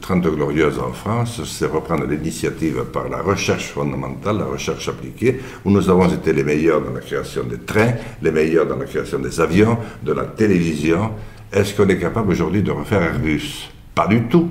30 0.00 0.22
glorieuses 0.34 0.78
en 0.78 0.92
France, 0.92 1.42
c'est 1.44 1.66
reprendre 1.66 2.04
l'initiative 2.04 2.84
par 2.92 3.08
la 3.08 3.22
recherche 3.22 3.72
fondamentale, 3.72 4.38
la 4.38 4.44
recherche 4.46 4.88
appliquée, 4.88 5.40
où 5.64 5.70
nous 5.70 5.88
avons 5.88 6.08
été 6.08 6.32
les 6.32 6.44
meilleurs 6.44 6.82
dans 6.82 6.92
la 6.92 7.00
création 7.00 7.44
des 7.44 7.58
trains, 7.58 7.94
les 8.22 8.30
meilleurs 8.30 8.66
dans 8.66 8.76
la 8.76 8.86
création 8.86 9.18
des 9.18 9.40
avions, 9.40 9.78
de 10.02 10.12
la 10.12 10.24
télévision. 10.24 11.12
Est-ce 11.52 11.74
qu'on 11.74 11.88
est 11.88 11.98
capable 11.98 12.32
aujourd'hui 12.32 12.62
de 12.62 12.70
refaire 12.70 13.02
Airbus? 13.02 13.70
Pas 13.94 14.06
du 14.06 14.22
tout. 14.24 14.48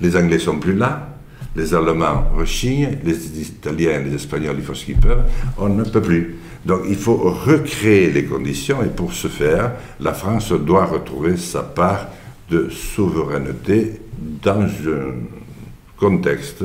Les 0.00 0.16
Anglais 0.16 0.38
sont 0.38 0.58
plus 0.58 0.74
là, 0.74 1.16
les 1.56 1.74
Allemands 1.74 2.24
rechignent, 2.36 2.98
les 3.02 3.40
Italiens, 3.40 4.00
les 4.00 4.14
Espagnols, 4.14 4.56
ils 4.58 4.64
font 4.64 4.74
ce 4.74 4.84
qu'ils 4.84 4.96
peuvent, 4.96 5.24
on 5.56 5.70
ne 5.70 5.84
peut 5.84 6.02
plus. 6.02 6.36
Donc 6.66 6.82
il 6.88 6.96
faut 6.96 7.16
recréer 7.16 8.10
les 8.10 8.24
conditions 8.24 8.82
et 8.82 8.88
pour 8.88 9.12
ce 9.12 9.28
faire, 9.28 9.72
la 10.00 10.12
France 10.12 10.52
doit 10.52 10.84
retrouver 10.84 11.36
sa 11.36 11.62
part 11.62 12.08
de 12.50 12.68
souveraineté 12.68 14.00
dans 14.18 14.62
un 14.62 15.14
contexte 15.96 16.64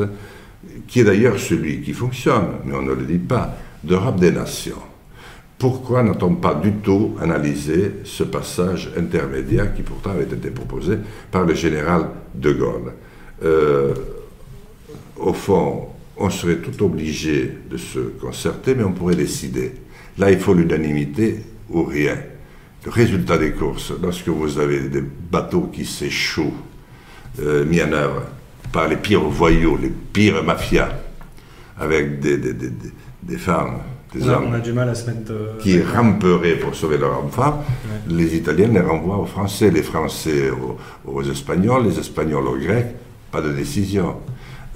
qui 0.88 1.00
est 1.00 1.04
d'ailleurs 1.04 1.40
celui 1.40 1.82
qui 1.82 1.94
fonctionne, 1.94 2.48
mais 2.66 2.76
on 2.76 2.82
ne 2.82 2.94
le 2.94 3.06
dit 3.06 3.18
pas, 3.18 3.56
d'Europe 3.84 4.20
des 4.20 4.32
nations. 4.32 4.82
Pourquoi 5.58 6.04
n'a-t-on 6.04 6.36
pas 6.36 6.56
du 6.56 6.72
tout 6.74 7.16
analysé 7.22 7.92
ce 8.04 8.24
passage 8.24 8.92
intermédiaire 8.98 9.74
qui 9.76 9.84
pourtant 9.84 10.12
avait 10.12 10.24
été 10.24 10.50
proposé 10.50 10.98
par 11.30 11.46
le 11.46 11.54
général 11.54 12.08
de 12.34 12.52
Gaulle? 12.52 12.94
Euh, 13.44 13.94
Au 15.18 15.34
fond, 15.34 15.90
on 16.18 16.30
serait 16.32 16.58
tout 16.58 16.84
obligé 16.84 17.52
de 17.70 17.78
se 17.78 18.00
concerter, 18.00 18.74
mais 18.74 18.84
on 18.84 18.92
pourrait 18.92 19.16
décider. 19.16 19.74
Là, 20.18 20.32
il 20.32 20.40
faut 20.40 20.56
l'unanimité 20.56 21.38
ou 21.70 21.84
rien. 21.84 22.18
Le 22.86 22.92
résultat 22.92 23.38
des 23.38 23.52
courses, 23.52 23.94
lorsque 24.02 24.30
vous 24.30 24.58
avez 24.58 24.90
des 24.90 25.02
bateaux 25.02 25.70
qui 25.72 25.86
s'échouent, 25.86 26.54
euh, 27.40 27.66
mis 27.66 27.82
en 27.82 27.92
œuvre 27.94 28.24
par 28.72 28.88
les 28.88 28.98
pires 28.98 29.22
voyous, 29.22 29.78
les 29.82 29.90
pires 29.90 30.44
mafias, 30.44 30.90
avec 31.80 32.20
des, 32.20 32.38
des, 32.38 32.54
des, 32.54 32.72
des 33.24 33.38
femmes, 33.38 33.80
des 34.14 34.28
hommes 34.28 34.48
on 34.50 34.54
a 34.54 34.60
du 34.60 34.74
mal 34.74 34.90
à 34.90 34.96
se 34.96 35.10
mettre, 35.10 35.32
euh, 35.32 35.58
qui 35.60 35.82
ramperaient 35.82 36.56
pour 36.58 36.76
sauver 36.76 36.98
leurs 36.98 37.18
enfants, 37.24 37.64
les 38.10 38.36
Italiens 38.36 38.68
les 38.68 38.82
renvoient 38.82 39.18
aux 39.18 39.26
Français, 39.26 39.72
les 39.72 39.84
Français 39.84 40.52
aux, 41.06 41.22
Espagnols, 41.24 41.86
les 41.86 41.98
Espagnols 41.98 42.46
aux 42.48 42.58
Grecs, 42.58 42.94
pas 43.32 43.42
de 43.42 43.54
décision. 43.54 44.18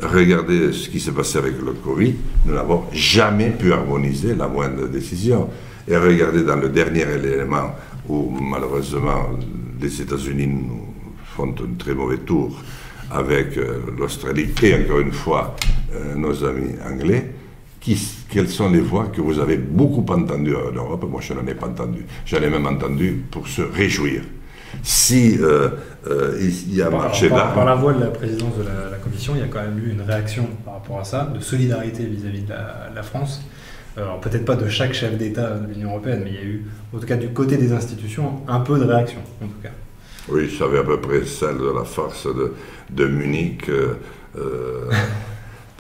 Regardez 0.02 0.72
ce 0.72 0.90
qui 0.90 1.00
s'est 1.00 1.12
passé 1.12 1.38
avec 1.38 1.54
le 1.62 1.74
Covid, 1.74 2.16
nous 2.46 2.54
n'avons 2.54 2.84
jamais 2.94 3.50
pu 3.50 3.74
harmoniser 3.74 4.36
la 4.36 4.48
moindre 4.48 4.88
décision. 4.88 5.50
Et 5.88 5.96
regardez 5.98 6.44
dans 6.44 6.56
le 6.56 6.70
dernier 6.70 7.02
élément 7.02 7.76
où 8.08 8.30
malheureusement 8.30 9.30
les 9.82 10.02
États-Unis 10.02 10.48
nous 10.48 10.95
font 11.36 11.54
un 11.54 11.74
très 11.78 11.94
mauvais 11.94 12.18
tour 12.18 12.52
avec 13.12 13.58
euh, 13.58 13.80
l'Australie 13.98 14.50
et 14.64 14.76
encore 14.76 15.00
une 15.00 15.12
fois 15.12 15.56
euh, 15.94 16.16
nos 16.16 16.44
amis 16.44 16.76
anglais, 16.90 17.32
qui, 17.80 18.00
quelles 18.30 18.50
sont 18.50 18.70
les 18.72 18.80
voix 18.80 19.08
que 19.08 19.22
vous 19.22 19.40
avez 19.40 19.58
beaucoup 19.58 20.06
entendues 20.12 20.56
en 20.56 20.72
Europe? 20.72 21.06
Moi, 21.10 21.22
je 21.22 21.34
n'en 21.34 21.46
ai 21.46 21.54
pas 21.54 21.68
entendu. 21.68 22.06
J'en 22.26 22.38
ai 22.38 22.50
même 22.50 22.66
entendu 22.66 23.24
pour 23.30 23.48
se 23.48 23.62
réjouir. 23.62 24.24
Si 24.82 25.38
euh, 25.40 25.70
il 26.40 26.76
y 26.76 26.82
a 26.82 26.90
par, 26.90 27.04
marché 27.04 27.30
par, 27.30 27.54
par 27.54 27.66
la 27.66 27.76
voix 27.76 27.94
de 27.94 28.02
la 28.02 28.08
présidence 28.08 28.58
de 28.58 28.64
la, 28.64 28.90
la, 28.92 28.98
Commission, 28.98 29.34
il 29.36 29.42
y 29.42 29.44
a 29.44 29.48
quand 29.48 29.62
même 29.62 29.80
eu 29.80 29.92
une 29.92 30.02
réaction 30.02 30.48
par 30.66 30.76
rapport 30.76 31.00
à 31.00 31.04
ça, 31.04 31.32
de 31.34 31.40
solidarité 31.40 32.04
vis-à-vis 32.04 32.40
-vis 32.40 32.46
de, 32.46 32.50
la, 32.50 32.90
de 32.90 32.96
la 32.96 33.04
France. 33.04 33.42
Alors 33.98 34.20
peut-être 34.20 34.46
pas 34.46 34.56
de 34.56 34.68
chaque 34.68 34.94
chef 34.94 35.18
d'État 35.18 35.52
de 35.52 35.72
l'Union 35.72 35.92
européenne, 35.92 36.22
mais 36.24 36.32
il 36.32 36.36
y 36.36 36.40
a 36.40 36.44
eu, 36.44 36.66
en 36.94 37.00
tout 37.00 37.08
cas 37.08 37.16
du 37.16 37.30
côté 37.30 37.56
des 37.56 37.72
institutions, 37.72 38.42
un 38.48 38.60
peu 38.60 38.78
de 38.78 38.84
réaction, 38.84 39.22
en 39.42 39.48
tout 39.48 39.62
cas. 39.64 39.70
Oui, 40.30 40.50
je 40.50 40.58
savais 40.58 40.80
à 40.80 40.84
peu 40.84 41.00
près 41.00 41.26
celle 41.26 41.58
de 41.58 41.72
la 41.76 41.84
force 41.84 42.28
de, 42.28 42.54
de 42.90 43.08
Munich. 43.08 43.70
Euh, 43.70 43.94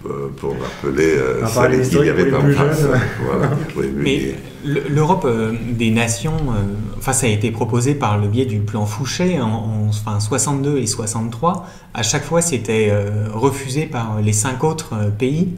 euh, 0.07 0.27
pour 0.37 0.51
rappeler 0.51 1.15
euh, 1.17 1.47
celle 1.47 1.87
qu'il 1.87 2.05
y 2.05 2.09
avait 2.09 2.31
en 2.33 2.41
face. 2.51 2.85
Voilà. 3.25 3.51
Oui, 3.75 3.85
Mais 3.95 4.35
l'Europe 4.63 5.25
euh, 5.25 5.53
des 5.71 5.89
nations, 5.89 6.33
euh, 6.33 6.73
enfin, 6.97 7.13
ça 7.13 7.25
a 7.25 7.29
été 7.29 7.49
proposé 7.49 7.95
par 7.95 8.17
le 8.19 8.27
biais 8.27 8.45
du 8.45 8.59
plan 8.59 8.85
Fouché 8.85 9.39
en, 9.41 9.47
en 9.47 9.87
enfin, 9.89 10.19
62 10.19 10.77
et 10.77 10.85
63. 10.85 11.67
À 11.93 12.03
chaque 12.03 12.23
fois, 12.23 12.41
c'était 12.41 12.91
refusé 13.33 13.85
par 13.85 14.21
les 14.21 14.33
cinq 14.33 14.63
autres 14.63 15.11
pays. 15.17 15.53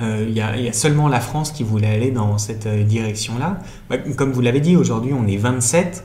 Il 0.00 0.30
y, 0.30 0.34
y, 0.34 0.68
a 0.68 0.72
seulement 0.72 1.08
la 1.08 1.20
France 1.20 1.50
qui 1.50 1.64
voulait 1.64 1.88
aller 1.88 2.10
dans 2.10 2.38
cette 2.38 2.68
direction-là. 2.68 3.58
Bah, 3.88 3.96
comme 4.16 4.30
vous 4.30 4.40
l'avez 4.40 4.60
dit, 4.60 4.76
aujourd'hui, 4.76 5.12
on 5.12 5.26
est 5.26 5.36
27. 5.36 6.04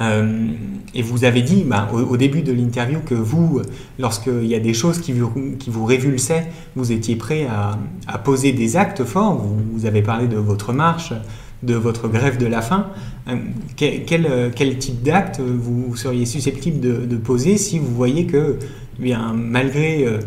Euh, 0.00 0.48
et 0.94 1.02
vous 1.02 1.24
avez 1.24 1.42
dit 1.42 1.64
bah, 1.64 1.88
au, 1.92 2.16
début 2.16 2.42
de 2.42 2.52
l'interview 2.52 3.00
que 3.00 3.14
vous, 3.14 3.60
lorsqu'il 3.98 4.46
y 4.46 4.54
a 4.54 4.60
des 4.60 4.74
choses 4.74 5.00
qui 5.00 5.12
vous, 5.12 5.84
révulsaient, 5.84 6.46
vous 6.76 6.92
étiez 6.92 7.16
prêt 7.16 7.46
à, 7.48 8.18
poser 8.18 8.52
des 8.52 8.76
actes 8.76 9.04
forts. 9.04 9.44
Vous, 9.72 9.86
avez 9.86 10.02
parlé 10.02 10.28
de 10.28 10.36
votre 10.36 10.72
marche, 10.72 11.12
de 11.62 11.74
votre 11.74 12.08
grève 12.08 12.38
de 12.38 12.46
la 12.46 12.62
faim. 12.62 12.88
Euh, 13.28 13.36
quel, 13.76 14.52
quel, 14.54 14.78
type 14.78 15.02
d'acte 15.02 15.40
vous 15.40 15.96
seriez 15.96 16.26
susceptible 16.26 16.80
de, 16.80 17.16
poser 17.16 17.56
si 17.56 17.78
vous 17.78 17.92
voyez 17.94 18.26
que, 18.26 18.58
eh 18.98 19.02
bien, 19.02 19.32
malgré 19.34 20.06
euh, 20.06 20.18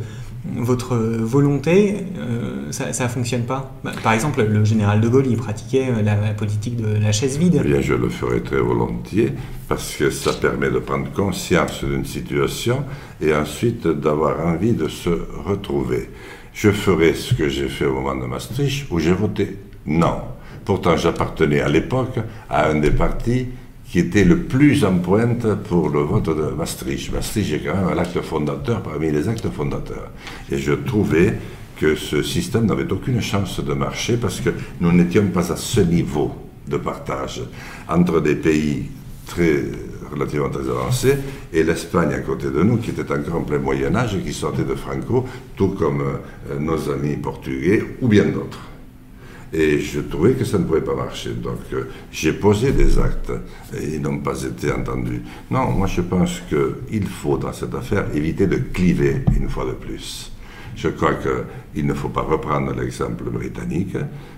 votre 0.55 0.95
volonté, 0.95 2.05
euh, 2.17 2.71
ça 2.71 3.03
ne 3.03 3.09
fonctionne 3.09 3.43
pas 3.43 3.71
bah, 3.83 3.91
Par 4.03 4.13
exemple, 4.13 4.43
le 4.43 4.63
général 4.63 5.01
de 5.01 5.07
Gaulle, 5.07 5.27
il 5.27 5.37
pratiquait 5.37 5.87
la, 6.03 6.15
la 6.15 6.33
politique 6.33 6.75
de 6.77 6.97
la 6.99 7.11
chaise 7.11 7.37
vide. 7.37 7.61
Eh 7.63 7.67
bien, 7.67 7.81
je 7.81 7.93
le 7.93 8.09
ferai 8.09 8.41
très 8.41 8.59
volontiers 8.59 9.33
parce 9.67 9.95
que 9.95 10.09
ça 10.09 10.33
permet 10.33 10.69
de 10.69 10.79
prendre 10.79 11.11
conscience 11.11 11.83
d'une 11.83 12.05
situation 12.05 12.83
et 13.21 13.33
ensuite 13.33 13.87
d'avoir 13.87 14.45
envie 14.45 14.73
de 14.73 14.87
se 14.87 15.09
retrouver. 15.45 16.09
Je 16.53 16.71
ferai 16.71 17.13
ce 17.13 17.33
que 17.33 17.49
j'ai 17.49 17.67
fait 17.67 17.85
au 17.85 17.93
moment 17.93 18.15
de 18.15 18.25
Maastricht 18.25 18.87
où 18.89 18.99
j'ai 18.99 19.13
voté 19.13 19.57
non. 19.85 20.21
Pourtant, 20.65 20.97
j'appartenais 20.97 21.61
à 21.61 21.69
l'époque 21.69 22.19
à 22.49 22.69
un 22.69 22.75
des 22.75 22.91
partis 22.91 23.47
qui 23.97 24.01
était 24.03 24.25
le 24.25 24.43
plus 24.43 24.85
en 24.85 24.99
pointe 24.99 25.55
pour 25.67 25.89
le 25.89 26.01
vote 26.01 26.25
de 26.25 26.53
Maastricht. 26.55 27.11
Maastricht 27.11 27.51
est 27.51 27.59
quand 27.65 27.73
même 27.73 27.97
un 27.97 27.97
acte 27.97 28.21
fondateur 28.21 28.83
parmi 28.83 29.09
les 29.09 29.27
actes 29.27 29.49
fondateurs. 29.49 30.11
Et 30.51 30.59
je 30.59 30.73
trouvais 30.73 31.33
que 31.79 31.95
ce 31.95 32.21
système 32.21 32.67
n'avait 32.67 32.91
aucune 32.91 33.21
chance 33.21 33.59
de 33.59 33.73
marcher 33.73 34.17
parce 34.17 34.39
que 34.39 34.51
nous 34.81 34.91
n'étions 34.91 35.25
pas 35.33 35.51
à 35.51 35.55
ce 35.55 35.81
niveau 35.81 36.31
de 36.67 36.77
partage 36.77 37.41
entre 37.89 38.21
des 38.21 38.35
pays 38.35 38.85
très 39.25 39.63
relativement 40.11 40.51
très 40.51 40.69
avancés 40.69 41.17
et 41.51 41.63
l'Espagne 41.63 42.13
à 42.13 42.19
côté 42.19 42.51
de 42.51 42.61
nous 42.61 42.77
qui 42.77 42.91
était 42.91 43.11
encore 43.11 43.37
en 43.37 43.43
plein 43.45 43.57
Moyen 43.57 43.95
Âge 43.95 44.13
et 44.13 44.19
qui 44.19 44.31
sortait 44.31 44.63
de 44.63 44.75
Franco, 44.75 45.25
tout 45.55 45.69
comme 45.69 46.01
euh, 46.01 46.59
nos 46.59 46.87
amis 46.91 47.15
portugais 47.15 47.83
ou 47.99 48.07
bien 48.07 48.25
d'autres. 48.25 48.59
Et 49.53 49.79
je 49.79 50.01
trouvais 50.01 50.33
que 50.33 50.43
ça 50.43 50.57
ne 50.57 50.65
pouvait 50.65 50.81
pas 50.81 50.95
marcher. 50.95 51.31
Donc 51.31 51.59
euh, 51.73 51.85
j'ai 52.11 52.33
posé 52.33 52.71
des 52.71 52.99
actes 52.99 53.31
et 53.75 53.95
ils 53.95 54.01
n'ont 54.01 54.19
pas 54.19 54.41
été 54.43 54.71
entendus. 54.71 55.21
Non, 55.49 55.71
moi 55.71 55.87
je 55.87 56.01
pense 56.01 56.41
qu'il 56.49 57.07
faut 57.07 57.37
dans 57.37 57.53
cette 57.53 57.73
affaire 57.73 58.05
éviter 58.13 58.47
de 58.47 58.57
cliver 58.57 59.23
une 59.39 59.49
fois 59.49 59.65
de 59.65 59.73
plus. 59.73 60.31
Je 60.75 60.89
crois 60.89 61.15
qu'il 61.15 61.87
ne 61.87 61.93
faut 61.93 62.09
pas 62.09 62.21
reprendre 62.21 62.71
l'exemple 62.73 63.23
britannique, 63.31 63.97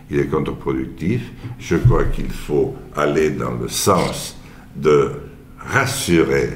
il 0.09 0.19
est 0.19 0.27
contre-productif. 0.27 1.21
Je 1.59 1.75
crois 1.75 2.05
qu'il 2.05 2.31
faut 2.31 2.75
aller 2.95 3.31
dans 3.31 3.55
le 3.55 3.67
sens 3.67 4.37
de 4.73 5.11
rassurer 5.57 6.51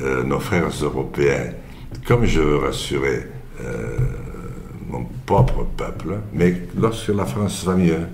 euh, 0.00 0.24
nos 0.24 0.40
frères 0.40 0.70
européens, 0.82 1.52
comme 2.06 2.24
je 2.24 2.40
veux 2.40 2.56
rassurer 2.56 3.28
euh, 3.60 3.96
mon 4.92 5.06
propre 5.26 5.64
peuple, 5.76 6.18
mais 6.34 6.54
lorsque 6.78 7.08
la 7.08 7.24
France 7.24 7.64
va 7.64 7.74
mieux, 7.74 8.06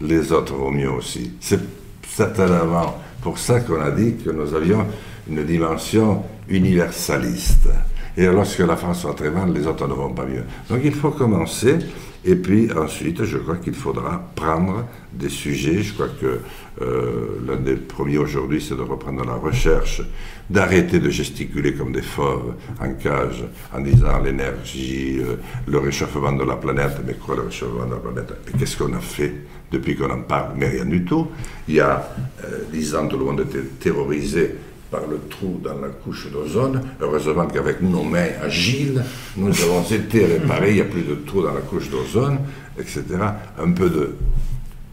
les 0.00 0.32
autres 0.32 0.54
vont 0.54 0.70
mieux 0.70 0.90
aussi. 0.90 1.32
C'est 1.40 1.60
certainement 2.08 2.98
pour 3.20 3.38
ça 3.38 3.60
qu'on 3.60 3.80
a 3.80 3.90
dit 3.90 4.16
que 4.16 4.30
nous 4.30 4.54
avions 4.54 4.86
une 5.28 5.44
dimension 5.44 6.24
universaliste. 6.48 7.68
Et 8.16 8.26
lorsque 8.26 8.58
la 8.60 8.76
France 8.76 9.04
va 9.04 9.12
très 9.12 9.30
mal, 9.30 9.52
les 9.52 9.66
autres 9.66 9.86
ne 9.86 9.94
vont 9.94 10.12
pas 10.12 10.24
mieux. 10.24 10.44
Donc 10.68 10.80
il 10.82 10.94
faut 10.94 11.10
commencer 11.10 11.78
et 12.24 12.36
puis 12.36 12.70
ensuite, 12.72 13.24
je 13.24 13.36
crois 13.38 13.56
qu'il 13.56 13.74
faudra 13.74 14.22
prendre 14.36 14.86
des 15.12 15.28
sujets. 15.28 15.82
Je 15.82 15.92
crois 15.94 16.08
que 16.08 16.38
euh, 16.80 17.40
l'un 17.46 17.56
des 17.56 17.74
premiers 17.74 18.18
aujourd'hui, 18.18 18.64
c'est 18.66 18.76
de 18.76 18.82
reprendre 18.82 19.24
la 19.24 19.34
recherche, 19.34 20.02
d'arrêter 20.48 21.00
de 21.00 21.10
gesticuler 21.10 21.74
comme 21.74 21.92
des 21.92 22.02
fauves 22.02 22.54
en 22.80 22.94
cage 22.94 23.44
en 23.74 23.80
disant 23.80 24.20
l'énergie, 24.20 25.18
euh, 25.18 25.36
le 25.66 25.78
réchauffement 25.78 26.32
de 26.32 26.44
la 26.44 26.56
planète. 26.56 27.00
Mais 27.04 27.14
quoi 27.14 27.34
le 27.34 27.42
réchauffement 27.42 27.86
de 27.86 27.94
la 27.94 27.96
planète? 27.96 28.32
Qu'est-ce 28.56 28.76
qu'on 28.76 28.94
a 28.94 29.00
fait 29.00 29.34
depuis 29.72 29.96
qu'on 29.96 30.10
en 30.10 30.22
parle? 30.22 30.52
Mais 30.56 30.68
rien 30.68 30.84
du 30.84 31.04
tout. 31.04 31.26
Il 31.66 31.74
y 31.74 31.80
a 31.80 32.08
euh, 32.44 32.60
dix 32.72 32.94
ans, 32.94 33.08
tout 33.08 33.18
le 33.18 33.24
monde 33.24 33.40
était 33.40 33.64
terrorisé 33.80 34.54
par 34.92 35.06
le 35.08 35.18
trou 35.28 35.58
dans 35.64 35.80
la 35.80 35.88
couche 35.88 36.30
d'ozone. 36.30 36.82
Heureusement 37.00 37.46
qu'avec 37.46 37.80
nos 37.80 38.04
mains 38.04 38.28
agiles, 38.42 39.02
nous 39.36 39.48
avons 39.62 39.82
été 39.90 40.26
réparés, 40.26 40.70
il 40.70 40.74
n'y 40.74 40.80
a 40.82 40.84
plus 40.84 41.02
de 41.02 41.14
trou 41.26 41.42
dans 41.42 41.54
la 41.54 41.62
couche 41.62 41.88
d'ozone, 41.88 42.38
etc. 42.78 43.02
Un 43.58 43.72
peu 43.72 43.88
de, 43.88 44.14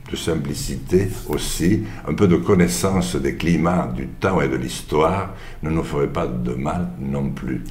de, 0.10 0.16
simplicité 0.16 1.10
aussi, 1.28 1.84
un 2.08 2.14
peu 2.14 2.28
de 2.28 2.38
connaissance 2.38 3.18
des 3.18 3.36
climats, 3.36 3.92
du 3.94 4.08
temps 4.08 4.42
et 4.42 4.48
de 4.48 4.56
l'histoire 4.56 5.34
ne 5.62 5.70
nous 5.70 5.84
ferait 5.84 6.08
pas 6.08 6.26
de 6.26 6.54
mal 6.54 6.88
non 7.00 7.30
plus. 7.30 7.64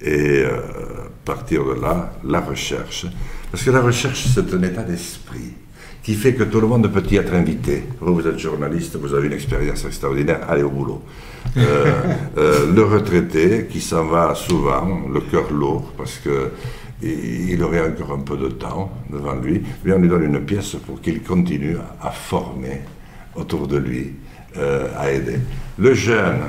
Et 0.00 0.44
euh, 0.44 0.60
partir 1.24 1.64
de 1.64 1.80
là, 1.80 2.12
la 2.24 2.40
recherche. 2.40 3.06
Parce 3.50 3.64
que 3.64 3.70
la 3.70 3.80
recherche, 3.80 4.26
c'est 4.34 4.54
un 4.54 4.62
état 4.62 4.82
d'esprit 4.82 5.54
qui 6.02 6.14
fait 6.14 6.34
que 6.34 6.44
tout 6.44 6.60
le 6.60 6.66
monde 6.66 6.90
peut 6.92 7.04
y 7.10 7.16
être 7.16 7.32
invité. 7.32 7.84
Vous, 8.00 8.14
vous 8.14 8.26
êtes 8.26 8.38
journaliste, 8.38 8.96
vous 8.96 9.14
avez 9.14 9.28
une 9.28 9.34
expérience 9.34 9.84
extraordinaire, 9.84 10.40
allez 10.48 10.62
au 10.62 10.70
boulot. 10.70 11.02
Euh, 11.56 11.92
euh, 12.38 12.72
le 12.72 12.84
retraité 12.84 13.66
qui 13.70 13.80
s'en 13.80 14.06
va 14.06 14.34
souvent, 14.34 15.02
le 15.12 15.20
cœur 15.20 15.52
lourd, 15.52 15.92
parce 15.96 16.16
que 16.18 16.50
il 17.02 17.60
aurait 17.64 17.84
encore 17.84 18.12
un 18.12 18.20
peu 18.20 18.36
de 18.36 18.48
temps 18.48 18.92
devant 19.10 19.34
lui, 19.34 19.60
lui 19.84 19.92
on 19.92 19.98
lui 19.98 20.08
donne 20.08 20.22
une 20.22 20.40
pièce 20.44 20.76
pour 20.86 21.00
qu'il 21.00 21.20
continue 21.22 21.76
à 22.00 22.10
former 22.12 22.82
autour 23.34 23.66
de 23.66 23.76
lui, 23.76 24.12
euh, 24.56 24.88
à 24.96 25.10
aider. 25.10 25.38
Le 25.78 25.94
jeune 25.94 26.40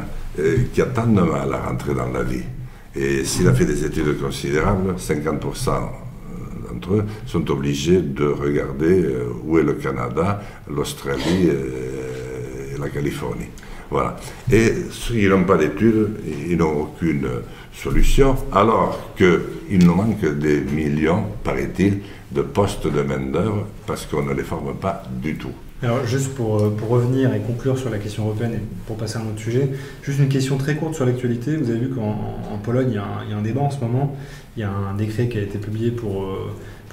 qui 0.73 0.81
a 0.81 0.85
tant 0.85 1.05
de 1.05 1.21
mal 1.21 1.53
à 1.53 1.69
rentrer 1.69 1.93
dans 1.93 2.09
la 2.09 2.23
vie, 2.23 2.43
et 2.95 3.23
s'il 3.23 3.47
a 3.47 3.53
fait 3.53 3.65
des 3.65 3.83
études 3.83 4.19
considérables, 4.19 4.95
50% 4.97 5.71
d'entre 6.71 6.93
eux 6.93 7.05
sont 7.25 7.49
obligés 7.51 8.01
de 8.01 8.25
regarder 8.25 9.05
où 9.43 9.57
est 9.57 9.63
le 9.63 9.73
Canada, 9.73 10.41
l'Australie 10.69 11.49
et 11.49 12.79
la 12.79 12.89
Californie. 12.89 13.49
Voilà. 13.93 14.17
Et 14.51 14.73
s'ils 14.89 15.29
n'ont 15.29 15.43
pas 15.43 15.55
d'études, 15.55 16.17
ils 16.49 16.57
n'ont 16.57 16.81
aucune 16.81 17.27
solution, 17.71 18.35
alors 18.51 19.13
qu'il 19.15 19.85
nous 19.85 19.93
manque 19.93 20.25
des 20.39 20.61
millions, 20.61 21.25
paraît-il, 21.43 21.99
de 22.31 22.41
postes 22.41 22.87
de 22.87 23.03
main-d'œuvre 23.03 23.67
parce 23.85 24.07
qu'on 24.07 24.23
ne 24.23 24.33
les 24.33 24.41
forme 24.41 24.73
pas 24.73 25.03
du 25.21 25.35
tout. 25.35 25.53
Alors 25.83 26.05
juste 26.05 26.33
pour, 26.33 26.73
pour, 26.75 26.87
revenir 26.87 27.33
et 27.33 27.41
conclure 27.41 27.77
sur 27.77 27.89
la 27.89 27.97
question 27.97 28.23
européenne 28.23 28.53
et 28.53 28.61
pour 28.87 28.95
passer 28.95 29.17
à 29.17 29.21
un 29.21 29.25
autre 29.25 29.39
sujet, 29.39 29.69
juste 30.01 30.19
une 30.19 30.29
question 30.29 30.57
très 30.57 30.75
courte 30.75 30.95
sur 30.95 31.05
l'actualité. 31.05 31.57
Vous 31.57 31.69
avez 31.69 31.79
vu 31.79 31.89
qu'en 31.89 32.57
Pologne, 32.63 32.87
il 32.91 32.95
y, 32.95 33.33
a 33.33 33.37
un 33.37 33.41
débat 33.41 33.61
en 33.61 33.69
ce 33.69 33.81
moment. 33.81 34.15
Il 34.55 34.61
y 34.61 34.63
a 34.63 34.71
un 34.71 34.95
décret 34.95 35.27
qui 35.27 35.37
a 35.37 35.41
été 35.41 35.57
publié 35.57 35.91
pour, 35.91 36.25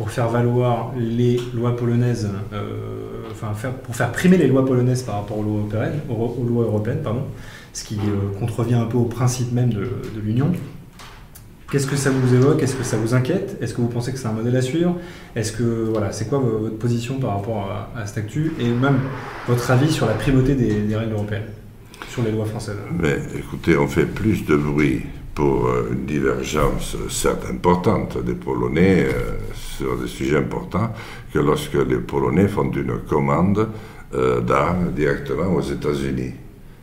pour 0.00 0.10
faire 0.10 0.30
valoir 0.30 0.92
les 0.96 1.38
lois 1.52 1.76
polonaises, 1.76 2.30
euh, 2.54 3.28
enfin 3.30 3.52
faire, 3.52 3.74
pour 3.74 3.94
faire 3.94 4.10
primer 4.12 4.38
les 4.38 4.48
lois 4.48 4.64
polonaises 4.64 5.02
par 5.02 5.16
rapport 5.16 5.38
aux 5.38 5.42
lois 5.42 6.64
européennes, 6.64 7.02
pardon, 7.04 7.24
ce 7.74 7.84
qui 7.84 7.96
euh, 7.96 8.38
contrevient 8.38 8.76
un 8.76 8.86
peu 8.86 8.96
au 8.96 9.04
principe 9.04 9.52
même 9.52 9.68
de, 9.68 9.80
de 9.80 10.20
l'Union. 10.24 10.52
Qu'est-ce 11.70 11.86
que 11.86 11.94
ça 11.94 12.10
vous 12.10 12.34
évoque? 12.34 12.60
Est-ce 12.64 12.74
que 12.74 12.82
ça 12.82 12.96
vous 12.96 13.14
inquiète? 13.14 13.56
Est-ce 13.60 13.74
que 13.74 13.80
vous 13.80 13.86
pensez 13.86 14.10
que 14.12 14.18
c'est 14.18 14.26
un 14.26 14.32
modèle 14.32 14.56
à 14.56 14.62
suivre? 14.62 14.96
Est-ce 15.36 15.52
que 15.52 15.62
voilà, 15.62 16.10
c'est 16.10 16.28
quoi 16.28 16.40
votre 16.40 16.76
position 16.76 17.20
par 17.20 17.36
rapport 17.36 17.70
à, 17.70 18.00
à, 18.00 18.06
cet 18.06 18.18
actu 18.18 18.52
et 18.58 18.68
même 18.68 18.98
votre 19.46 19.70
avis 19.70 19.88
sur 19.88 20.06
la 20.06 20.14
primauté 20.14 20.56
des, 20.56 20.96
règles 20.96 21.12
européennes 21.12 21.46
sur 22.08 22.24
les 22.24 22.32
lois 22.32 22.44
françaises? 22.44 22.76
Mais 22.98 23.18
écoutez, 23.38 23.76
on 23.76 23.86
fait 23.86 24.06
plus 24.06 24.44
de 24.44 24.56
bruit 24.56 25.02
pour 25.32 25.68
euh, 25.68 25.90
une 25.92 26.06
divergence, 26.06 26.96
certes 27.08 27.46
importante, 27.48 28.18
des 28.24 28.34
Polonais 28.34 29.04
euh, 29.04 29.36
sur 29.54 29.96
des 29.96 30.08
sujets 30.08 30.38
importants 30.38 30.92
que 31.32 31.38
lorsque 31.38 31.74
les 31.74 31.98
Polonais 31.98 32.48
font 32.48 32.68
une 32.72 32.98
commande 33.08 33.68
euh, 34.12 34.40
d'armes 34.40 34.90
directement 34.90 35.54
aux 35.54 35.62
États-Unis. 35.62 36.32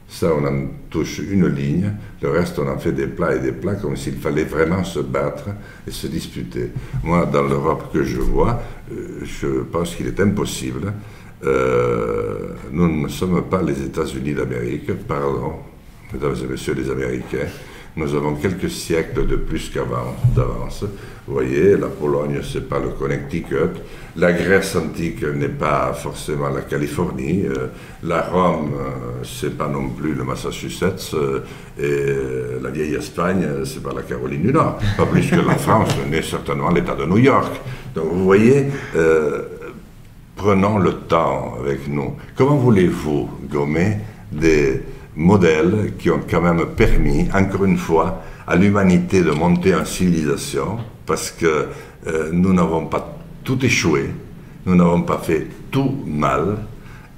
Ça, 0.09 0.31
on 0.33 0.45
en 0.45 0.67
touche 0.89 1.19
une 1.19 1.47
ligne, 1.47 1.91
le 2.21 2.29
reste, 2.29 2.57
on 2.59 2.67
en 2.67 2.77
fait 2.77 2.93
des 2.93 3.07
plats 3.07 3.35
et 3.35 3.39
des 3.39 3.51
plats 3.51 3.75
comme 3.75 3.97
s'il 3.97 4.15
fallait 4.15 4.45
vraiment 4.45 4.83
se 4.83 4.99
battre 4.99 5.49
et 5.85 5.91
se 5.91 6.07
disputer. 6.07 6.71
Moi, 7.03 7.25
dans 7.25 7.43
l'Europe 7.43 7.91
que 7.91 8.03
je 8.03 8.17
vois, 8.17 8.61
je 8.89 9.63
pense 9.63 9.95
qu'il 9.95 10.07
est 10.07 10.19
impossible. 10.19 10.93
nous 11.43 13.03
ne 13.03 13.09
sommes 13.09 13.43
pas 13.49 13.61
les 13.61 13.81
États-Unis 13.83 14.33
d'Amérique, 14.33 14.93
pardon, 15.05 15.57
mesdames 16.13 16.35
et 16.41 16.47
messieurs 16.47 16.73
les 16.73 16.89
Américains. 16.89 17.47
Nous 17.97 18.13
avons 18.13 18.35
quelques 18.35 18.69
siècles 18.69 19.25
de 19.25 19.37
plus 19.37 19.71
qu'avant, 19.71 20.15
d'avance. 20.35 20.83
Vous 21.25 21.33
voyez, 21.33 21.75
la 21.75 21.87
Pologne, 21.87 22.41
c'est 22.43 22.69
pas 22.69 22.77
le 22.77 22.89
Connecticut. 22.89 23.73
La 24.15 24.33
Grèce 24.33 24.75
antique 24.75 25.23
n'est 25.23 25.47
pas 25.47 25.93
forcément 25.93 26.49
la 26.49 26.61
Californie. 26.61 27.45
Euh, 27.45 27.69
la 28.03 28.21
Rome, 28.21 28.73
euh, 28.75 29.23
c'est 29.23 29.57
pas 29.57 29.67
non 29.67 29.89
plus 29.89 30.13
le 30.13 30.23
Massachusetts. 30.23 31.15
Euh, 31.15 31.41
et 31.79 32.61
la 32.63 32.69
vieille 32.69 32.93
Espagne, 32.93 33.47
c'est 33.65 33.81
pas 33.81 33.93
la 33.95 34.03
Caroline 34.03 34.43
du 34.43 34.53
Nord. 34.53 34.77
Pas 34.95 35.07
plus 35.07 35.27
que 35.27 35.35
la 35.35 35.55
France 35.57 35.95
n'est 36.07 36.21
certainement 36.21 36.69
l'État 36.69 36.93
de 36.93 37.05
New 37.05 37.17
York. 37.17 37.51
Donc 37.95 38.11
vous 38.11 38.25
voyez, 38.25 38.67
prenons 40.35 40.77
le 40.77 40.93
temps 40.93 41.57
avec 41.59 41.87
nous. 41.87 42.15
Comment 42.35 42.57
voulez-vous 42.57 43.27
gommer 43.49 43.97
des 44.31 44.83
modèles 45.17 45.93
qui 45.97 46.09
ont 46.11 46.21
quand 46.29 46.41
même 46.41 46.63
permis, 46.75 47.27
encore 47.33 47.65
une 47.65 47.77
fois, 47.77 48.21
à 48.45 48.55
l'humanité 48.55 49.23
de 49.23 49.31
monter 49.31 49.75
en 49.75 49.83
civilisation, 49.83 50.77
parce 51.05 51.31
que 51.31 51.67
euh, 52.05 52.29
nous 52.31 52.53
n'avons 52.53 52.85
pas 52.85 53.17
tout 53.43 53.63
échoué, 53.65 54.11
nous 54.65 54.75
n'avons 54.75 55.01
pas 55.01 55.17
fait 55.17 55.47
tout 55.71 55.91
mal, 56.05 56.59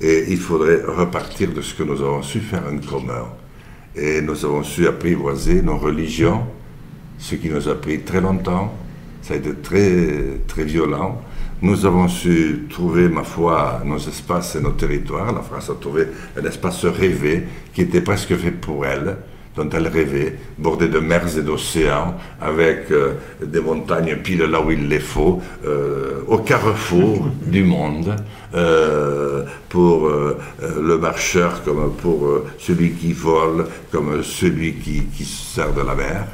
et 0.01 0.25
il 0.29 0.37
faudrait 0.37 0.81
repartir 0.87 1.51
de 1.51 1.61
ce 1.61 1.73
que 1.73 1.83
nous 1.83 2.01
avons 2.01 2.21
su 2.21 2.39
faire 2.39 2.63
en 2.71 2.77
commun. 2.77 3.25
Et 3.95 4.21
nous 4.21 4.45
avons 4.45 4.63
su 4.63 4.87
apprivoiser 4.87 5.61
nos 5.61 5.77
religions, 5.77 6.43
ce 7.17 7.35
qui 7.35 7.49
nous 7.49 7.67
a 7.67 7.75
pris 7.75 7.99
très 7.99 8.21
longtemps, 8.21 8.73
ça 9.21 9.33
a 9.33 9.37
été 9.37 9.53
très, 9.55 10.39
très 10.47 10.63
violent, 10.63 11.21
nous 11.61 11.85
avons 11.85 12.07
su 12.07 12.67
trouver, 12.69 13.09
ma 13.09 13.23
foi, 13.23 13.81
nos 13.83 13.97
espaces 14.07 14.55
et 14.55 14.61
nos 14.61 14.71
territoires. 14.71 15.33
La 15.33 15.41
France 15.41 15.69
a 15.69 15.75
trouvé 15.79 16.07
un 16.37 16.45
espace 16.45 16.85
rêvé 16.85 17.43
qui 17.73 17.81
était 17.81 18.01
presque 18.01 18.35
fait 18.35 18.51
pour 18.51 18.85
elle, 18.85 19.17
dont 19.55 19.69
elle 19.71 19.87
rêvait, 19.87 20.37
bordé 20.57 20.87
de 20.87 20.99
mers 20.99 21.37
et 21.37 21.41
d'océans, 21.41 22.15
avec 22.39 22.91
euh, 22.91 23.15
des 23.43 23.59
montagnes 23.59 24.15
pile 24.17 24.43
là 24.43 24.61
où 24.61 24.71
il 24.71 24.87
les 24.87 24.99
faut, 24.99 25.41
euh, 25.65 26.21
au 26.27 26.37
carrefour 26.37 27.27
du 27.45 27.63
monde, 27.65 28.15
euh, 28.55 29.43
pour 29.67 30.09
le 30.09 30.97
marcheur 30.97 31.61
comme 31.63 31.93
pour 32.01 32.27
celui 32.57 32.91
qui 32.91 33.13
vole, 33.13 33.65
comme 33.91 34.23
celui 34.23 34.75
qui, 34.75 35.03
qui 35.05 35.25
sert 35.25 35.73
de 35.73 35.81
la 35.81 35.93
mer 35.93 36.25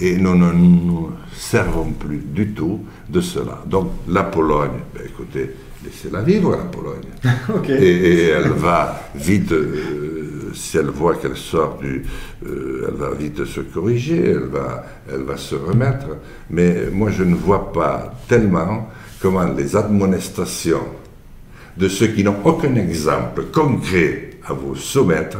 et 0.00 0.16
nous 0.16 0.34
ne 0.34 0.52
nous 0.52 1.10
servons 1.34 1.92
plus 1.92 2.18
du 2.18 2.48
tout 2.52 2.80
de 3.08 3.20
cela. 3.20 3.62
Donc 3.66 3.90
la 4.08 4.24
Pologne, 4.24 4.80
ben, 4.94 5.02
écoutez, 5.04 5.50
laissez-la 5.84 6.22
vivre 6.22 6.52
la 6.52 6.64
Pologne. 6.64 7.68
et, 7.68 8.28
elle 8.28 8.50
va 8.50 9.08
vite, 9.14 9.52
euh, 9.52 10.50
si 10.54 10.78
elle 10.78 10.86
voit 10.86 11.16
qu'elle 11.16 11.36
sort 11.36 11.78
du... 11.80 12.04
Euh, 12.46 12.86
elle 12.88 12.94
va 12.94 13.10
vite 13.10 13.44
se 13.44 13.60
corriger, 13.60 14.30
elle 14.30 14.48
va, 14.50 14.84
elle 15.12 15.22
va 15.22 15.36
se 15.36 15.54
remettre. 15.54 16.06
Mais 16.48 16.86
moi 16.90 17.10
je 17.10 17.24
ne 17.24 17.34
vois 17.34 17.72
pas 17.72 18.14
tellement 18.26 18.88
comment 19.20 19.44
les 19.44 19.76
admonestations 19.76 20.86
de 21.76 21.88
ceux 21.88 22.08
qui 22.08 22.24
n'ont 22.24 22.38
aucun 22.44 22.74
exemple 22.76 23.44
concret 23.52 24.30
à 24.46 24.52
vous 24.54 24.74
soumettre 24.74 25.38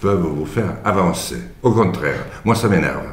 peuvent 0.00 0.20
vous 0.20 0.46
faire 0.46 0.76
avancer. 0.84 1.36
Au 1.62 1.72
contraire, 1.72 2.24
moi 2.44 2.54
ça 2.54 2.68
m'énerve. 2.68 3.04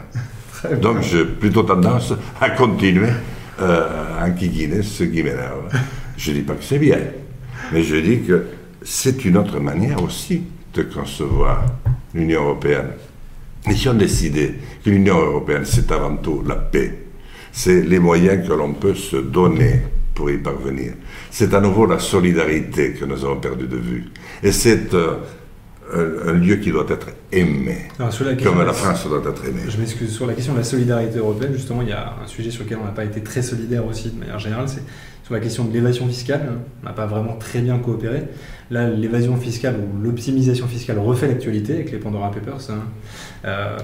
Donc 0.82 1.02
j'ai 1.02 1.26
plutôt 1.26 1.64
tendance 1.64 2.14
à 2.40 2.50
continuer 2.52 3.10
euh, 3.60 4.20
à 4.20 4.28
enquiquiner 4.28 4.82
ce 4.84 5.04
qui 5.04 5.24
m'énerve. 5.24 5.70
Je 6.18 6.32
ne 6.32 6.38
dis 6.38 6.42
pas 6.44 6.54
que 6.54 6.64
c'est 6.64 6.80
bien, 6.80 7.00
mais 7.72 7.84
je 7.84 7.96
dis 7.98 8.22
que 8.22 8.46
c'est 8.82 9.26
une 9.26 9.38
autre 9.38 9.60
manière 9.60 10.02
aussi 10.04 10.44
de 10.74 10.84
concevoir 10.84 11.66
l'Union 12.14 12.44
européenne. 12.44 12.92
Et 13.70 13.76
si 13.76 13.90
on 13.90 13.94
décidait 13.96 14.56
que 14.84 14.90
l'Union 14.90 15.18
européenne, 15.20 15.66
c'est 15.66 15.92
avant 15.92 16.16
tout 16.18 16.44
la 16.48 16.56
paix, 16.56 17.06
c'est 17.52 17.82
les 17.82 18.00
moyens 18.00 18.48
que 18.48 18.54
l'on 18.54 18.74
peut 18.74 18.96
se 18.96 19.18
donner 19.18 19.82
pour 20.14 20.32
y 20.32 20.38
parvenir. 20.38 20.94
C'est 21.30 21.54
à 21.54 21.60
nouveau 21.60 21.86
la 21.86 22.00
solidarité 22.00 22.94
que 22.94 23.06
nous 23.06 23.24
avons 23.24 23.40
perdu 23.40 23.68
de 23.68 23.78
vue. 23.78 24.06
Et 24.42 24.52
c'est 24.52 24.94
euh, 24.94 25.18
un, 25.94 26.34
lieu 26.34 26.56
qui 26.58 26.72
doit 26.72 26.86
être 26.90 27.08
aimé, 27.32 27.78
comme 28.44 28.62
la 28.64 28.74
France 28.74 29.08
doit 29.08 29.20
être 29.20 29.46
aimée. 29.46 29.62
Je 29.68 29.78
m'excuse, 29.78 30.14
sur 30.14 30.28
la 30.28 30.34
question 30.34 30.54
de 30.54 30.60
la 30.60 30.64
solidarité 30.64 31.20
européenne, 31.20 31.54
justement, 31.54 31.82
il 31.82 31.90
y 31.90 31.94
a 31.94 32.16
un 32.24 32.28
sujet 32.28 32.52
sur 32.52 32.64
lequel 32.64 32.80
on 32.82 32.86
n'a 32.86 32.92
pas 32.92 33.06
été 33.06 33.22
très 33.22 33.42
solidaire 33.42 33.86
aussi 33.86 34.10
de 34.10 34.20
manière 34.20 34.40
générale, 34.40 34.68
c'est 34.68 34.84
sur 35.28 35.34
la 35.34 35.42
question 35.42 35.66
de 35.66 35.74
l'évasion 35.74 36.08
fiscale. 36.08 36.42
On 36.82 36.86
n'a 36.86 36.94
pas 36.94 37.06
vraiment 37.06 37.36
très 37.36 37.60
bien 37.60 37.78
coopéré. 37.80 38.24
Là, 38.72 38.90
l'évasion 38.90 39.36
fiscale 39.36 39.76
ou 39.76 40.02
l'optimisation 40.02 40.68
fiscale 40.68 41.00
refait 41.00 41.28
l'actualité 41.28 41.74
avec 41.74 41.92
les 41.92 41.98
Pandora 41.98 42.32
Papers. 42.32 42.70
Hein. 42.70 42.80
Euh, 43.44 43.78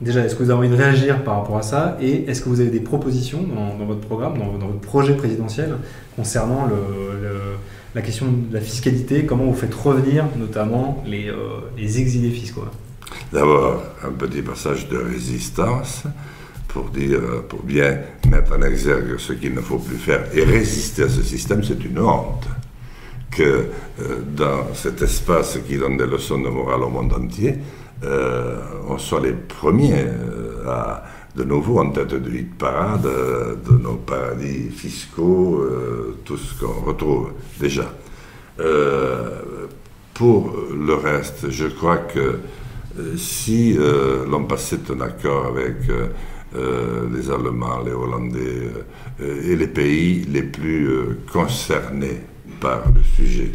déjà, 0.00 0.24
est-ce 0.24 0.36
que 0.36 0.44
vous 0.44 0.50
avez 0.50 0.58
envie 0.58 0.68
de 0.68 0.80
réagir 0.80 1.24
par 1.24 1.40
rapport 1.40 1.56
à 1.56 1.62
ça? 1.62 1.96
Et 2.00 2.30
est-ce 2.30 2.42
que 2.42 2.48
vous 2.48 2.60
avez 2.60 2.70
des 2.70 2.78
propositions 2.78 3.42
dans, 3.42 3.84
votre 3.86 4.02
programme, 4.02 4.38
dans, 4.38 4.52
votre 4.52 4.80
projet 4.80 5.14
présidentiel 5.14 5.70
concernant 6.14 6.66
le 6.66 6.76
la 7.94 8.02
question 8.02 8.26
de 8.26 8.54
la 8.54 8.60
fiscalité, 8.60 9.24
comment 9.24 9.44
vous 9.44 9.54
faites 9.54 9.74
revenir 9.74 10.26
notamment 10.36 11.02
les, 11.06 11.28
euh, 11.28 11.60
les 11.76 12.00
exilés 12.00 12.30
fiscaux 12.30 12.64
D'abord, 13.32 13.82
un 14.04 14.10
petit 14.10 14.42
passage 14.42 14.88
de 14.88 14.98
résistance 14.98 16.04
pour 16.68 16.90
dire, 16.90 17.20
pour 17.48 17.62
bien 17.62 17.98
mettre 18.30 18.56
en 18.56 18.62
exergue 18.62 19.16
ce 19.18 19.32
qu'il 19.32 19.54
ne 19.54 19.60
faut 19.60 19.78
plus 19.78 19.96
faire 19.96 20.24
et 20.34 20.44
résister 20.44 21.04
à 21.04 21.08
ce 21.08 21.22
système, 21.22 21.64
c'est 21.64 21.82
une 21.84 21.98
honte 21.98 22.46
que 23.30 23.42
euh, 23.42 24.22
dans 24.36 24.74
cet 24.74 25.00
espace 25.00 25.58
qui 25.66 25.78
donne 25.78 25.96
des 25.96 26.06
leçons 26.06 26.40
de 26.40 26.48
morale 26.48 26.82
au 26.82 26.90
monde 26.90 27.12
entier, 27.12 27.56
euh, 28.04 28.58
on 28.88 28.98
soit 28.98 29.20
les 29.20 29.32
premiers 29.32 30.06
à 30.66 31.04
de 31.36 31.44
nouveau 31.44 31.80
en 31.80 31.90
tête 31.90 32.14
de 32.14 32.30
hit 32.30 32.54
parade 32.54 33.02
de 33.02 33.72
nos 33.72 33.96
paradis 33.96 34.70
fiscaux, 34.70 35.60
euh, 35.62 36.18
tout 36.24 36.36
ce 36.36 36.58
qu'on 36.58 36.80
retrouve 36.84 37.32
déjà. 37.60 37.92
Euh, 38.60 39.40
pour 40.14 40.52
le 40.74 40.94
reste, 40.94 41.50
je 41.50 41.66
crois 41.66 41.98
que 41.98 42.18
euh, 42.98 43.16
si 43.16 43.76
l'on 44.28 44.44
passait 44.44 44.80
un 44.90 45.00
accord 45.00 45.46
avec 45.46 45.76
les 46.54 47.30
Allemands, 47.30 47.82
les 47.84 47.92
Hollandais 47.92 48.70
et 49.20 49.54
les 49.54 49.66
pays 49.66 50.24
les 50.24 50.42
plus 50.42 50.88
concernés 51.30 52.22
par 52.58 52.84
le 52.92 53.02
sujet, 53.02 53.52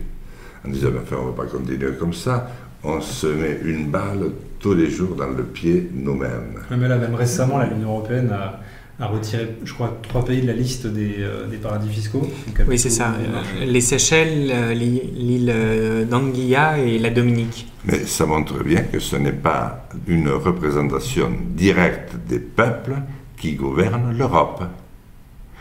en 0.65 0.69
disant, 0.69 0.89
enfin, 1.01 1.17
on 1.19 1.26
ne 1.26 1.32
va 1.32 1.43
pas 1.43 1.49
continuer 1.49 1.91
comme 1.99 2.13
ça, 2.13 2.47
on 2.84 3.01
se 3.01 3.28
met 3.28 3.59
une 3.65 3.89
balle 3.89 4.32
tous 4.64 4.74
les 4.74 4.89
jours 4.89 5.16
dans 5.16 5.28
le 5.28 5.43
pied 5.43 5.89
nous-mêmes. 5.93 6.64
Mais 6.72 6.88
là, 6.88 6.97
même 6.97 7.16
récemment, 7.16 7.59
l'Union 7.61 7.89
européenne 7.89 8.32
a, 8.32 9.07
retiré, 9.07 9.57
je 9.66 9.74
crois, 9.74 9.99
trois 10.01 10.24
pays 10.24 10.41
de 10.41 10.47
la 10.47 10.53
liste 10.53 10.88
des, 10.88 11.18
euh, 11.20 11.45
paradis 11.61 11.89
fiscaux. 11.89 12.26
Oui, 12.66 12.80
c'est 12.80 12.89
ça. 12.89 13.09
Euh, 13.09 13.66
les 13.66 13.82
Seychelles, 13.82 14.49
euh, 14.49 14.74
l'île 14.74 16.07
d'Anguilla 16.09 16.80
et 16.80 16.97
la 16.97 17.09
Dominique. 17.09 17.68
Mais 17.84 18.05
ça 18.05 18.26
montre 18.26 18.64
bien 18.64 18.84
que 18.84 18.99
ce 18.99 19.18
n'est 19.18 19.34
pas 19.34 19.89
une 20.07 20.30
représentation 20.30 21.30
directe 21.49 22.16
des 22.30 22.39
peuples 22.39 22.95
qui 23.36 23.55
gouvernent 23.55 24.18
l'Europe. 24.18 24.64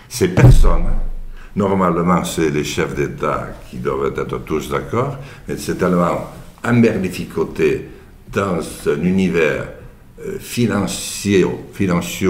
C'est 0.08 0.28
personne. 0.28 0.84
Normalement, 1.56 2.22
c'est 2.22 2.50
les 2.50 2.64
chefs 2.64 2.94
d'État 2.94 3.48
qui 3.68 3.78
doivent 3.78 4.12
être 4.16 4.38
tous 4.44 4.70
d'accord, 4.70 5.16
mais 5.48 5.56
c'est 5.56 5.74
tellement 5.74 6.30
emberlificoté 6.64 7.88
dans 8.32 8.60
un 8.86 9.02
univers 9.02 9.68
euh, 10.20 10.38
financier, 10.38 11.46
financier 11.72 12.28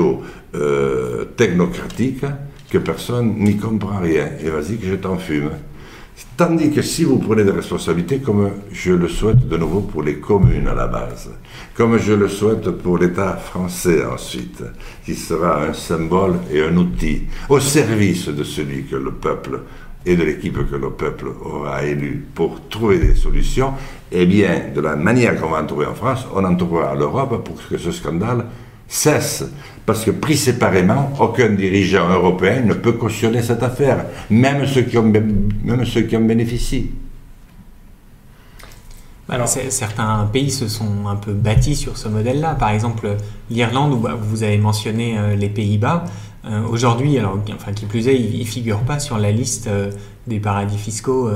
euh, 0.55 1.25
technocratique 1.37 2.25
que 2.71 2.79
personne 2.79 3.37
n'y 3.39 3.57
comprend 3.57 4.01
rien. 4.01 4.31
Et 4.43 4.51
vas-y 4.51 4.79
que 4.79 4.87
je 4.87 4.95
t'en 4.97 5.19
fume. 5.19 5.51
Tandis 6.37 6.71
que 6.71 6.83
si 6.83 7.05
vous 7.05 7.19
prenez 7.19 7.45
des 7.45 7.51
responsabilités, 7.51 8.19
comme 8.19 8.51
je 8.71 8.93
le 8.93 9.09
souhaite 9.09 9.49
de 9.49 9.57
nouveau 9.57 9.81
pour 9.81 10.03
les 10.03 10.17
communes 10.17 10.69
à 10.69 10.75
la 10.75 10.87
base, 10.87 11.31
comme 11.75 11.99
je 11.99 12.13
le 12.13 12.29
souhaite 12.29 12.71
pour 12.71 12.99
l'État 12.99 13.37
français 13.37 14.05
ensuite, 14.05 14.63
qui 15.05 15.15
sera 15.15 15.65
un 15.65 15.73
symbole 15.73 16.37
et 16.51 16.63
un 16.63 16.77
outil 16.77 17.23
au 17.49 17.61
service 17.61 18.29
de 18.29 18.45
celui 18.45 18.85
que 18.85 18.97
le 18.97 19.13
peuple 19.13 19.61
et 20.05 20.17
de 20.17 20.23
l'équipe 20.25 20.59
que 20.69 20.77
le 20.77 20.91
peuple 20.91 21.27
aura 21.45 21.85
élue 21.85 22.25
pour 22.35 22.69
trouver 22.69 22.99
des 22.99 23.15
solutions, 23.15 23.73
eh 24.11 24.27
bien, 24.27 24.63
de 24.75 24.81
la 24.81 24.97
manière 24.97 25.41
qu'on 25.41 25.51
va 25.51 25.63
en 25.63 25.67
trouver 25.67 25.87
en 25.87 25.95
France, 25.95 26.27
on 26.35 26.45
en 26.45 26.55
trouvera 26.55 26.91
à 26.91 26.95
l'Europe 26.95 27.45
pour 27.45 27.57
que 27.69 27.79
ce 27.79 27.93
scandale 27.93 28.47
cesse. 28.89 29.45
Parce 29.87 30.05
que 30.05 30.11
pris 30.11 30.37
séparément, 30.37 31.13
aucun 31.19 31.51
dirigeant 31.51 32.09
européen 32.09 32.61
ne 32.61 32.75
peut 32.75 32.93
cautionner 32.93 33.43
cette 33.43 33.63
affaire, 33.63 34.05
même 34.31 34.67
ceux 34.67 34.83
qui 34.83 34.97
même 34.99 35.85
ceux 35.85 36.03
qui 36.03 36.17
en 36.17 36.21
bénéficient. 36.21 36.91
Alors, 39.29 39.49
certains 39.49 40.29
pays 40.31 40.51
se 40.51 40.69
sont 40.69 41.07
un 41.07 41.17
peu 41.17 41.33
bâtis 41.33 41.77
sur 41.77 41.97
ce 41.97 42.09
modèle-là. 42.09 42.55
Par 42.55 42.69
exemple, 42.71 43.17
l'Irlande, 43.49 43.95
où 43.95 43.97
bah, 43.97 44.15
vous 44.21 44.43
avez 44.43 44.59
mentionné 44.59 45.17
euh, 45.17 45.37
les 45.37 45.49
Pays-Bas. 45.49 46.05
Euh, 46.45 46.63
aujourd'hui, 46.69 47.19
alors, 47.19 47.39
enfin, 47.55 47.73
qui 47.73 47.87
plus 47.87 48.09
est, 48.09 48.19
ils 48.19 48.41
ne 48.41 48.45
figurent 48.45 48.83
pas 48.83 48.99
sur 48.99 49.19
la 49.19 49.31
liste 49.31 49.69
euh, 49.69 49.91
des 50.27 50.41
paradis 50.41 50.79
fiscaux 50.79 51.29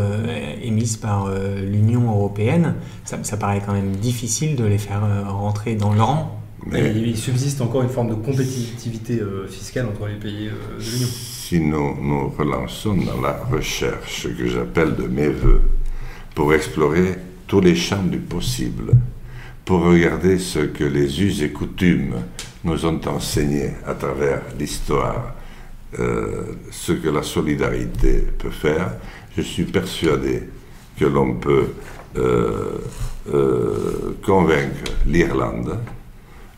émises 0.63 0.97
par 0.97 1.29
l'Union 1.29 2.09
européenne. 2.09 2.75
Ça, 3.05 3.19
ça, 3.25 3.37
paraît 3.37 3.61
quand 3.65 3.73
même 3.73 3.97
difficile 3.97 4.55
de 4.55 4.65
les 4.65 4.79
faire 4.79 5.03
rentrer 5.27 5.75
dans 5.75 5.93
le 5.93 6.01
rang. 6.01 6.41
Mais 6.65 6.93
il 6.95 7.17
subsiste 7.17 7.61
encore 7.61 7.83
une 7.83 7.89
forme 7.89 8.11
de 8.11 8.15
compétitivité 8.15 9.21
fiscale 9.51 9.87
entre 9.87 10.07
les 10.07 10.15
pays 10.15 10.47
de 10.47 10.79
l'Union. 10.79 11.09
Si 11.09 11.59
nous 11.59 11.97
nous 12.01 12.29
relançons 12.29 12.95
dans 12.95 13.21
la 13.21 13.37
recherche 13.51 14.29
que 14.39 14.47
j'appelle 14.47 14.95
de 14.95 15.09
mes 15.09 15.31
voeux 15.31 15.63
pour 16.37 16.55
explorer 16.55 17.17
tous 17.49 17.61
les 17.61 17.75
champs 17.75 18.05
du 18.05 18.19
possible 18.19 18.93
pour 19.67 19.83
regarder 19.83 20.39
ce 20.39 20.61
que 20.61 20.85
les 20.85 21.21
us 21.23 21.43
et 21.43 21.51
coutumes 21.51 22.15
nous 22.63 22.87
ont 22.87 23.01
enseigné 23.09 23.73
à 23.85 23.95
travers 23.95 24.43
l'histoire, 24.59 25.35
euh, 25.99 26.45
ce 26.71 26.93
que 26.93 27.09
la 27.09 27.25
solidarité 27.25 28.25
peut 28.39 28.51
faire, 28.51 28.93
je 29.37 29.43
suis 29.43 29.65
persuadé 29.65 30.45
que 30.99 31.05
l'on 31.05 31.35
peut 31.35 31.71
euh, 32.17 32.79
euh, 33.35 34.17
convaincre 34.25 34.93
l'Irlande 35.05 35.77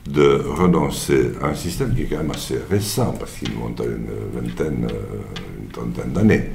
de 0.07 0.43
renoncer 0.47 1.33
à 1.43 1.47
un 1.47 1.55
système 1.55 1.95
qui 1.95 2.03
est 2.03 2.07
quand 2.07 2.19
même 2.19 2.31
assez 2.31 2.59
récent, 2.71 3.15
parce 3.19 3.33
qu'il 3.33 3.55
monte 3.55 3.81
à 3.81 3.85
une 3.85 4.09
vingtaine, 4.35 4.87
une 5.61 5.69
trentaine 5.69 6.13
d'années. 6.13 6.51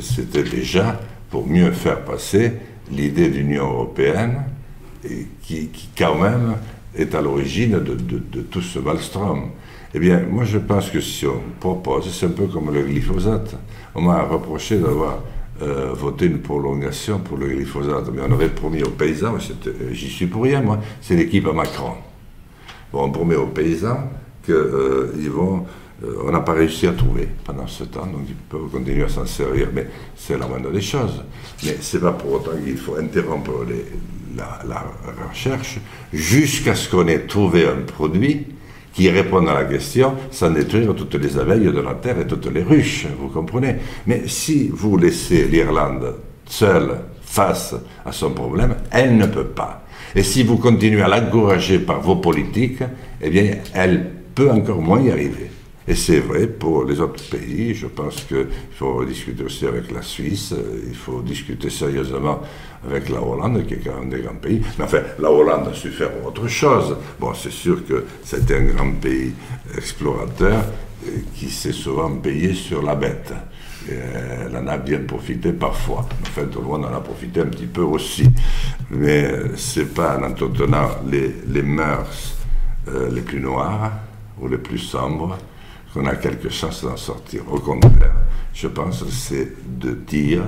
C'était 0.00 0.44
déjà 0.44 1.00
pour 1.30 1.46
mieux 1.46 1.72
faire 1.72 2.04
passer 2.04 2.52
l'idée 2.90 3.28
d'Union 3.28 3.64
européenne, 3.64 4.42
et 5.04 5.26
qui, 5.42 5.70
quand 5.96 6.16
même 6.16 6.56
est 6.94 7.14
à 7.14 7.22
l'origine 7.22 7.80
de, 7.80 8.40
tout 8.40 8.60
ce 8.60 8.78
maelstrom. 8.78 9.50
Eh 9.94 9.98
bien, 9.98 10.22
moi 10.30 10.44
je 10.44 10.58
pense 10.58 10.90
que 10.90 11.00
si 11.00 11.26
on 11.26 11.40
propose, 11.60 12.12
c'est 12.12 12.26
un 12.26 12.30
peu 12.30 12.46
comme 12.46 12.72
le 12.72 12.82
glyphosate. 12.82 13.56
On 13.94 14.02
m'a 14.02 14.22
reproché 14.22 14.78
d'avoir 14.78 15.20
euh, 15.62 15.92
voté 15.92 16.26
une 16.26 16.38
prolongation 16.38 17.18
pour 17.18 17.36
le 17.36 17.48
glyphosate, 17.48 18.10
mais 18.12 18.22
on 18.26 18.32
avait 18.32 18.48
promis 18.48 18.82
aux 18.82 18.90
paysans, 18.90 19.36
j'y 19.90 20.08
suis 20.08 20.26
pour 20.26 20.44
rien, 20.44 20.62
moi, 20.62 20.78
c'est 21.00 21.16
l'équipe 21.16 21.46
Macron. 21.52 21.94
Bon, 22.92 23.04
on 23.04 23.10
promet 23.10 23.36
aux 23.36 23.46
paysans 23.46 24.10
qu'ils 24.44 24.54
euh, 24.54 25.30
vont 25.30 25.64
euh, 26.04 26.16
on 26.24 26.32
n'a 26.32 26.40
pas 26.40 26.52
réussi 26.52 26.86
à 26.86 26.92
trouver 26.92 27.28
pendant 27.44 27.66
ce 27.66 27.84
temps, 27.84 28.06
donc 28.06 28.22
ils 28.28 28.34
peuvent 28.34 28.68
continuer 28.70 29.04
à 29.04 29.08
s'en 29.08 29.26
servir, 29.26 29.68
mais 29.72 29.86
c'est 30.16 30.36
la 30.36 30.46
moindre 30.46 30.70
des 30.70 30.80
choses. 30.80 31.22
Mais 31.64 31.76
ce 31.80 31.96
n'est 31.96 32.02
pas 32.02 32.12
pour 32.12 32.32
autant 32.32 32.56
qu'il 32.64 32.76
faut 32.76 32.96
interrompre 32.96 33.64
la, 34.36 34.84
recherche 35.28 35.78
jusqu'à 36.12 36.74
ce 36.74 36.88
qu'on 36.88 37.06
ait 37.08 37.20
trouvé 37.20 37.66
un 37.66 37.82
produit 37.86 38.46
qui 38.92 39.08
réponde 39.08 39.48
à 39.48 39.54
la 39.54 39.64
question 39.64 40.14
sans 40.30 40.50
détruire 40.50 40.94
toutes 40.94 41.14
les 41.14 41.38
abeilles 41.38 41.72
de 41.72 41.80
la 41.80 41.94
terre 41.94 42.20
et 42.20 42.26
toutes 42.26 42.52
les 42.52 42.62
ruches, 42.62 43.06
vous 43.18 43.28
comprenez 43.28 43.76
Mais 44.06 44.22
si 44.26 44.68
vous 44.68 44.96
laissez 44.96 45.44
l'Irlande 45.44 46.16
seule 46.46 46.98
face 47.22 47.74
à 48.04 48.12
son 48.12 48.30
problème, 48.30 48.74
elle 48.90 49.16
ne 49.16 49.26
peut 49.26 49.46
pas. 49.46 49.84
Et 50.14 50.22
si 50.22 50.42
vous 50.42 50.58
continuez 50.58 51.00
à 51.00 51.08
l'encourager 51.08 51.78
par 51.78 52.00
vos 52.00 52.16
politiques, 52.16 52.82
eh 53.20 53.30
bien, 53.30 53.52
elle 53.72 54.10
peut 54.34 54.50
encore 54.50 54.82
moins 54.82 55.00
y 55.00 55.10
arriver. 55.10 55.51
Et 55.88 55.94
c'est 55.94 56.20
vrai 56.20 56.46
pour 56.46 56.84
les 56.84 57.00
autres 57.00 57.22
pays. 57.28 57.74
Je 57.74 57.86
pense 57.86 58.22
qu'il 58.22 58.46
faut 58.74 59.04
discuter 59.04 59.44
aussi 59.44 59.66
avec 59.66 59.90
la 59.90 60.02
Suisse, 60.02 60.54
il 60.86 60.94
faut 60.94 61.22
discuter 61.22 61.70
sérieusement 61.70 62.40
avec 62.86 63.08
la 63.08 63.22
Hollande, 63.22 63.66
qui 63.66 63.74
est 63.74 63.80
quand 63.84 63.98
même 63.98 64.10
des 64.10 64.20
grands 64.20 64.34
pays. 64.34 64.62
Mais 64.78 64.84
enfin, 64.84 65.00
la 65.18 65.30
Hollande 65.30 65.68
a 65.68 65.74
su 65.74 65.90
faire 65.90 66.10
autre 66.24 66.46
chose. 66.48 66.96
Bon, 67.18 67.32
c'est 67.34 67.52
sûr 67.52 67.86
que 67.86 68.04
c'était 68.24 68.56
un 68.56 68.64
grand 68.64 68.92
pays 68.92 69.32
explorateur 69.76 70.64
qui 71.34 71.50
s'est 71.50 71.72
souvent 71.72 72.10
payé 72.10 72.54
sur 72.54 72.82
la 72.82 72.94
bête. 72.94 73.32
Et 73.88 73.94
elle 73.94 74.56
en 74.56 74.66
a 74.68 74.78
bien 74.78 75.00
profité 75.00 75.52
parfois. 75.52 76.06
Enfin, 76.22 76.44
tout 76.44 76.60
le 76.60 76.66
monde 76.66 76.84
en 76.84 76.94
a 76.94 77.00
profité 77.00 77.40
un 77.40 77.46
petit 77.46 77.66
peu 77.66 77.82
aussi. 77.82 78.28
Mais 78.90 79.32
c'est 79.56 79.92
pas 79.92 80.18
en 80.18 80.22
entretenant 80.22 80.88
les, 81.10 81.34
les 81.48 81.62
mœurs 81.62 82.36
euh, 82.88 83.10
les 83.10 83.22
plus 83.22 83.40
noires 83.40 83.92
ou 84.40 84.48
les 84.48 84.58
plus 84.58 84.78
sombres 84.78 85.36
qu'on 85.92 86.06
a 86.06 86.16
quelque 86.16 86.48
chance 86.48 86.84
d'en 86.84 86.96
sortir. 86.96 87.42
Au 87.50 87.58
contraire, 87.58 88.14
je 88.54 88.68
pense 88.68 89.02
que 89.02 89.10
c'est 89.10 89.52
de 89.78 89.92
dire 89.92 90.42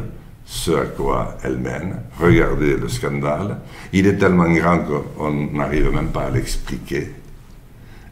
ce 0.44 0.72
à 0.72 0.84
quoi 0.84 1.36
elle 1.42 1.58
mène. 1.58 2.02
Regardez 2.18 2.76
le 2.76 2.88
scandale. 2.88 3.58
Il 3.92 4.06
est 4.06 4.16
tellement 4.16 4.50
grand 4.52 4.80
qu'on 4.80 5.32
n'arrive 5.52 5.90
même 5.90 6.08
pas 6.08 6.24
à 6.24 6.30
l'expliquer. 6.30 7.12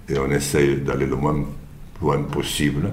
Et 0.09 0.19
on 0.19 0.31
essaye 0.31 0.77
d'aller 0.77 1.07
le 1.07 1.17
moins 1.17 1.45
loin 2.01 2.23
possible 2.23 2.91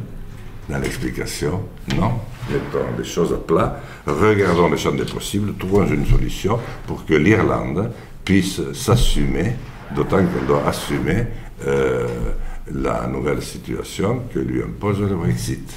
dans 0.69 0.77
l'explication. 0.77 1.61
Non, 1.95 2.19
mettons 2.49 2.85
les 2.97 3.03
choses 3.03 3.33
à 3.33 3.37
plat, 3.37 3.81
regardons 4.05 4.69
les 4.69 4.77
champs 4.77 4.91
des 4.91 5.05
possibles, 5.05 5.53
trouvons 5.57 5.85
une 5.87 6.05
solution 6.05 6.59
pour 6.85 7.05
que 7.05 7.15
l'Irlande 7.15 7.91
puisse 8.23 8.61
s'assumer, 8.73 9.55
d'autant 9.95 10.23
qu'on 10.23 10.45
doit 10.45 10.67
assumer 10.67 11.25
euh, 11.65 12.07
la 12.73 13.07
nouvelle 13.07 13.41
situation 13.41 14.21
que 14.33 14.39
lui 14.39 14.61
impose 14.61 14.99
le 14.99 15.15
Brexit. 15.15 15.73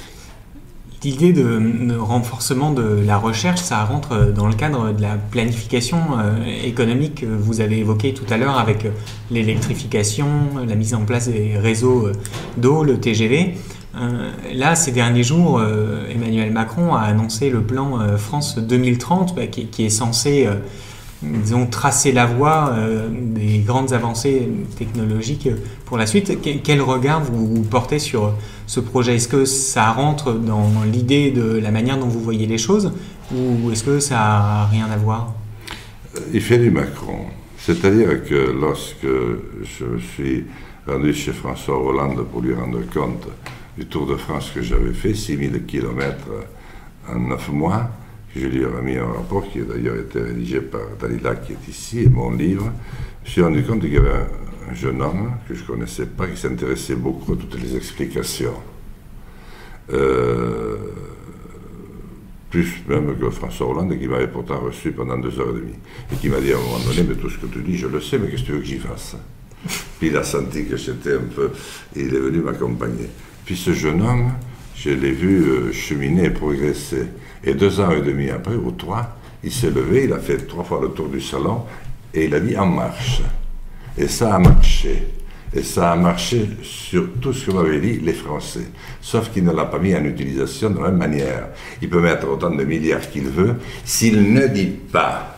L'idée 1.03 1.33
de, 1.33 1.97
renforcement 1.97 2.71
de 2.71 3.03
la 3.05 3.17
recherche, 3.17 3.59
ça 3.59 3.83
rentre 3.83 4.31
dans 4.33 4.47
le 4.47 4.53
cadre 4.53 4.93
de 4.93 5.01
la 5.01 5.17
planification 5.17 5.97
euh, 6.17 6.45
économique 6.63 7.15
que 7.21 7.25
vous 7.25 7.59
avez 7.59 7.79
évoqué 7.79 8.13
tout 8.13 8.23
à 8.29 8.37
l'heure 8.37 8.57
avec 8.57 8.87
l'électrification, 9.29 10.27
la 10.65 10.75
mise 10.75 10.93
en 10.93 11.03
place 11.03 11.27
des 11.27 11.57
réseaux 11.57 12.07
euh, 12.07 12.13
d'eau, 12.55 12.85
le 12.85 13.01
TGV. 13.01 13.55
Euh, 13.97 14.31
là, 14.53 14.75
ces 14.75 14.93
derniers 14.93 15.23
jours, 15.23 15.61
Emmanuel 16.09 16.51
Macron 16.51 16.95
a 16.95 17.01
annoncé 17.01 17.49
le 17.49 17.61
plan 17.61 17.99
France 18.17 18.57
2030 18.57 19.35
bah, 19.35 19.47
qui, 19.47 19.85
est 19.85 19.89
censé 19.89 20.47
disons, 21.23 21.65
tracer 21.65 22.11
la 22.11 22.25
voie 22.25 22.71
euh, 22.73 23.07
des 23.09 23.59
grandes 23.59 23.93
avancées 23.93 24.49
technologiques 24.77 25.49
pour 25.85 25.97
la 25.97 26.05
suite. 26.05 26.37
Quel 26.63 26.81
regard 26.81 27.23
vous, 27.23 27.63
portez 27.63 27.99
sur 27.99 28.33
ce 28.67 28.79
projet? 28.79 29.15
Est-ce 29.15 29.27
que 29.27 29.45
ça 29.45 29.91
rentre 29.91 30.33
dans 30.33 30.69
l'idée 30.91 31.31
de 31.31 31.57
la 31.57 31.71
manière 31.71 31.97
dont 31.97 32.07
vous 32.07 32.21
voyez 32.21 32.45
les 32.45 32.57
choses? 32.57 32.91
Ou 33.33 33.71
est-ce 33.71 33.83
que 33.83 33.99
ça 33.99 34.15
n'a 34.15 34.65
rien 34.65 34.85
à 34.91 34.97
voir? 34.97 35.33
Il 36.33 36.41
fait 36.41 36.57
du 36.57 36.69
Macron. 36.69 37.25
C'est-à-dire 37.57 38.23
que 38.25 38.51
lorsque 38.59 39.07
je 39.07 39.97
suis 40.13 40.45
rendu 40.85 41.13
chez 41.13 41.31
François 41.31 41.81
Hollande 41.81 42.25
pour 42.31 42.41
lui 42.41 42.53
rendre 42.53 42.81
compte 42.93 43.27
du 43.77 43.85
Tour 43.85 44.05
de 44.05 44.15
France 44.15 44.51
que 44.53 44.61
j'avais 44.61 44.93
fait, 44.93 45.13
6000 45.13 45.65
km 45.65 46.17
en 47.09 47.19
9 47.19 47.49
mois, 47.49 47.89
je 48.35 48.47
lui 48.47 48.61
ai 48.61 48.65
remis 48.65 48.97
un 48.97 49.05
rapport 49.05 49.47
qui 49.49 49.59
a 49.59 49.63
d'ailleurs 49.63 49.95
été 49.95 50.19
rédigé 50.19 50.61
par 50.61 50.81
Dalila, 50.99 51.35
qui 51.35 51.53
est 51.53 51.67
ici, 51.67 52.01
et 52.01 52.09
mon 52.09 52.31
livre. 52.31 52.71
Je 53.23 53.29
me 53.29 53.31
suis 53.31 53.41
rendu 53.41 53.63
compte 53.63 53.81
qu'il 53.81 53.93
y 53.93 53.97
avait 53.97 54.09
un, 54.09 54.73
jeune 54.73 55.01
homme 55.01 55.33
que 55.47 55.53
je 55.53 55.61
ne 55.61 55.67
connaissais 55.67 56.05
pas, 56.05 56.25
qui 56.27 56.37
s'intéressait 56.37 56.95
beaucoup 56.95 57.33
à 57.33 57.35
toutes 57.35 57.61
les 57.61 57.75
explications. 57.75 58.55
Euh, 59.91 60.77
plus 62.49 62.83
même 62.87 63.15
que 63.19 63.29
François 63.29 63.69
Hollande, 63.69 63.97
qui 63.99 64.07
m'avait 64.07 64.27
pourtant 64.27 64.59
reçu 64.59 64.91
pendant 64.91 65.17
deux 65.17 65.39
heures 65.39 65.49
et 65.49 65.59
demie, 65.59 65.79
et 66.11 66.15
qui 66.15 66.29
m'a 66.29 66.39
dit 66.39 66.53
à 66.53 66.57
un 66.57 66.61
moment 66.61 66.79
donné, 66.79 67.03
mais 67.07 67.15
tout 67.15 67.29
ce 67.29 67.37
que 67.37 67.47
tu 67.47 67.61
dis, 67.61 67.77
je 67.77 67.87
le 67.87 67.99
sais, 68.01 68.17
mais 68.17 68.29
qu'est-ce 68.29 68.43
que 68.43 68.47
tu 68.47 68.51
veux 68.53 68.59
que 68.59 68.65
j'y 68.65 68.79
fasse? 68.79 69.15
Puis 69.99 70.07
il 70.07 70.17
a 70.17 70.23
senti 70.23 70.65
que 70.65 70.77
j'étais 70.77 71.13
un 71.13 71.27
peu... 71.35 71.51
Et 71.95 72.01
il 72.01 72.15
est 72.15 72.19
venu 72.19 72.39
m'accompagner. 72.39 73.09
Puis 73.45 73.55
ce 73.57 73.73
jeune 73.73 74.01
homme, 74.01 74.31
je 74.75 74.89
l'ai 74.89 75.11
vu 75.11 75.43
euh, 75.43 75.71
cheminer 75.71 76.25
et 76.25 76.29
progresser. 76.29 77.07
Et 77.43 77.53
deux 77.53 77.79
ans 77.79 77.91
et 77.91 78.01
demi 78.01 78.29
après, 78.29 78.55
ou 78.55 78.71
trois, 78.71 79.17
il 79.43 79.51
s'est 79.51 79.69
levé, 79.69 80.05
il 80.05 80.13
a 80.13 80.19
fait 80.19 80.37
trois 80.47 80.63
fois 80.63 80.79
le 80.81 80.89
tour 80.89 81.09
du 81.09 81.19
salon 81.19 81.63
et 82.13 82.25
il 82.25 82.33
a 82.33 82.39
dit 82.39 82.57
en 82.57 82.65
marche. 82.65 83.21
Et 83.97 84.07
ça 84.07 84.35
a 84.35 84.39
marché. 84.39 85.07
Et 85.55 85.61
ça 85.61 85.91
a 85.91 85.95
marché 85.95 86.47
sur 86.63 87.13
tout 87.21 87.31
ce 87.31 87.45
que 87.45 87.51
m'avaient 87.51 87.79
dit 87.79 87.99
les 87.99 88.13
Français. 88.13 88.67
Sauf 89.01 89.29
qu'il 89.31 89.43
ne 89.43 89.51
l'a 89.51 89.65
pas 89.65 89.77
mis 89.77 89.93
en 89.95 90.03
utilisation 90.03 90.71
de 90.71 90.79
la 90.79 90.89
même 90.89 90.97
manière. 90.97 91.49
Il 91.81 91.89
peut 91.89 92.01
mettre 92.01 92.27
autant 92.27 92.49
de 92.49 92.63
milliards 92.63 93.07
qu'il 93.11 93.25
veut. 93.25 93.55
S'il 93.85 94.33
ne 94.33 94.47
dit 94.47 94.71
pas 94.91 95.37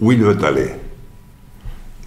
où 0.00 0.12
il 0.12 0.20
veut 0.20 0.42
aller 0.42 0.70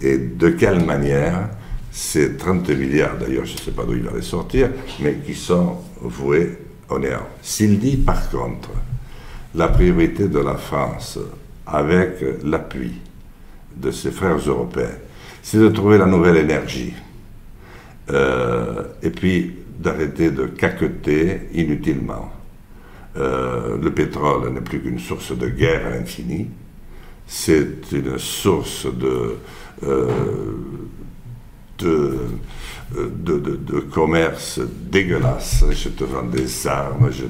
et 0.00 0.18
de 0.18 0.48
quelle 0.50 0.84
manière, 0.84 1.48
ces 1.90 2.36
30 2.36 2.68
milliards, 2.70 3.16
d'ailleurs, 3.16 3.44
je 3.44 3.54
ne 3.54 3.58
sais 3.58 3.70
pas 3.70 3.84
d'où 3.84 3.94
il 3.94 4.02
va 4.02 4.12
les 4.14 4.22
sortir, 4.22 4.70
mais 5.00 5.14
qui 5.24 5.34
sont 5.34 5.78
voués 6.00 6.58
au 6.88 6.98
néant. 6.98 7.26
S'il 7.40 7.78
dit 7.78 7.96
par 7.96 8.28
contre 8.28 8.70
la 9.54 9.68
priorité 9.68 10.28
de 10.28 10.38
la 10.38 10.56
France 10.56 11.18
avec 11.66 12.24
l'appui 12.44 12.92
de 13.76 13.90
ses 13.90 14.10
frères 14.10 14.38
européens, 14.38 14.96
c'est 15.42 15.58
de 15.58 15.68
trouver 15.68 15.98
la 15.98 16.06
nouvelle 16.06 16.36
énergie. 16.36 16.94
Euh, 18.10 18.82
et 19.02 19.08
puis 19.10 19.54
d'arrêter 19.78 20.30
de 20.30 20.46
caqueter 20.46 21.48
inutilement. 21.54 22.30
Euh, 23.16 23.78
le 23.80 23.90
pétrole 23.92 24.52
n'est 24.52 24.60
plus 24.60 24.80
qu'une 24.80 24.98
source 24.98 25.36
de 25.36 25.48
guerre 25.48 25.86
à 25.86 25.90
l'infini. 25.90 26.48
C'est 27.26 27.90
une 27.92 28.18
source 28.18 28.86
de, 28.86 29.36
euh, 29.84 30.18
commerce 33.90 34.60
dégueulasse. 34.90 35.64
Je 35.70 35.88
te 35.88 36.04
vends 36.04 36.24
des 36.24 36.66
armes, 36.66 37.10
je 37.10 37.24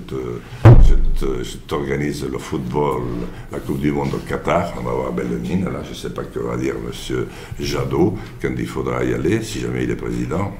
je 1.20 1.56
t'organise 1.66 2.26
le 2.30 2.38
football, 2.38 3.02
la 3.50 3.58
Coupe 3.58 3.80
du 3.80 3.90
Monde 3.92 4.14
au 4.14 4.18
Qatar, 4.18 4.72
on 4.78 4.82
va 4.82 4.92
voir 4.92 5.12
belle 5.12 5.38
mine. 5.38 5.64
Là, 5.64 5.82
je 5.84 5.90
ne 5.90 5.94
sais 5.94 6.10
pas 6.10 6.24
que 6.24 6.38
va 6.38 6.56
dire 6.56 6.74
M. 6.74 7.26
Jadot 7.58 8.16
quand 8.40 8.52
il 8.56 8.66
faudra 8.66 9.04
y 9.04 9.14
aller, 9.14 9.42
si 9.42 9.60
jamais 9.60 9.84
il 9.84 9.90
est 9.90 9.96
président. 9.96 10.52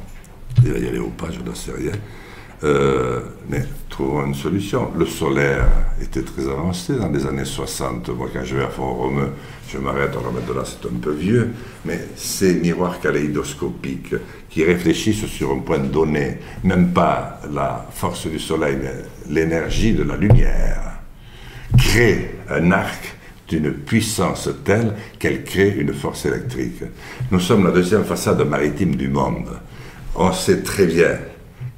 Il 0.64 0.72
va 0.72 0.78
y 0.78 0.88
aller 0.88 0.98
ou 0.98 1.10
pas, 1.10 1.30
je 1.30 1.40
ne 1.40 1.54
sais 1.54 1.72
rien. 1.72 1.92
Euh, 2.62 3.20
mais 3.48 3.64
trouvons 3.90 4.26
une 4.26 4.34
solution. 4.34 4.90
Le 4.96 5.06
solaire 5.06 5.66
était 6.00 6.22
très 6.22 6.42
avancé 6.48 6.94
dans 6.94 7.10
les 7.10 7.26
années 7.26 7.44
60. 7.44 8.08
Moi, 8.10 8.28
quand 8.32 8.44
je 8.44 8.56
vais 8.56 8.64
à 8.64 8.68
Font-Romeu, 8.68 9.30
je 9.68 9.78
m'arrête, 9.78 10.10
alors 10.10 10.32
maintenant 10.32 10.62
c'est 10.64 10.86
un 10.86 10.98
peu 11.00 11.12
vieux, 11.12 11.50
mais 11.84 12.00
ces 12.16 12.54
miroirs 12.54 13.00
kaléidoscopiques 13.00 14.14
qui 14.48 14.64
réfléchissent 14.64 15.26
sur 15.26 15.50
un 15.52 15.58
point 15.58 15.78
donné, 15.78 16.38
même 16.62 16.92
pas 16.92 17.40
la 17.52 17.86
force 17.90 18.26
du 18.26 18.38
soleil, 18.38 18.78
mais 18.80 18.94
l'énergie 19.28 19.92
de 19.92 20.04
la 20.04 20.16
lumière, 20.16 21.00
créent 21.76 22.36
un 22.48 22.70
arc 22.70 23.16
d'une 23.48 23.72
puissance 23.72 24.48
telle 24.64 24.94
qu'elle 25.18 25.44
crée 25.44 25.74
une 25.76 25.92
force 25.92 26.24
électrique. 26.26 26.82
Nous 27.30 27.40
sommes 27.40 27.64
la 27.64 27.72
deuxième 27.72 28.04
façade 28.04 28.40
maritime 28.48 28.96
du 28.96 29.08
monde. 29.08 29.50
On 30.14 30.32
sait 30.32 30.62
très 30.62 30.86
bien 30.86 31.18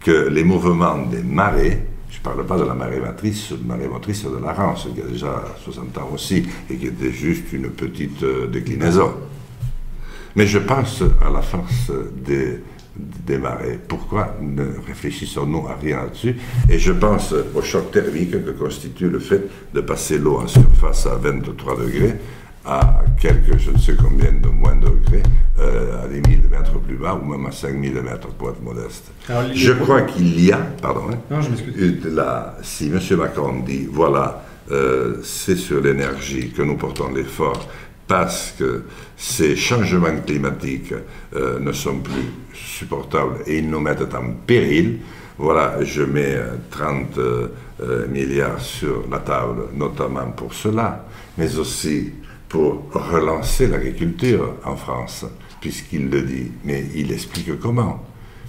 que 0.07 0.29
les 0.29 0.45
mouvements 0.45 0.99
des 0.99 1.21
marées, 1.21 1.83
je 2.09 2.19
ne 2.19 2.23
parle 2.23 2.47
pas 2.47 2.57
de 2.57 2.63
la 2.63 2.75
marée 2.75 3.01
matrice, 3.01 3.51
de 3.51 3.67
marée 3.67 3.89
motrice 3.89 4.23
de 4.23 4.39
la 4.41 4.53
Rance, 4.53 4.87
qui 4.95 5.03
a 5.03 5.05
déjà 5.05 5.45
60 5.65 5.99
ans 5.99 6.11
aussi, 6.15 6.47
et 6.71 6.77
qui 6.77 6.87
était 6.87 7.11
juste 7.11 7.53
une 7.53 7.71
petite 7.71 8.23
euh, 8.23 8.47
déclinaison. 8.47 9.11
Mais 10.37 10.47
je 10.47 10.61
pense 10.61 11.03
à 11.21 11.29
la 11.29 11.43
force 11.43 11.91
des, 12.25 12.61
des 12.95 13.39
marées. 13.39 13.81
Pourquoi 13.89 14.37
ne 14.41 14.67
réfléchissons-nous 14.87 15.67
à 15.67 15.75
rien 15.75 16.03
là-dessus? 16.03 16.37
Et 16.71 16.79
je 16.79 16.93
pense 16.93 17.35
au 17.57 17.63
choc 17.63 17.91
thermique 17.91 18.31
que 18.31 18.51
constitue 18.51 19.09
le 19.09 19.19
fait 19.19 19.43
de 19.75 19.81
passer 19.81 20.19
l'eau 20.19 20.37
en 20.37 20.47
surface 20.47 21.07
à 21.07 21.17
23 21.17 21.79
degrés 21.79 22.15
à 22.67 23.05
quelques, 23.21 23.59
je 23.59 23.71
ne 23.71 23.79
sais 23.79 23.95
combien 23.97 24.33
de 24.33 24.49
moins 24.49 24.75
degrés, 24.75 25.23
euh, 25.59 26.05
à 26.05 26.09
des 26.09 26.21
1000 26.21 26.49
mètres 26.51 26.79
plus 26.81 26.97
bas, 26.97 27.15
ou 27.15 27.25
même 27.25 27.47
à 27.47 27.53
5000 27.53 27.95
mètres 28.03 28.29
pour 28.29 28.51
être 28.51 28.63
modeste. 28.63 29.05
je 29.55 29.73
crois 29.73 30.03
qu'il 30.03 30.45
y 30.45 30.53
a, 30.53 30.59
pardon, 30.83 31.03
hein, 31.31 31.41
si 32.63 32.87
M. 32.89 33.01
Macron 33.19 33.61
dit, 33.65 33.87
voilà, 33.91 34.43
euh, 34.73 35.19
c'est 35.23 35.57
sur 35.57 35.81
l'énergie 35.81 36.51
que 36.51 36.63
nous 36.63 36.77
portons 36.77 37.13
l'effort, 37.15 37.69
parce 38.09 38.53
que 38.59 38.85
ces 39.17 39.57
changements 39.57 40.21
climatiques 40.25 40.95
euh, 41.35 41.61
ne 41.61 41.73
sont 41.73 41.99
plus 41.99 42.33
supportables 42.53 43.39
et 43.47 43.59
ils 43.59 43.71
nous 43.71 43.81
mettent 43.81 44.15
en 44.15 44.33
péril, 44.47 44.99
voilà, 45.39 45.85
je 45.85 46.03
mets 46.03 46.39
30 46.71 47.19
milliards 48.09 48.59
sur 48.59 49.05
la 49.11 49.19
table, 49.19 49.65
notamment 49.75 50.31
pour 50.35 50.55
cela, 50.55 51.05
mais 51.37 51.59
aussi 51.59 52.11
pour 52.49 52.85
relancer 52.93 53.67
l'agriculture 53.67 54.55
en 54.65 54.77
France, 54.77 55.25
puisqu'il 55.61 56.09
le 56.09 56.23
dit. 56.23 56.51
Mais 56.65 56.85
il 56.95 57.13
explique 57.13 57.59
comment 57.61 58.03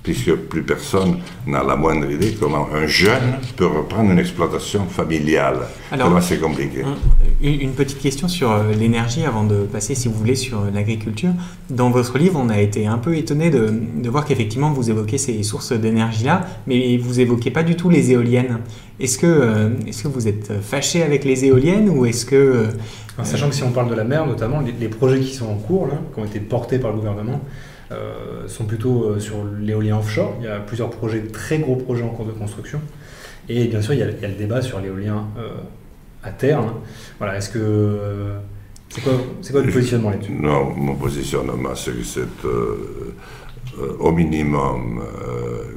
puisque 0.07 0.33
plus 0.35 0.63
personne 0.63 1.17
n'a 1.45 1.63
la 1.63 1.75
moindre 1.75 2.09
idée 2.09 2.37
comment 2.39 2.69
un 2.73 2.87
jeune 2.87 3.39
peut 3.57 3.65
reprendre 3.65 4.09
une 4.09 4.19
exploitation 4.19 4.85
familiale. 4.85 5.67
Alors, 5.91 6.23
c'est 6.23 6.39
compliqué. 6.39 6.85
Une 7.41 7.73
petite 7.73 7.99
question 7.99 8.29
sur 8.29 8.49
euh, 8.49 8.71
l'énergie 8.71 9.25
avant 9.25 9.43
de 9.43 9.63
passer, 9.65 9.95
si 9.95 10.07
vous 10.07 10.13
voulez, 10.13 10.35
sur 10.35 10.59
euh, 10.59 10.71
l'agriculture. 10.73 11.31
Dans 11.69 11.89
votre 11.89 12.17
livre, 12.17 12.39
on 12.41 12.47
a 12.47 12.61
été 12.61 12.87
un 12.87 12.97
peu 12.97 13.17
étonné 13.17 13.49
de, 13.49 13.69
de 14.01 14.09
voir 14.09 14.23
qu'effectivement 14.23 14.71
vous 14.71 14.89
évoquez 14.89 15.17
ces 15.17 15.43
sources 15.43 15.73
d'énergie-là, 15.73 16.47
mais 16.67 16.95
vous 16.95 17.19
évoquez 17.19 17.51
pas 17.51 17.63
du 17.63 17.75
tout 17.75 17.89
les 17.89 18.11
éoliennes. 18.11 18.59
Est-ce 19.01 19.17
que, 19.17 19.27
euh, 19.27 19.69
est-ce 19.85 20.03
que 20.03 20.07
vous 20.07 20.29
êtes 20.29 20.53
fâché 20.61 21.03
avec 21.03 21.25
les 21.25 21.43
éoliennes 21.43 21.89
ou 21.89 22.05
est-ce 22.05 22.25
que... 22.25 22.69
sachant 23.24 23.49
que 23.49 23.55
si 23.55 23.63
on 23.63 23.72
parle 23.72 23.89
de 23.89 23.95
la 23.95 24.03
mer 24.03 24.26
notamment, 24.26 24.61
les, 24.61 24.89
projets 24.89 25.20
qui 25.20 25.34
sont 25.34 25.47
en 25.47 25.55
cours, 25.55 25.89
qui 26.13 26.20
ont 26.20 26.26
été 26.26 26.39
portés 26.39 26.80
par 26.80 26.91
le 26.91 26.97
gouvernement, 26.97 27.41
euh, 27.89 28.49
sont 28.49 28.65
plutôt 28.65 29.05
euh, 29.05 29.20
sur 29.20 29.45
l'éolien 29.61 29.97
offshore. 29.97 30.36
Il 30.39 30.45
y 30.45 30.49
a 30.49 30.59
plusieurs 30.59 30.89
projets, 30.89 31.22
très 31.22 31.59
gros 31.59 31.78
projets 31.78 32.03
en 32.03 32.09
cours 32.09 32.26
de 32.26 32.34
construction. 32.34 32.82
Et 33.47 33.68
bien 33.68 33.82
sûr, 33.82 33.93
il 33.93 33.99
y 33.99 34.03
a, 34.03 34.07
le 34.07 34.36
débat 34.38 34.61
sur 34.61 34.82
l'éolien 34.82 35.26
euh, 35.38 35.51
à 36.22 36.32
terre. 36.32 36.59
Hein. 36.59 36.74
Voilà, 37.18 37.38
est-ce 37.38 37.49
que. 37.49 38.34
c'est 38.89 39.01
quoi, 39.01 39.13
quoi 39.13 39.61
votre 39.61 39.72
positionnement 39.72 40.09
là-dessus? 40.09 40.34
Non, 40.34 40.74
mon 40.76 40.95
positionnement, 40.95 41.76
c'est 41.76 41.91
que 41.91 42.03
c'est 42.03 42.47
au 43.99 44.11
minimum 44.11 45.03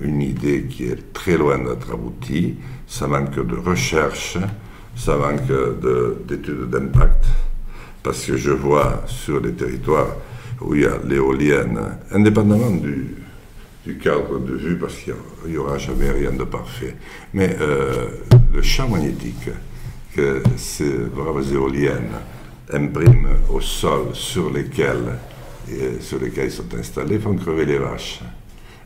une 0.01 0.22
idée 0.22 0.64
qui 0.64 0.86
est 0.86 1.12
très 1.12 1.36
loin 1.36 1.59
d'être 1.59 1.93
aboutie. 1.93 2.57
Ça 2.88 3.07
manque 3.07 3.34
de 3.34 3.57
recherche, 3.57 4.36
ça 4.97 5.16
manque 5.16 5.47
d'études 6.26 6.70
d'impact, 6.70 7.24
parce 8.03 8.24
que 8.24 8.36
je 8.36 8.51
vois 8.51 9.03
sur 9.07 9.41
les 9.41 9.53
territoires 9.53 10.16
où 10.61 10.74
il 10.74 10.82
y 10.82 10.86
a 10.86 10.99
l'éolienne, 11.07 11.78
indépendamment 12.12 12.70
du, 12.70 13.16
cadre 14.03 14.38
de 14.38 14.55
vue, 14.55 14.76
parce 14.76 14.95
qu'il 14.97 15.14
n'y 15.49 15.57
aura 15.57 15.78
jamais 15.78 16.11
rien 16.11 16.32
de 16.32 16.45
parfait. 16.45 16.95
Mais 17.34 17.57
euh, 17.61 18.09
le 18.55 18.62
champ 18.62 18.88
magnétique 18.88 19.51
que 20.14 20.43
ces 20.57 20.91
braves 20.91 21.53
éoliennes 21.53 22.12
impriment 22.72 23.30
au 23.53 23.61
sol 23.61 24.09
sur 24.12 24.51
lesquels, 24.51 25.18
sur 26.01 26.20
lesquels 26.20 26.47
ils 26.47 26.53
sont 26.53 26.74
installés 26.78 27.18
font 27.18 27.34
crever 27.34 27.64
les 27.64 27.78
vaches, 27.78 28.20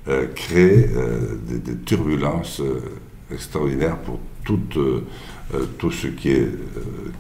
euh, 0.09 0.27
créent 0.35 0.89
euh, 0.95 1.37
des, 1.47 1.77
turbulences 1.79 2.63
extraordinaires 3.33 3.97
pour 3.99 4.21
tout, 4.45 4.61
tout 5.79 5.91
ce 5.91 6.09
qui, 6.09 6.31
est, 6.31 6.49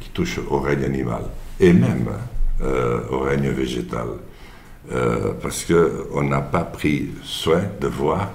qui 0.00 0.08
touche 0.10 0.38
au 0.48 0.58
règne 0.60 0.84
animal 0.84 1.22
et 1.60 1.72
même 1.72 2.08
au 3.10 3.20
règne 3.20 3.50
végétal. 3.50 4.08
Euh, 4.92 5.32
parce 5.40 5.64
qu'on 5.64 6.22
n'a 6.22 6.42
pas 6.42 6.64
pris 6.64 7.08
soin 7.22 7.62
de 7.80 7.86
voir 7.86 8.32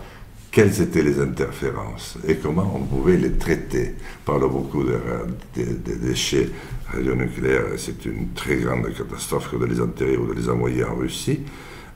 quelles 0.52 0.82
étaient 0.82 1.04
les 1.04 1.20
interférences 1.20 2.18
et 2.28 2.38
comment 2.38 2.74
on 2.76 2.80
pouvait 2.80 3.18
les 3.18 3.34
traiter. 3.34 3.94
On 4.22 4.32
parle 4.32 4.50
beaucoup 4.50 4.84
des 4.84 5.64
de, 5.64 5.94
déchets 5.94 6.50
radionucléaires, 6.92 7.66
c'est 7.78 8.04
une 8.06 8.30
très 8.34 8.56
grande 8.56 8.92
catastrophe 8.96 9.52
que 9.52 9.58
de 9.58 9.66
les 9.66 9.80
enterrer 9.80 10.18
ou 10.18 10.26
de 10.26 10.34
les 10.34 10.50
envoyer 10.50 10.84
en 10.84 10.96
Russie, 10.96 11.42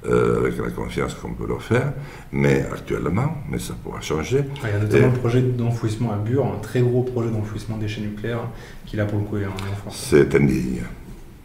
euh, 0.05 0.39
avec 0.39 0.57
la 0.57 0.69
confiance 0.69 1.13
qu'on 1.13 1.33
peut 1.33 1.47
leur 1.47 1.61
faire, 1.61 1.93
mais 2.33 2.65
actuellement, 2.73 3.37
mais 3.49 3.57
ça 3.57 3.73
pourra 3.81 4.01
changer. 4.01 4.43
il 4.61 4.69
y 4.69 4.73
a 4.73 4.79
notamment 4.79 5.07
le 5.07 5.13
projet 5.13 5.41
d'enfouissement 5.41 6.11
à 6.11 6.17
Bure, 6.17 6.45
un 6.45 6.59
très 6.59 6.81
gros 6.81 7.03
projet 7.03 7.29
d'enfouissement 7.29 7.77
des 7.77 7.85
déchets 7.85 8.01
nucléaires, 8.01 8.49
qui 8.85 8.97
là 8.97 9.05
pour 9.05 9.19
le 9.19 9.23
coup 9.23 9.37
est 9.37 9.45
en 9.45 9.75
France. 9.77 10.07
C'est 10.09 10.35
indigne 10.35 10.81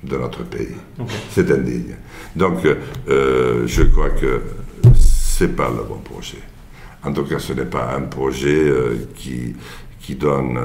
de 0.03 0.17
notre 0.17 0.43
pays. 0.43 0.75
C'est 1.31 1.49
indigne. 1.53 1.95
Donc, 2.35 2.67
euh, 3.09 3.65
je 3.67 3.83
crois 3.85 4.11
que 4.11 4.43
c'est 4.95 5.55
pas 5.55 5.71
le 5.71 5.85
bon 5.85 5.99
projet. 5.99 6.39
En 7.05 7.13
tout 7.13 7.25
cas, 7.25 7.39
ce 7.39 7.53
n'est 7.53 7.65
pas 7.65 7.95
un 7.95 8.03
projet 8.03 8.59
euh, 8.69 8.97
qui, 9.15 9.55
qui 10.01 10.17
donne 10.17 10.59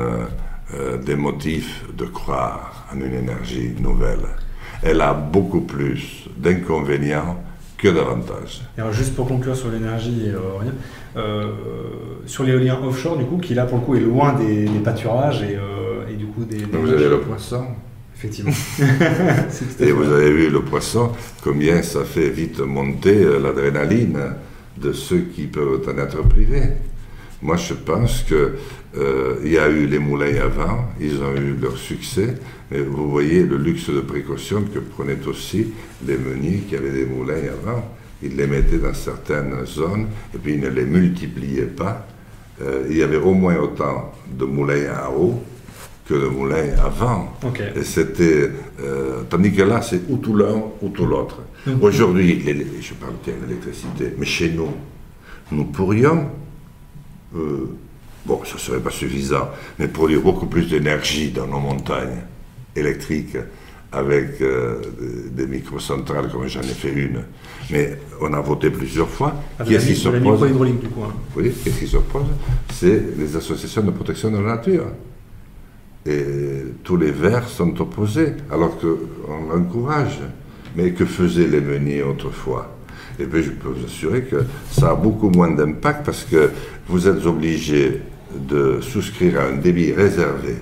des 1.06 1.16
motifs 1.16 1.84
de 1.96 2.06
croire 2.06 2.88
en 2.92 3.00
une 3.00 3.14
énergie 3.14 3.76
nouvelle. 3.80 4.26
Elle 4.82 5.02
a 5.02 5.14
beaucoup 5.14 5.62
plus 5.62 6.28
d'inconvénients 6.36 7.38
que 7.84 7.90
d'avantages. 7.90 8.62
Alors 8.78 8.94
juste 8.94 9.14
pour 9.14 9.28
conclure 9.28 9.56
sur 9.56 9.70
l'énergie 9.70 10.32
sur 12.26 12.44
l'éolien 12.44 12.80
offshore, 12.84 13.18
du 13.18 13.26
coup, 13.26 13.38
qui 13.38 13.54
là 13.54 13.66
pour 13.66 13.80
le 13.80 13.84
coup 13.84 13.96
est 13.96 14.00
loin 14.00 14.34
des, 14.34 14.66
pâturages 14.84 15.44
et, 15.44 15.58
et, 16.12 16.16
du 16.16 16.26
coup 16.26 16.46
des... 16.46 16.58
des 16.58 16.78
vous 16.78 16.90
avez 16.90 17.10
le 17.10 17.20
poisson 17.20 17.66
Effectivement. 18.24 18.54
Et 19.82 19.92
vous 19.92 20.12
avez 20.12 20.32
vu 20.32 20.50
le 20.50 20.62
poisson, 20.62 21.12
combien 21.44 21.82
ça 21.82 22.06
fait 22.06 22.30
vite 22.30 22.60
monter 22.60 23.24
euh, 23.24 23.40
l'adrénaline 23.40 24.18
de 24.78 24.94
ceux 24.94 25.26
qui 25.36 25.48
peuvent 25.48 25.82
en 25.88 25.98
être 25.98 26.22
privés. 26.30 26.70
Moi, 27.42 27.58
je 27.58 27.74
pense 27.74 28.24
qu'il 28.24 28.54
euh, 28.96 29.36
y 29.44 29.58
a 29.58 29.70
eu 29.70 29.88
les 29.88 30.00
moulins 30.00 30.36
avant, 30.42 30.90
ils 31.00 31.22
ont 31.22 31.36
eu 31.36 31.56
leur 31.62 31.78
succès, 31.78 32.36
mais 32.72 32.82
vous 32.82 33.10
voyez 33.10 33.44
le 33.44 33.58
luxe 33.58 33.90
de 33.90 34.02
précaution 34.02 34.64
que 34.74 34.80
prenaient 34.80 35.26
aussi 35.28 35.74
les 36.06 36.18
meuniers 36.18 36.64
qui 36.68 36.76
avaient 36.76 36.92
des 36.92 37.06
moulins 37.06 37.36
avant. 37.62 37.84
Ils 38.22 38.38
les 38.38 38.48
mettaient 38.48 38.78
dans 38.78 38.94
certaines 38.94 39.66
zones 39.66 40.08
et 40.34 40.38
puis 40.38 40.54
ils 40.54 40.62
ne 40.62 40.70
les 40.70 40.86
multipliaient 40.86 41.64
pas 41.64 42.08
euh, 42.62 42.86
il 42.90 42.98
y 42.98 43.04
avait 43.04 43.18
au 43.18 43.34
moins 43.34 43.58
autant 43.58 44.12
de 44.32 44.46
moulins 44.46 44.94
à 44.96 45.10
eau 45.10 45.42
que 46.08 46.14
de 46.14 46.28
moulins 46.28 46.76
à 46.84 46.90
vent. 46.90 47.34
Et 47.76 47.84
c'était. 47.84 48.52
euh, 48.82 49.24
tandis 49.30 49.52
que 49.54 49.64
là, 49.64 49.82
c'est 49.82 50.02
ou 50.10 50.18
tout 50.18 50.36
l'un 50.36 50.62
ou 50.82 50.90
tout 50.90 51.06
l'autre. 51.06 51.42
Mhm. 51.66 51.82
Aujourd'hui, 51.82 52.42
je 52.82 52.94
parle 52.94 53.14
bien 53.24 53.34
de 53.42 53.48
l'électricité, 53.48 54.14
mais 54.18 54.26
chez 54.26 54.52
nous, 54.52 54.70
nous 55.52 55.66
pourrions. 55.66 56.28
Bon, 58.26 58.42
ça 58.46 58.56
ne 58.56 58.60
serait 58.60 58.80
pas 58.80 58.90
suffisant, 58.92 59.50
mais 59.80 59.88
produire 59.88 60.22
beaucoup 60.22 60.46
plus 60.48 60.70
d'énergie 60.70 61.32
dans 61.32 61.48
nos 61.48 61.60
montagnes 61.60 62.22
électriques 62.76 63.38
avec 63.92 64.42
euh, 64.42 64.82
des, 65.36 65.46
des 65.46 65.48
microcentrales 65.48 66.30
comme 66.32 66.48
j'en 66.48 66.62
ai 66.62 66.66
fait 66.66 66.92
une. 66.92 67.22
Mais 67.70 68.00
on 68.22 68.34
a 68.34 68.42
voté 68.42 68.70
plusieurs 68.72 69.08
fois. 69.10 69.36
Ah, 69.60 69.64
de 69.64 69.78
Qui 69.78 69.96
s'oppose 69.96 70.20
micro-hydraulique, 70.22 70.80
du 70.82 70.88
coup. 70.88 71.04
hein. 71.04 71.14
oui, 71.36 71.52
qu'est-ce 71.64 71.80
qui 71.80 71.88
s'oppose 71.88 72.26
C'est 72.74 73.02
les 73.18 73.36
associations 73.36 73.84
de 73.84 73.92
protection 73.92 74.32
de 74.32 74.38
la 74.38 74.56
nature. 74.56 74.86
Et 76.06 76.26
tous 76.84 76.98
les 76.98 77.12
verts 77.12 77.48
sont 77.48 77.80
opposés, 77.80 78.34
alors 78.52 78.78
qu'on 78.80 79.48
l'encourage. 79.56 80.20
Mais 80.76 80.92
que 80.92 81.06
faisaient 81.06 81.48
les 81.48 81.62
meuniers 81.62 82.02
autrefois? 82.02 82.76
Et 83.20 83.26
bien, 83.26 83.42
je 83.42 83.52
peux 83.52 83.70
vous 83.70 83.86
assurer 83.86 84.24
que 84.24 84.38
ça 84.72 84.90
a 84.90 84.96
beaucoup 84.96 85.30
moins 85.30 85.52
d'impact 85.52 86.04
parce 86.04 86.24
que 86.24 86.50
vous 86.88 87.08
êtes 87.08 87.24
obligé 87.28 88.02
de 88.40 88.80
souscrire 88.82 89.40
à 89.40 89.44
un 89.46 89.58
débit 89.58 89.92
réservé 89.94 90.56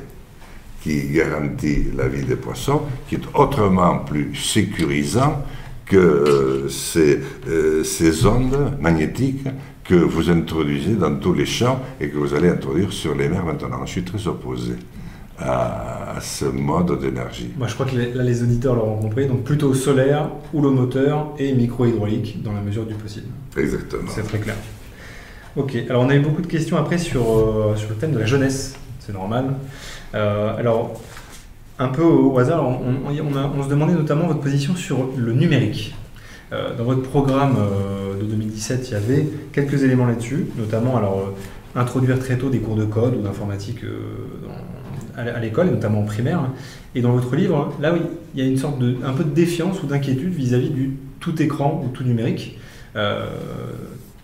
qui 0.82 1.10
garantit 1.10 1.88
la 1.96 2.08
vie 2.08 2.26
des 2.26 2.36
poissons, 2.36 2.82
qui 3.08 3.16
est 3.16 3.22
autrement 3.36 4.00
plus 4.00 4.34
sécurisant 4.36 5.44
que 5.86 5.98
euh, 5.98 6.70
ces, 6.70 7.20
euh, 7.48 7.84
ces 7.84 8.26
ondes 8.26 8.74
magnétiques 8.80 9.46
que 9.84 9.96
vous 9.96 10.30
introduisez 10.30 10.94
dans 10.96 11.16
tous 11.16 11.34
les 11.34 11.46
champs 11.46 11.80
et 12.00 12.08
que 12.10 12.18
vous 12.18 12.34
allez 12.34 12.50
introduire 12.50 12.92
sur 12.94 13.14
les 13.14 13.28
mers 13.30 13.46
maintenant. 13.46 13.86
Je 13.86 13.92
suis 13.92 14.04
très 14.04 14.26
opposé 14.28 14.74
à, 15.38 16.16
à 16.18 16.22
ce 16.22 16.46
mode 16.46 17.00
d'énergie. 17.00 17.50
Moi, 17.58 17.68
je 17.68 17.74
crois 17.74 17.86
que 17.86 17.96
les- 17.96 18.14
là, 18.14 18.24
les 18.24 18.42
auditeurs 18.42 18.76
l'auront 18.76 19.00
compris. 19.00 19.28
Donc, 19.28 19.44
plutôt 19.44 19.74
solaire, 19.74 20.30
ou 20.54 20.62
le 20.62 20.70
moteur, 20.70 21.34
et 21.40 21.52
micro-hydraulique, 21.54 22.42
dans 22.44 22.54
la 22.54 22.62
mesure 22.62 22.86
du 22.86 22.94
possible. 22.94 23.28
Exactement. 23.58 24.10
C'est 24.14 24.24
très 24.24 24.38
clair. 24.40 24.56
Ok, 25.58 25.76
alors 25.90 26.04
on 26.04 26.10
a 26.10 26.16
eu 26.16 26.20
beaucoup 26.22 26.42
de 26.42 26.48
questions 26.48 26.78
après 26.78 26.98
sur, 26.98 27.22
euh, 27.24 27.76
sur 27.76 27.90
le 27.90 27.96
thème 27.96 28.12
de 28.14 28.20
la 28.20 28.26
jeunesse, 28.26 28.76
c'est 29.00 29.14
normal. 29.14 29.46
Euh, 30.16 30.56
alors, 30.58 31.02
un 31.78 31.90
peu 31.90 32.04
au 32.04 32.38
hasard, 32.40 32.64
on, 32.68 33.10
on- 33.10 33.64
se 33.64 33.70
demandait 33.70 33.94
notamment 33.94 34.28
votre 34.28 34.40
position 34.40 34.76
sur 34.76 35.10
le 35.18 35.34
numérique. 35.34 35.94
Euh, 36.54 36.76
dans 36.78 36.84
votre 36.86 37.02
programme 37.02 37.56
de 38.20 38.26
2017, 38.26 38.90
il 38.90 38.92
y 38.94 38.96
avait 38.96 39.28
quelques 39.52 39.84
éléments 39.84 40.06
là-dessus, 40.06 40.46
notamment 40.58 40.96
alors, 40.98 41.34
introduire 41.76 42.20
très 42.20 42.38
tôt 42.38 42.50
des 42.50 42.60
cours 42.60 42.76
de 42.76 42.86
code 42.86 43.16
ou 43.16 43.22
d'informatique 43.22 43.80
à 45.18 45.40
l'école, 45.40 45.68
et 45.68 45.72
notamment 45.72 46.02
en 46.02 46.06
primaire. 46.06 46.42
Et 46.96 47.02
dans 47.02 47.12
votre 47.12 47.36
livre, 47.36 47.74
là, 47.82 47.94
oui, 47.94 48.02
il 48.36 48.44
y 48.44 48.46
a 48.46 48.50
une 48.50 48.58
sorte 48.58 48.80
de, 48.80 48.96
un 49.06 49.12
peu 49.14 49.24
de 49.26 49.30
défiance 49.32 49.82
ou 49.84 49.88
d'inquiétude 49.88 50.34
vis-à-vis 50.34 50.70
du 50.70 50.92
tout 51.20 51.42
écran 51.42 51.84
ou 51.86 51.90
tout 51.90 52.04
numérique. 52.04 52.58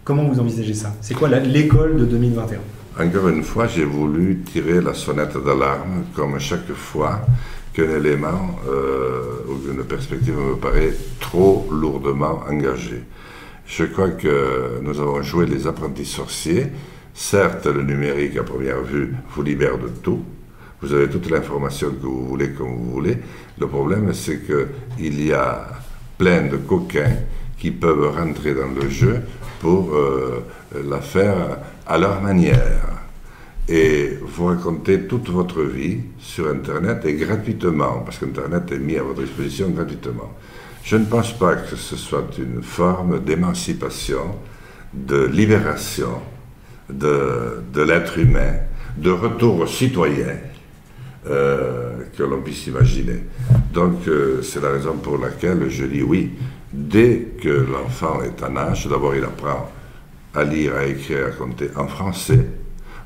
Comment 0.08 0.24
vous 0.24 0.40
envisagez 0.40 0.74
ça? 0.74 0.94
C'est 1.02 1.16
quoi 1.16 1.28
l'école 1.28 1.98
de 1.98 2.06
2021 2.06 3.06
Encore 3.06 3.28
une 3.28 3.44
fois, 3.44 3.68
j'ai 3.68 3.84
voulu 3.84 4.40
tirer 4.40 4.80
la 4.80 4.94
sonnette 4.94 5.36
d'alarme, 5.36 6.06
comme 6.16 6.40
chaque 6.40 6.72
fois 6.72 7.20
qu'un 7.74 7.90
élément 7.90 8.58
euh, 8.70 9.44
ou 9.50 9.56
qu'une 9.56 9.84
perspective 9.84 10.34
me 10.34 10.56
paraît 10.56 10.94
trop 11.20 11.68
lourdement 11.70 12.40
engagée. 12.50 13.04
Je 13.66 13.84
crois 13.84 14.12
que 14.12 14.80
nous 14.82 14.98
avons 15.02 15.22
joué 15.24 15.46
les 15.46 15.68
apprentis 15.68 16.06
sorciers. 16.06 16.68
Certes, 17.14 17.66
le 17.66 17.84
numérique, 17.84 18.38
à 18.38 18.44
première 18.44 18.82
vue, 18.84 19.14
vous 19.32 19.44
libère 19.44 19.78
de 19.78 19.90
tout. 19.90 20.24
Vous 20.82 20.94
avez 20.94 21.10
toute 21.10 21.30
l'information 21.30 21.90
que 21.90 22.06
vous 22.06 22.26
voulez, 22.26 22.52
comme 22.52 22.70
vous 22.70 22.92
voulez. 22.92 23.18
Le 23.60 23.68
problème, 23.68 24.14
c'est 24.14 24.40
qu'il 24.46 25.26
y 25.26 25.34
a 25.34 25.68
plein 26.18 26.44
de 26.44 26.56
coquins 26.56 27.18
qui 27.60 27.72
peuvent 27.72 28.16
rentrer 28.16 28.54
dans 28.54 28.70
le 28.70 28.88
jeu 28.90 29.22
pour 29.60 29.94
euh, 29.96 30.46
la 30.88 31.00
faire 31.00 31.58
à 31.86 31.98
leur 31.98 32.22
manière. 32.22 32.98
Et 33.70 34.18
vous 34.22 34.46
racontez 34.46 35.08
toute 35.08 35.30
votre 35.30 35.62
vie 35.62 36.00
sur 36.20 36.48
Internet 36.48 37.06
et 37.06 37.14
gratuitement, 37.16 38.02
parce 38.06 38.18
qu'Internet 38.18 38.72
est 38.72 38.80
mis 38.80 38.98
à 38.98 39.04
votre 39.04 39.22
disposition 39.22 39.70
gratuitement. 39.70 40.34
Je 40.84 40.96
ne 40.96 41.06
pense 41.06 41.34
pas 41.34 41.56
que 41.56 41.76
ce 41.76 41.98
soit 41.98 42.30
une 42.38 42.64
forme 42.64 43.20
d'émancipation, 43.20 44.36
de 44.94 45.26
libération 45.26 46.22
de, 46.90 47.62
de 47.74 47.82
l'être 47.82 48.18
humain, 48.18 48.54
de 48.98 49.12
retour 49.12 49.60
au 49.60 49.68
citoyen 49.68 50.38
euh, 51.30 52.04
que 52.18 52.24
l'on 52.24 52.42
puisse 52.42 52.68
imaginer. 52.68 53.24
Donc 53.74 54.08
euh, 54.08 54.42
c'est 54.42 54.62
la 54.62 54.70
raison 54.72 54.94
pour 54.94 55.18
laquelle 55.18 55.70
je 55.70 55.86
dis 55.86 56.02
oui. 56.02 56.32
Dès 56.72 57.34
que 57.42 57.66
l'enfant 57.72 58.22
est 58.22 58.44
en 58.44 58.56
âge, 58.58 58.88
d'abord 58.88 59.16
il 59.16 59.24
apprend 59.24 59.72
à 60.34 60.44
lire, 60.44 60.76
à 60.76 60.86
écrire, 60.86 61.28
à 61.28 61.32
compter 61.32 61.70
en 61.76 61.88
français. 61.88 62.46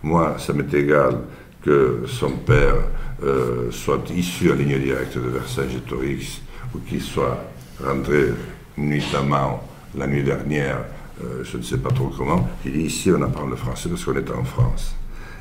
Moi, 0.03 0.35
ça 0.39 0.53
m'est 0.53 0.73
égal 0.73 1.19
que 1.63 2.03
son 2.07 2.31
père 2.31 2.75
euh, 3.23 3.69
soit 3.71 4.09
issu 4.09 4.51
en 4.51 4.55
ligne 4.55 4.79
directe 4.79 5.15
de 5.15 5.29
Versailles-Torix 5.29 6.41
ou 6.73 6.79
qu'il 6.79 7.01
soit 7.01 7.37
rentré 7.83 8.33
nuitamment 8.77 9.63
la 9.95 10.07
nuit 10.07 10.23
dernière, 10.23 10.79
euh, 11.23 11.43
je 11.43 11.57
ne 11.57 11.61
sais 11.61 11.77
pas 11.77 11.91
trop 11.91 12.11
comment. 12.17 12.49
Il 12.65 12.73
dit 12.73 12.81
ici 12.81 13.11
on 13.11 13.21
apprend 13.21 13.45
le 13.45 13.55
français 13.55 13.89
parce 13.89 14.03
qu'on 14.03 14.15
est 14.15 14.31
en 14.31 14.43
France. 14.43 14.95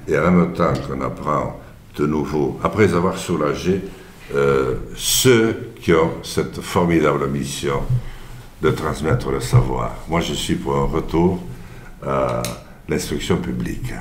Et 0.07 0.19
en 0.19 0.31
même 0.31 0.53
temps 0.53 0.73
qu'on 0.87 1.01
apprend 1.01 1.61
de 1.97 2.07
nouveau, 2.07 2.59
après 2.63 2.93
avoir 2.95 3.17
soulagé 3.17 3.81
euh, 4.35 4.75
ceux 4.95 5.71
qui 5.81 5.93
ont 5.93 6.23
cette 6.23 6.61
formidable 6.61 7.27
mission 7.29 7.83
de 8.63 8.71
transmettre 8.71 9.31
le 9.31 9.41
savoir. 9.41 9.97
Moi, 10.09 10.21
je 10.21 10.35
suis 10.35 10.55
pour 10.55 10.77
un 10.77 10.85
retour 10.85 11.41
à 12.07 12.43
l'instruction 12.89 13.37
publique. 13.37 13.93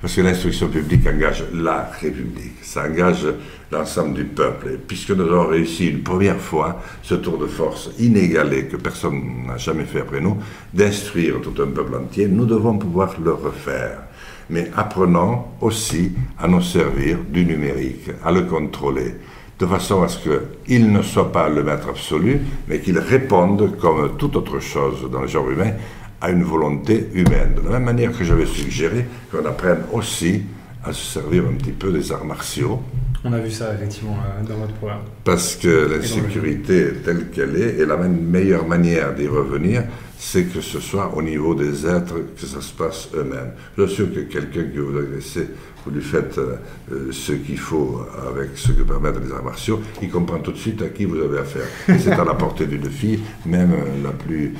Parce 0.00 0.14
que 0.14 0.20
l'instruction 0.20 0.68
publique 0.68 1.06
engage 1.06 1.44
la 1.54 1.90
République, 2.00 2.62
ça 2.62 2.84
engage 2.84 3.26
l'ensemble 3.72 4.14
du 4.14 4.24
peuple. 4.24 4.72
Et 4.74 4.76
puisque 4.76 5.10
nous 5.10 5.24
avons 5.24 5.48
réussi 5.48 5.88
une 5.88 6.02
première 6.02 6.38
fois 6.38 6.82
ce 7.02 7.14
tour 7.14 7.38
de 7.38 7.46
force 7.46 7.90
inégalé 7.98 8.66
que 8.66 8.76
personne 8.76 9.46
n'a 9.46 9.56
jamais 9.56 9.84
fait 9.84 10.00
après 10.00 10.20
nous, 10.20 10.36
d'instruire 10.74 11.40
tout 11.40 11.60
un 11.62 11.68
peuple 11.68 11.96
entier, 11.96 12.28
nous 12.28 12.44
devons 12.44 12.76
pouvoir 12.76 13.14
le 13.18 13.32
refaire. 13.32 14.02
Mais 14.50 14.70
apprenons 14.76 15.44
aussi 15.60 16.12
à 16.38 16.46
nous 16.46 16.62
servir 16.62 17.18
du 17.28 17.44
numérique, 17.44 18.10
à 18.22 18.30
le 18.30 18.42
contrôler, 18.42 19.14
de 19.58 19.66
façon 19.66 20.02
à 20.02 20.08
ce 20.08 20.18
qu'il 20.66 20.92
ne 20.92 21.02
soit 21.02 21.32
pas 21.32 21.48
le 21.48 21.62
maître 21.62 21.88
absolu, 21.88 22.40
mais 22.68 22.80
qu'il 22.80 22.98
réponde, 22.98 23.76
comme 23.78 24.16
toute 24.18 24.36
autre 24.36 24.60
chose 24.60 25.08
dans 25.10 25.22
le 25.22 25.26
genre 25.28 25.50
humain, 25.50 25.72
à 26.20 26.30
une 26.30 26.42
volonté 26.42 27.08
humaine. 27.14 27.54
De 27.56 27.62
la 27.62 27.70
même 27.78 27.84
manière 27.84 28.16
que 28.16 28.24
j'avais 28.24 28.46
suggéré 28.46 29.06
qu'on 29.30 29.44
apprenne 29.46 29.80
aussi 29.92 30.42
à 30.84 30.92
se 30.92 31.04
servir 31.20 31.44
un 31.50 31.54
petit 31.54 31.72
peu 31.72 31.90
des 31.92 32.12
arts 32.12 32.24
martiaux, 32.24 32.80
On 33.24 33.32
a 33.32 33.40
vu 33.40 33.50
ça 33.50 33.74
effectivement 33.74 34.16
euh, 34.16 34.46
dans 34.46 34.56
votre 34.56 34.74
programme. 34.74 35.00
parce 35.24 35.56
que 35.56 35.90
l'insécurité 35.96 36.92
telle 37.04 37.28
qu'elle 37.30 37.56
est, 37.56 37.80
et 37.80 37.86
la 37.86 37.96
meilleure 37.96 38.66
manière 38.68 39.14
d'y 39.14 39.26
revenir, 39.26 39.82
c'est 40.18 40.44
que 40.44 40.60
ce 40.60 40.80
soit 40.80 41.14
au 41.14 41.22
niveau 41.22 41.54
des 41.54 41.86
êtres 41.86 42.16
que 42.38 42.46
ça 42.46 42.60
se 42.60 42.72
passe 42.72 43.08
eux-mêmes. 43.14 43.52
Suis 43.86 43.96
sûr 43.96 44.12
que 44.12 44.20
quelqu'un 44.20 44.64
qui 44.64 44.78
vous 44.78 44.96
agressez, 44.98 45.48
vous 45.84 45.92
lui 45.92 46.02
faites 46.02 46.36
euh, 46.38 46.56
euh, 46.90 47.12
ce 47.12 47.32
qu'il 47.32 47.58
faut 47.58 48.00
avec 48.28 48.50
ce 48.56 48.72
que 48.72 48.82
permettent 48.82 49.20
les 49.24 49.32
arts 49.32 49.44
martiaux, 49.44 49.80
il 50.02 50.10
comprend 50.10 50.38
tout 50.38 50.52
de 50.52 50.56
suite 50.56 50.82
à 50.82 50.88
qui 50.88 51.04
vous 51.04 51.20
avez 51.20 51.38
affaire. 51.38 51.66
Et 51.88 51.98
c'est 51.98 52.12
à 52.12 52.24
la 52.24 52.34
portée 52.34 52.66
d'une 52.66 52.90
fille, 52.90 53.20
même 53.44 53.72
euh, 53.72 54.02
la 54.02 54.10
plus, 54.10 54.54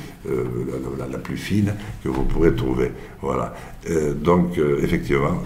la, 1.11 1.17
plus 1.17 1.37
fine, 1.37 1.73
que 2.03 2.09
vous 2.09 2.23
pourrez 2.23 2.53
trouver. 2.53 2.91
Voilà. 3.21 3.53
Donc, 4.21 4.57
effectivement, 4.57 5.41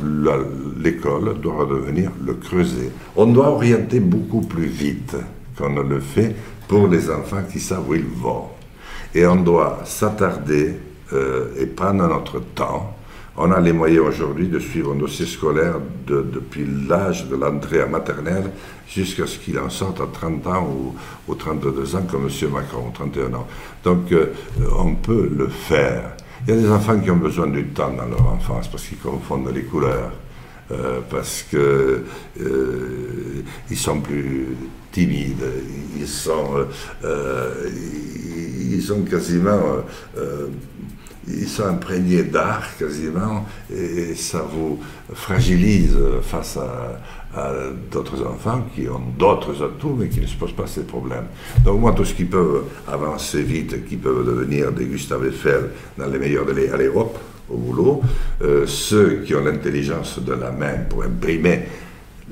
l'école 0.79 1.39
doit 1.39 1.65
redevenir 1.65 2.11
le 2.25 2.33
creuset. 2.33 2.89
On 3.15 3.27
doit 3.27 3.49
orienter 3.49 3.99
beaucoup 3.99 4.41
plus 4.41 4.65
vite 4.65 5.15
qu'on 5.57 5.69
ne 5.69 5.81
le 5.81 5.99
fait 5.99 6.35
pour 6.67 6.87
les 6.87 7.09
enfants 7.09 7.43
qui 7.51 7.59
savent 7.59 7.87
où 7.87 7.95
ils 7.95 8.03
vont. 8.03 8.45
Et 9.13 9.25
on 9.25 9.35
doit 9.37 9.79
s'attarder 9.85 10.75
euh, 11.13 11.47
et 11.57 11.65
prendre 11.65 12.07
notre 12.07 12.39
temps. 12.39 12.95
On 13.37 13.51
a 13.51 13.59
les 13.59 13.73
moyens 13.73 14.05
aujourd'hui 14.07 14.47
de 14.47 14.59
suivre 14.59 14.91
un 14.93 14.95
dossier 14.97 15.25
scolaire 15.25 15.75
de- 16.05 16.21
depuis 16.21 16.65
l'âge 16.87 17.27
de 17.27 17.35
l'entrée 17.35 17.81
en 17.83 17.89
maternelle 17.89 18.51
jusqu'à 18.87 19.25
ce 19.25 19.39
qu'il 19.39 19.57
en 19.57 19.69
sorte 19.69 20.01
à 20.01 20.05
30 20.11 20.45
ans 20.47 20.67
ou, 20.69 20.95
ou 21.31 21.35
32 21.35 21.95
ans 21.95 22.03
comme 22.09 22.27
M. 22.27 22.49
Macron, 22.51 22.87
ou 22.87 22.91
31 22.93 23.33
ans. 23.33 23.47
Donc 23.83 24.11
euh, 24.11 24.27
on 24.77 24.95
peut 24.95 25.29
le 25.35 25.47
faire. 25.47 26.11
Il 26.47 26.53
y 26.55 26.57
a 26.57 26.61
des 26.61 26.69
enfants 26.69 26.99
qui 26.99 27.09
ont 27.11 27.17
besoin 27.17 27.47
du 27.47 27.65
temps 27.67 27.91
dans 27.91 28.05
leur 28.05 28.27
enfance 28.27 28.67
parce 28.67 28.83
qu'ils 28.85 28.97
confondent 28.97 29.51
les 29.53 29.63
couleurs. 29.63 30.11
Euh, 30.71 30.99
parce 31.09 31.43
que 31.51 32.03
euh, 32.39 33.43
ils 33.69 33.77
sont 33.77 33.99
plus 33.99 34.55
timides, 34.91 35.43
ils 35.99 36.07
sont, 36.07 36.65
euh, 37.03 37.69
ils 38.69 38.81
sont 38.81 39.01
quasiment 39.01 39.59
euh, 40.17 40.47
ils 41.27 41.47
sont 41.47 41.65
imprégnés 41.65 42.23
d'art 42.23 42.77
quasiment, 42.77 43.45
et, 43.73 44.15
ça 44.15 44.39
vous 44.51 44.79
fragilise 45.13 45.95
face 46.21 46.57
à, 46.57 47.51
d'autres 47.89 48.25
enfants 48.25 48.65
qui 48.75 48.89
ont 48.89 49.01
d'autres 49.17 49.63
atouts, 49.63 49.95
mais 49.97 50.09
qui 50.09 50.19
ne 50.19 50.25
se 50.25 50.35
posent 50.35 50.55
pas 50.55 50.67
ces 50.67 50.81
problèmes. 50.81 51.27
Donc 51.63 51.79
moi, 51.79 51.93
tout 51.93 52.03
ce 52.03 52.13
qui 52.13 52.25
peut 52.25 52.63
avancer 52.87 53.41
vite, 53.41 53.87
qui 53.87 53.95
peuvent 53.95 54.25
devenir 54.25 54.73
des 54.73 54.85
Gustave 54.85 55.27
Eiffel 55.27 55.69
dans 55.97 56.07
les 56.07 56.19
meilleurs 56.19 56.45
délais, 56.45 56.69
allez 56.69 56.89
hop, 56.89 57.17
au 57.51 57.57
boulot. 57.57 58.01
Euh, 58.41 58.65
ceux 58.67 59.23
qui 59.25 59.35
ont 59.35 59.43
l'intelligence 59.43 60.19
de 60.19 60.33
la 60.33 60.51
main 60.51 60.85
pour 60.89 61.03
imprimer 61.03 61.61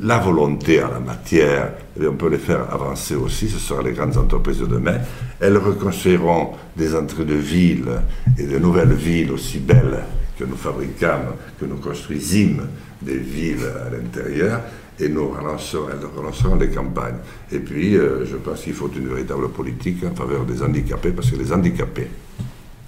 la 0.02 0.18
volonté 0.20 0.80
à 0.80 0.90
la 0.90 1.00
matière, 1.00 1.74
et 2.00 2.04
eh 2.04 2.08
on 2.08 2.14
peut 2.14 2.30
les 2.30 2.38
faire 2.38 2.74
avancer 2.74 3.16
aussi, 3.16 3.50
ce 3.50 3.60
seront 3.60 3.82
les 3.82 3.92
grandes 3.92 4.18
entreprises 4.18 4.60
de 4.60 4.66
demain. 4.66 4.98
Elles 5.40 5.58
reconstruiront 5.58 6.52
des 6.76 6.96
entrées 6.96 7.26
de 7.26 7.36
villes 7.36 8.02
et 8.38 8.44
de 8.44 8.58
nouvelles 8.60 8.94
villes 8.94 9.32
aussi 9.32 9.60
belles 9.60 10.00
que 10.38 10.46
nous 10.46 10.56
fabriquons, 10.56 11.36
que 11.60 11.66
nous 11.66 11.78
construisîmes 11.78 12.68
des 13.02 13.18
villes 13.18 13.66
à 13.86 13.90
l'intérieur, 13.90 14.62
et 15.00 15.10
nous 15.10 15.30
relancerons, 15.30 16.56
les 16.56 16.70
campagnes. 16.70 17.18
Et 17.52 17.60
puis, 17.60 17.96
euh, 17.98 18.26
je 18.26 18.38
pense 18.38 18.62
qu'il 18.62 18.74
faut 18.74 18.92
une 18.96 19.08
véritable 19.08 19.50
politique 19.50 20.04
en 20.04 20.16
faveur 20.16 20.46
des 20.46 20.62
handicapés, 20.62 21.12
parce 21.12 21.30
que 21.30 21.38
les 21.38 21.52
handicapés, 21.52 22.08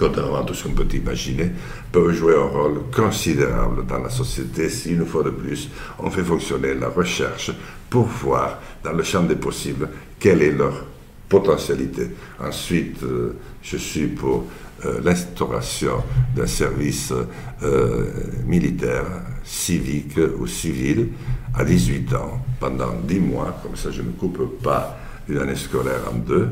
contrairement 0.02 0.39
à 0.39 0.43
tout 0.43 0.56
ce 0.56 0.64
qu'on 0.64 0.74
peut 0.74 0.88
imaginer, 0.95 1.52
peuvent 1.91 2.12
jouer 2.12 2.34
un 2.36 2.47
rôle 2.47 2.82
considérable 2.93 3.86
dans 3.86 3.99
la 3.99 4.10
société 4.10 4.68
si, 4.68 4.93
une 4.93 5.06
fois 5.06 5.24
de 5.24 5.30
plus, 5.30 5.70
on 5.99 6.10
fait 6.10 6.24
fonctionner 6.24 6.74
la 6.74 6.89
recherche 6.89 7.52
pour 7.88 8.08
voir, 8.08 8.60
dans 8.84 8.93
le 8.93 9.04
champ 9.04 9.22
des 9.22 9.36
possibles, 9.36 9.88
quelle 10.20 10.41
est 10.41 10.52
leur 10.52 10.86
potentialité. 11.30 12.10
Ensuite, 12.39 13.04
euh, 13.04 13.38
je 13.62 13.78
suis 13.78 14.08
pour 14.08 14.45
euh, 14.86 14.99
l'instauration 15.04 16.04
d'un 16.36 16.47
service 16.47 17.14
euh, 17.62 18.06
militaire, 18.47 19.06
civique 19.43 20.18
ou 20.39 20.47
civil 20.47 21.10
à 21.54 21.64
18 21.64 22.14
ans, 22.16 22.41
pendant 22.60 22.93
10 23.04 23.20
mois, 23.20 23.56
comme 23.62 23.76
ça 23.76 23.91
je 23.91 24.02
ne 24.02 24.12
coupe 24.12 24.62
pas 24.64 24.97
une 25.30 25.38
année 25.38 25.56
scolaire 25.56 26.02
en 26.12 26.16
deux. 26.16 26.49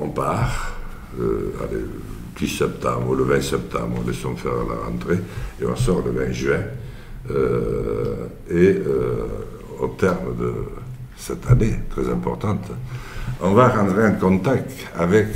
on 0.00 0.08
part, 0.10 0.74
10 2.38 2.48
septembre 2.48 3.10
ou 3.10 3.14
le 3.14 3.24
20 3.24 3.40
septembre, 3.40 3.98
on 4.02 4.06
laisse 4.06 4.18
faire 4.18 4.52
la 4.52 4.86
rentrée 4.86 5.18
et 5.60 5.66
on 5.66 5.76
sort 5.76 6.02
le 6.04 6.12
20 6.12 6.32
juin. 6.32 6.62
Euh, 7.30 8.26
et 8.48 8.78
euh, 8.86 9.26
au 9.80 9.88
terme 9.88 10.36
de 10.38 10.52
cette 11.16 11.50
année 11.50 11.80
très 11.90 12.08
importante, 12.08 12.70
on 13.40 13.52
va 13.52 13.68
rentrer 13.68 14.06
en 14.06 14.14
contact 14.14 14.70
avec 14.96 15.28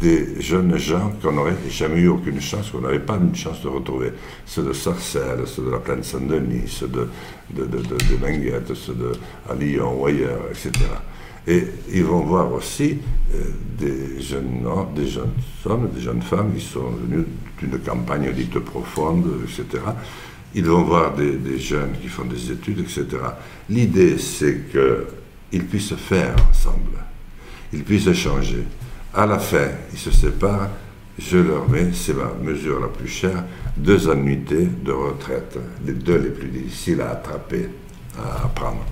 des 0.00 0.40
jeunes 0.40 0.76
gens 0.76 1.12
qu'on 1.22 1.32
n'aurait 1.32 1.54
jamais 1.70 2.00
eu 2.00 2.08
aucune 2.08 2.40
chance, 2.40 2.70
qu'on 2.70 2.80
n'avait 2.80 2.98
pas 2.98 3.16
une 3.16 3.34
chance 3.34 3.62
de 3.62 3.68
retrouver. 3.68 4.12
Ceux 4.44 4.64
de 4.64 4.72
Sarcelles, 4.72 5.46
ceux 5.46 5.62
de 5.62 5.70
la 5.70 5.78
plaine 5.78 6.02
Saint-Denis, 6.02 6.66
ceux 6.66 6.88
de, 6.88 7.08
de, 7.50 7.64
de, 7.64 7.78
de, 7.78 8.74
ceux 8.74 8.94
de 8.94 9.12
à 9.48 9.54
Lyon 9.54 10.00
ou 10.00 10.06
ailleurs, 10.06 10.40
etc. 10.50 10.72
Et 11.48 11.66
ils 11.94 12.04
vont 12.04 12.20
voir 12.20 12.52
aussi 12.52 12.98
euh, 13.34 13.42
des 13.78 14.20
jeunes 14.20 14.66
hommes, 14.66 14.92
des 14.94 15.08
jeunes 15.08 15.32
des 15.94 16.20
femmes 16.20 16.52
qui 16.54 16.62
sont 16.62 16.90
venus 16.90 17.24
d'une 17.58 17.78
campagne 17.78 18.30
dite 18.34 18.58
profonde, 18.58 19.26
etc. 19.44 19.82
Ils 20.54 20.66
vont 20.66 20.82
voir 20.82 21.14
des, 21.14 21.58
jeunes 21.58 21.92
qui 22.02 22.08
font 22.08 22.26
des 22.26 22.52
études, 22.52 22.80
etc. 22.80 23.06
L'idée, 23.70 24.18
c'est 24.18 24.64
qu'ils 24.70 25.64
puissent 25.64 25.94
faire 25.94 26.36
ensemble, 26.50 26.98
ils 27.72 27.82
puissent 27.82 28.08
échanger. 28.08 28.64
À 29.14 29.24
la 29.24 29.38
fin, 29.38 29.68
ils 29.92 29.98
se 29.98 30.10
séparent. 30.10 30.68
Je 31.18 31.38
leur 31.38 31.68
mets, 31.68 31.88
c'est 31.94 32.14
ma 32.14 32.30
mesure 32.42 32.78
la 32.78 32.88
plus 32.88 33.08
chère, 33.08 33.42
deux 33.76 34.08
annuités 34.08 34.68
de 34.84 34.92
retraite, 34.92 35.58
les 35.84 35.94
deux 35.94 36.18
les 36.18 36.30
plus 36.30 36.48
difficiles 36.48 37.00
à 37.00 37.10
attraper, 37.12 37.70
à 38.16 38.46
prendre. 38.48 38.84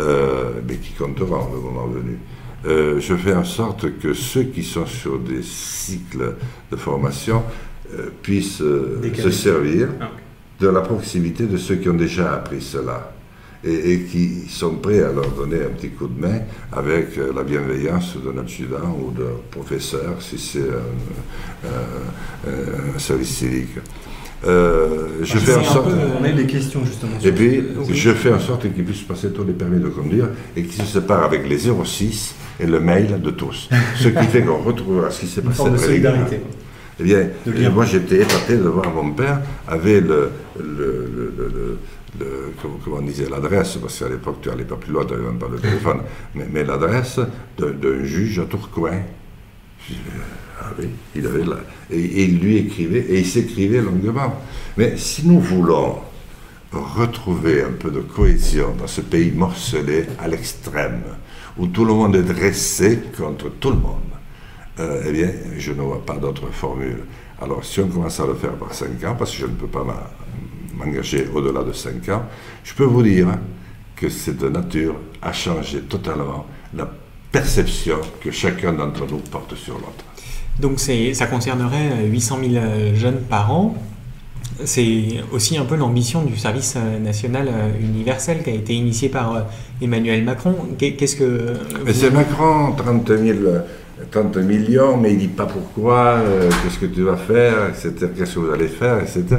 Euh, 0.00 0.60
mais 0.66 0.76
qui 0.76 0.92
comptera 0.92 1.46
le 1.52 1.60
moment 1.60 1.86
venu. 1.86 2.18
Euh, 2.66 3.00
je 3.00 3.14
fais 3.16 3.34
en 3.34 3.44
sorte 3.44 3.98
que 3.98 4.14
ceux 4.14 4.44
qui 4.44 4.62
sont 4.62 4.86
sur 4.86 5.18
des 5.18 5.42
cycles 5.42 6.36
de 6.70 6.76
formation 6.76 7.42
euh, 7.94 8.08
puissent 8.22 8.58
se 8.58 9.30
servir 9.30 9.88
ah, 10.00 10.10
de 10.58 10.68
la 10.68 10.80
proximité 10.80 11.46
de 11.46 11.56
ceux 11.56 11.76
qui 11.76 11.88
ont 11.88 11.94
déjà 11.94 12.34
appris 12.34 12.62
cela. 12.62 13.12
Et, 13.62 14.04
qui 14.04 14.48
sont 14.48 14.76
prêts 14.76 15.02
à 15.02 15.12
leur 15.12 15.32
donner 15.32 15.62
un 15.62 15.68
petit 15.68 15.90
coup 15.90 16.06
de 16.06 16.18
main 16.18 16.40
avec 16.72 17.08
la 17.16 17.42
bienveillance 17.42 18.16
d'un 18.16 18.40
adjudant 18.40 18.96
ou 18.98 19.10
d'un 19.10 19.36
professeur 19.50 20.16
si 20.20 20.38
c'est 20.38 20.70
un 22.46 22.98
service 22.98 23.28
civique. 23.28 23.76
Euh, 24.46 24.88
je 25.22 25.38
fais 25.38 25.54
en 25.54 25.64
sorte. 25.64 25.90
on 26.18 26.24
a 26.24 26.28
eu 26.28 26.32
des 26.32 26.46
questions 26.46 26.84
justement. 26.84 27.12
Et 27.22 27.32
puis, 27.32 27.62
je 27.90 28.10
fais 28.12 28.32
en 28.32 28.40
sorte 28.40 28.62
qu'ils 28.72 28.84
puissent 28.84 29.02
passer 29.02 29.30
tous 29.30 29.44
les 29.44 29.52
permis 29.52 29.80
de 29.80 29.88
conduire 29.88 30.28
et 30.56 30.62
qu'ils 30.62 30.82
se 30.82 31.00
séparent 31.00 31.24
avec 31.24 31.46
les 31.48 31.58
06 31.58 32.34
et 32.58 32.66
le 32.66 32.80
mail 32.80 33.20
de 33.20 33.30
tous. 33.30 33.68
ce 33.96 34.08
qui 34.08 34.24
fait 34.24 34.42
qu'on 34.42 34.58
retrouvera 34.58 35.10
ce 35.10 35.20
qui 35.20 35.26
s'est 35.26 35.42
passé. 35.42 35.62
Une 35.62 35.72
de 35.72 35.78
solidarité. 35.78 36.40
Eh 37.00 37.02
bien, 37.02 37.70
moi 37.70 37.86
j'étais 37.86 38.22
épaté 38.22 38.56
de 38.56 38.68
voir 38.68 38.90
mon 38.92 39.12
père 39.12 39.40
avait 39.66 40.00
le, 40.00 40.30
le, 40.58 41.32
le, 42.18 42.52
comment, 42.60 42.98
on 42.98 43.02
disait, 43.02 43.28
l'adresse, 43.30 43.76
parce 43.76 43.98
qu'à 43.98 44.08
l'époque 44.08 44.38
tu 44.42 44.50
n'allais 44.50 44.64
pas 44.64 44.76
plus 44.76 44.92
loin, 44.92 45.04
tu 45.06 45.12
n'avais 45.14 45.24
même 45.24 45.38
pas 45.38 45.48
de 45.48 45.56
téléphone, 45.56 46.00
mais, 46.34 46.46
mais 46.50 46.64
l'adresse 46.64 47.20
d'un 47.58 48.04
juge 48.04 48.38
à 48.38 48.44
Tourcoing. 48.44 49.02
Ah 50.60 50.72
oui, 50.78 50.88
il 51.16 51.26
avait 51.26 51.44
là. 51.44 51.56
Et, 51.90 52.24
il 52.24 52.38
lui 52.38 52.58
écrivait, 52.58 53.00
et 53.00 53.20
il 53.20 53.26
s'écrivait 53.26 53.80
longuement. 53.80 54.40
Mais 54.76 54.96
si 54.96 55.26
nous 55.26 55.40
voulons 55.40 55.98
retrouver 56.72 57.62
un 57.62 57.72
peu 57.72 57.90
de 57.90 58.00
cohésion 58.00 58.74
dans 58.78 58.86
ce 58.86 59.00
pays 59.00 59.32
morcelé 59.32 60.06
à 60.18 60.28
l'extrême, 60.28 61.02
où 61.56 61.66
tout 61.66 61.84
le 61.84 61.94
monde 61.94 62.14
est 62.16 62.22
dressé 62.22 63.00
contre 63.16 63.50
tout 63.58 63.70
le 63.70 63.76
monde, 63.76 64.00
euh, 64.78 65.02
eh 65.06 65.12
bien, 65.12 65.30
je 65.56 65.72
ne 65.72 65.80
vois 65.80 66.04
pas 66.04 66.16
d'autre 66.16 66.50
formule. 66.52 67.04
Alors, 67.40 67.64
si 67.64 67.80
on 67.80 67.88
commence 67.88 68.20
à 68.20 68.26
le 68.26 68.34
faire 68.34 68.52
par 68.52 68.74
5 68.74 69.02
ans, 69.04 69.16
parce 69.18 69.32
que 69.32 69.38
je 69.38 69.46
ne 69.46 69.54
peux 69.54 69.66
pas 69.66 69.84
m'engager 70.74 71.26
au-delà 71.34 71.64
de 71.64 71.72
5 71.72 72.08
ans, 72.10 72.24
je 72.64 72.74
peux 72.74 72.84
vous 72.84 73.02
dire 73.02 73.28
que 73.96 74.08
c'est 74.10 74.36
de 74.36 74.48
nature 74.48 74.96
à 75.22 75.32
changer 75.32 75.80
totalement 75.80 76.46
la 76.74 76.90
perception 77.32 77.98
que 78.20 78.30
chacun 78.30 78.72
d'entre 78.72 79.06
nous 79.06 79.18
porte 79.18 79.54
sur 79.54 79.74
l'autre. 79.74 80.04
Donc 80.60 80.78
ça 80.78 81.26
concernerait 81.26 82.06
800 82.06 82.38
000 82.42 82.54
euh, 82.54 82.94
jeunes 82.94 83.20
par 83.28 83.52
an. 83.52 83.74
C'est 84.64 85.22
aussi 85.32 85.56
un 85.56 85.64
peu 85.64 85.76
l'ambition 85.76 86.22
du 86.22 86.36
service 86.36 86.74
euh, 86.76 86.98
national 86.98 87.48
euh, 87.48 87.70
universel 87.80 88.42
qui 88.42 88.50
a 88.50 88.54
été 88.54 88.74
initié 88.74 89.08
par 89.08 89.46
Emmanuel 89.80 90.22
Macron. 90.22 90.54
Qu'est-ce 90.76 91.16
que... 91.16 91.54
C'est 91.92 92.10
Macron, 92.10 92.72
30 92.76 93.08
000 93.08 93.38
30 94.10 94.38
millions, 94.38 94.96
mais 94.96 95.12
il 95.12 95.18
dit 95.18 95.28
pas 95.28 95.44
pourquoi, 95.44 96.20
qu'est-ce 96.62 96.78
que 96.78 96.86
tu 96.86 97.02
vas 97.02 97.18
faire, 97.18 97.68
etc., 97.68 98.08
qu'est-ce 98.16 98.36
que 98.36 98.40
vous 98.40 98.50
allez 98.50 98.68
faire, 98.68 98.98
etc. 98.98 99.36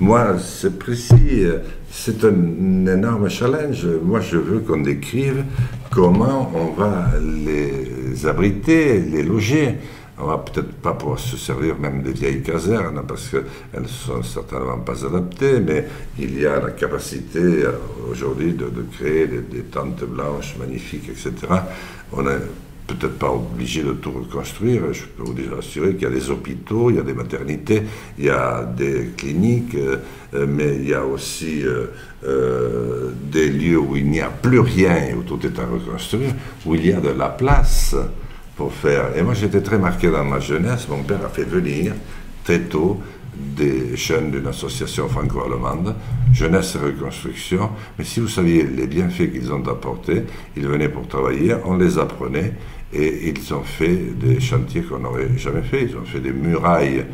Moi, 0.00 0.34
c'est 0.40 0.76
précis, 0.76 1.44
c'est 1.88 2.24
un 2.24 2.84
énorme 2.84 3.30
challenge. 3.30 3.86
Moi, 4.02 4.18
je 4.18 4.38
veux 4.38 4.58
qu'on 4.58 4.80
décrive 4.80 5.44
comment 5.92 6.50
on 6.52 6.76
va 6.76 7.12
les 7.46 8.26
abriter, 8.26 8.98
les 8.98 9.22
loger 9.22 9.76
on 10.18 10.26
va 10.26 10.38
peut-être 10.38 10.72
pas 10.72 10.94
pouvoir 10.94 11.18
se 11.18 11.36
servir 11.36 11.78
même 11.78 12.02
des 12.02 12.12
vieilles 12.12 12.42
casernes 12.42 13.02
parce 13.06 13.28
qu'elles 13.28 13.82
ne 13.82 13.86
sont 13.86 14.22
certainement 14.22 14.78
pas 14.78 15.04
adaptées, 15.04 15.60
mais 15.60 15.86
il 16.18 16.40
y 16.40 16.46
a 16.46 16.58
la 16.58 16.70
capacité 16.70 17.38
euh, 17.38 17.72
aujourd'hui 18.10 18.54
de, 18.54 18.70
créer 18.92 19.26
des, 19.26 19.62
tentes 19.62 20.04
blanches 20.04 20.56
magnifiques, 20.58 21.10
etc. 21.10 21.32
On 22.12 22.22
n'est 22.22 22.38
peut-être 22.86 23.18
pas 23.18 23.30
obligé 23.30 23.82
de 23.82 23.92
tout 23.92 24.12
reconstruire. 24.12 24.90
Je 24.92 25.04
peux 25.04 25.24
vous 25.24 25.34
assurer 25.58 25.94
qu'il 25.94 26.04
y 26.04 26.06
a 26.06 26.10
des 26.10 26.30
hôpitaux, 26.30 26.88
il 26.90 26.96
y 26.96 27.00
a 27.00 27.02
des 27.02 27.14
maternités, 27.14 27.82
il 28.16 28.24
y 28.24 28.30
a 28.30 28.64
des 28.64 29.10
cliniques, 29.18 29.74
euh, 29.74 30.46
mais 30.48 30.76
il 30.76 30.88
y 30.88 30.94
a 30.94 31.04
aussi 31.04 31.62
euh, 31.62 33.10
des 33.30 33.50
lieux 33.50 33.78
où 33.78 33.96
il 33.96 34.08
n'y 34.08 34.20
a 34.20 34.30
plus 34.30 34.60
rien 34.60 35.14
où 35.14 35.22
tout 35.24 35.44
est 35.44 35.58
à 35.58 35.66
reconstruire, 35.66 36.32
où 36.64 36.74
il 36.74 36.86
y 36.86 36.92
a 36.92 37.00
de 37.00 37.10
la 37.10 37.28
place 37.28 37.94
pour 38.56 38.72
faire. 38.72 39.16
Et 39.16 39.22
moi, 39.22 39.34
j'étais 39.34 39.60
très 39.60 39.78
marqué 39.78 40.10
dans 40.10 40.24
ma 40.24 40.40
jeunesse. 40.40 40.88
Mon 40.88 41.02
père 41.02 41.24
a 41.24 41.28
fait 41.28 41.44
venir 41.44 41.94
très 42.42 42.60
tôt 42.60 43.00
des 43.36 43.96
jeunes 43.96 44.30
d'une 44.30 44.46
association 44.46 45.08
franco-allemande, 45.08 45.94
Jeunesse 46.32 46.76
et 46.76 46.86
Reconstruction. 46.86 47.70
Mais 47.98 48.04
si 48.04 48.20
vous 48.20 48.28
saviez 48.28 48.62
les 48.62 48.86
bienfaits 48.86 49.30
qu'ils 49.30 49.52
ont 49.52 49.62
apportés, 49.68 50.24
ils 50.56 50.66
venaient 50.66 50.88
pour 50.88 51.06
travailler, 51.06 51.54
on 51.64 51.76
les 51.76 51.98
apprenait 51.98 52.54
et 52.94 53.28
ils 53.28 53.54
ont 53.54 53.62
fait 53.62 53.96
des 54.18 54.40
chantiers 54.40 54.82
qu'on 54.82 55.00
n'aurait 55.00 55.36
jamais 55.36 55.62
fait. 55.62 55.82
Ils 55.84 55.96
ont 55.96 56.04
fait 56.04 56.20
des 56.20 56.32
murailles, 56.32 57.04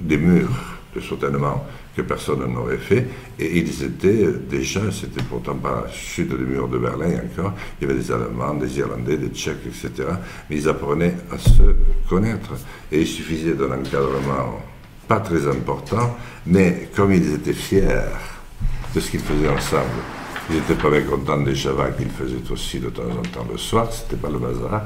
des 0.00 0.16
murs 0.16 0.50
de 0.94 1.00
soutènement 1.00 1.64
que 2.02 2.08
personne 2.08 2.52
n'aurait 2.52 2.78
fait. 2.78 3.06
Et 3.38 3.58
ils 3.58 3.82
étaient 3.82 4.26
déjà, 4.48 4.80
c'était 4.90 5.22
pourtant 5.22 5.56
pas 5.56 5.86
chute 5.92 6.36
du 6.36 6.44
mur 6.44 6.68
de 6.68 6.78
Berlin 6.78 7.20
encore, 7.24 7.52
il 7.80 7.88
y 7.88 7.90
avait 7.90 8.00
des 8.00 8.10
Allemands, 8.10 8.54
des 8.54 8.78
Irlandais, 8.78 9.16
des 9.16 9.28
Tchèques, 9.28 9.66
etc. 9.66 10.08
Mais 10.48 10.56
ils 10.56 10.68
apprenaient 10.68 11.14
à 11.30 11.38
se 11.38 11.62
connaître. 12.08 12.52
Et 12.90 13.00
il 13.02 13.06
suffisait 13.06 13.54
d'un 13.54 13.72
encadrement 13.72 14.60
pas 15.06 15.20
très 15.20 15.46
important, 15.48 16.16
mais 16.46 16.88
comme 16.94 17.12
ils 17.12 17.34
étaient 17.34 17.52
fiers 17.52 17.88
de 18.94 19.00
ce 19.00 19.10
qu'ils 19.10 19.20
faisaient 19.20 19.48
ensemble, 19.48 19.86
ils 20.48 20.56
n'étaient 20.56 20.74
pas 20.74 20.90
mécontents 20.90 21.40
des 21.40 21.54
chavats 21.54 21.90
qu'ils 21.90 22.10
faisaient 22.10 22.50
aussi 22.50 22.78
de 22.78 22.90
temps 22.90 23.02
en 23.02 23.22
temps 23.22 23.46
le 23.50 23.58
soir, 23.58 23.88
c'était 23.92 24.16
pas 24.16 24.30
le 24.30 24.38
bazar, 24.38 24.82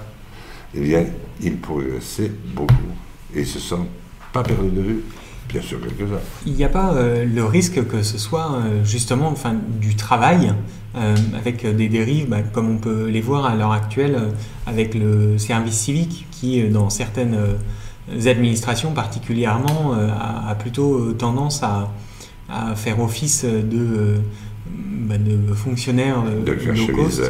eh 0.75 0.81
bien, 0.81 1.05
ils 1.41 1.59
progressaient 1.59 2.33
beaucoup. 2.55 2.75
Et 3.35 3.41
ils 3.41 3.47
se 3.47 3.59
sont 3.59 3.87
pas 4.33 4.43
perdus 4.43 4.71
de 4.71 4.81
vue. 4.81 5.05
Bien 5.49 5.63
sûr, 5.63 5.79
quelques-uns. 5.81 6.21
Il 6.47 6.55
n'y 6.55 6.65
a 6.65 6.69
pas 6.69 6.95
euh, 6.95 7.25
le 7.25 7.45
risque 7.45 7.87
que 7.87 8.03
ce 8.03 8.19
soit 8.19 8.53
euh, 8.53 8.85
justement 8.85 9.29
enfin, 9.29 9.55
du 9.81 9.95
travail 9.95 10.53
euh, 10.97 11.15
avec 11.37 11.67
des 11.67 11.89
dérives, 11.89 12.29
bah, 12.29 12.43
comme 12.43 12.71
on 12.71 12.79
peut 12.79 13.07
les 13.09 13.21
voir 13.21 13.47
à 13.47 13.55
l'heure 13.55 13.73
actuelle 13.73 14.19
avec 14.67 14.95
le 14.95 15.39
service 15.39 15.75
civique 15.75 16.27
qui, 16.31 16.63
dans 16.69 16.91
certaines 16.91 17.37
administrations 18.27 18.93
particulièrement, 18.93 19.95
a, 19.95 20.55
plutôt 20.55 21.13
tendance 21.13 21.63
à, 21.63 21.91
faire 22.77 23.01
office 23.01 23.45
de, 23.45 24.17
bah, 24.67 25.17
de 25.19 25.53
fonctionnaire 25.55 26.23
de 26.23 26.53
low 26.53 26.87
cost. 26.95 27.23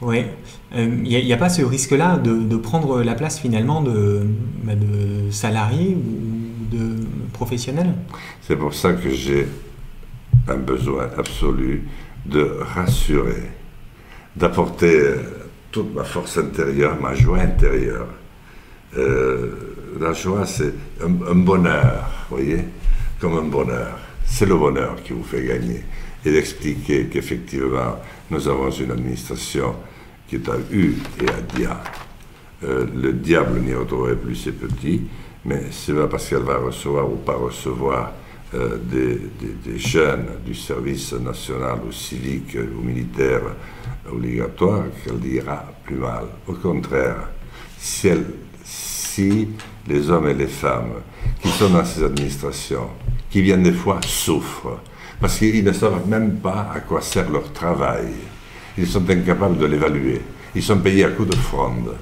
Ouais. 0.00 0.34
Il 0.76 1.02
n'y 1.02 1.32
a, 1.32 1.36
pas 1.36 1.50
ce 1.50 1.62
risque-là 1.62 2.18
de, 2.18 2.56
prendre 2.56 3.02
la 3.02 3.14
place 3.14 3.38
finalement 3.38 3.80
de, 3.80 4.22
bah, 4.64 4.74
de 4.74 5.30
salariés 5.30 5.96
ou 5.96 6.33
de 6.74 7.06
professionnels 7.32 7.94
C'est 8.42 8.56
pour 8.56 8.74
ça 8.74 8.92
que 8.92 9.10
j'ai 9.10 9.46
un 10.48 10.56
besoin 10.56 11.08
absolu 11.16 11.84
de 12.26 12.58
rassurer, 12.60 13.50
d'apporter 14.36 15.14
toute 15.70 15.94
ma 15.94 16.04
force 16.04 16.38
intérieure, 16.38 17.00
ma 17.00 17.14
joie 17.14 17.40
intérieure. 17.40 18.08
Euh, 18.96 19.74
la 20.00 20.12
joie, 20.12 20.46
c'est 20.46 20.72
un, 21.02 21.34
bonheur, 21.34 22.08
voyez, 22.30 22.64
comme 23.20 23.38
un 23.38 23.48
bonheur. 23.48 23.98
C'est 24.24 24.46
le 24.46 24.56
bonheur 24.56 24.96
qui 25.02 25.12
vous 25.12 25.24
fait 25.24 25.44
gagner. 25.44 25.82
Et 26.24 26.30
d'expliquer 26.30 27.06
qu'effectivement, 27.06 27.96
nous 28.30 28.48
avons 28.48 28.70
une 28.70 28.90
administration 28.90 29.74
qui 30.28 30.36
est 30.36 30.48
à 30.48 30.56
U 30.72 30.94
et 31.20 31.28
à 31.28 31.40
Dia. 31.56 31.82
Euh, 32.62 32.86
le 32.94 33.12
diable 33.12 33.60
n'y 33.60 33.74
retrouverait 33.74 34.16
plus 34.16 34.36
ses 34.36 34.52
petits, 34.52 35.02
mais 35.44 35.62
c'est 35.70 35.92
pas 35.92 36.06
parce 36.06 36.28
qu'elle 36.28 36.42
va 36.42 36.58
recevoir 36.58 37.10
ou 37.10 37.16
pas 37.16 37.34
recevoir 37.34 38.12
euh, 38.54 38.78
des, 38.78 39.78
jeunes 39.78 40.26
du 40.44 40.54
service 40.54 41.12
national 41.14 41.78
ou 41.86 41.92
civique 41.92 42.56
ou 42.56 42.82
militaire 42.82 43.42
obligatoire 44.10 44.84
qu'elle 45.02 45.18
dira 45.18 45.64
plus 45.84 45.96
mal. 45.96 46.24
Au 46.46 46.52
contraire, 46.52 47.28
si, 47.78 48.10
si 48.64 49.48
les 49.88 50.08
hommes 50.10 50.28
et 50.28 50.34
les 50.34 50.46
femmes 50.46 51.02
qui 51.42 51.48
sont 51.48 51.70
dans 51.70 51.84
ces 51.84 52.04
administrations, 52.04 52.88
qui 53.30 53.42
viennent 53.42 53.64
des 53.64 53.72
fois, 53.72 54.00
souffrent, 54.06 54.80
parce 55.20 55.38
qu'ils 55.38 55.64
ne 55.64 55.72
savent 55.72 56.06
même 56.08 56.36
pas 56.36 56.70
à 56.74 56.80
quoi 56.80 57.00
sert 57.00 57.30
leur 57.30 57.52
travail, 57.52 58.08
ils 58.78 58.86
sont 58.86 59.08
incapables 59.08 59.58
de 59.58 59.66
l'évaluer. 59.66 60.20
Ils 60.54 60.62
sont 60.62 60.78
payés 60.78 61.04
à 61.04 61.10
coups 61.10 61.30
de 61.30 61.36
fronde. 61.36 61.94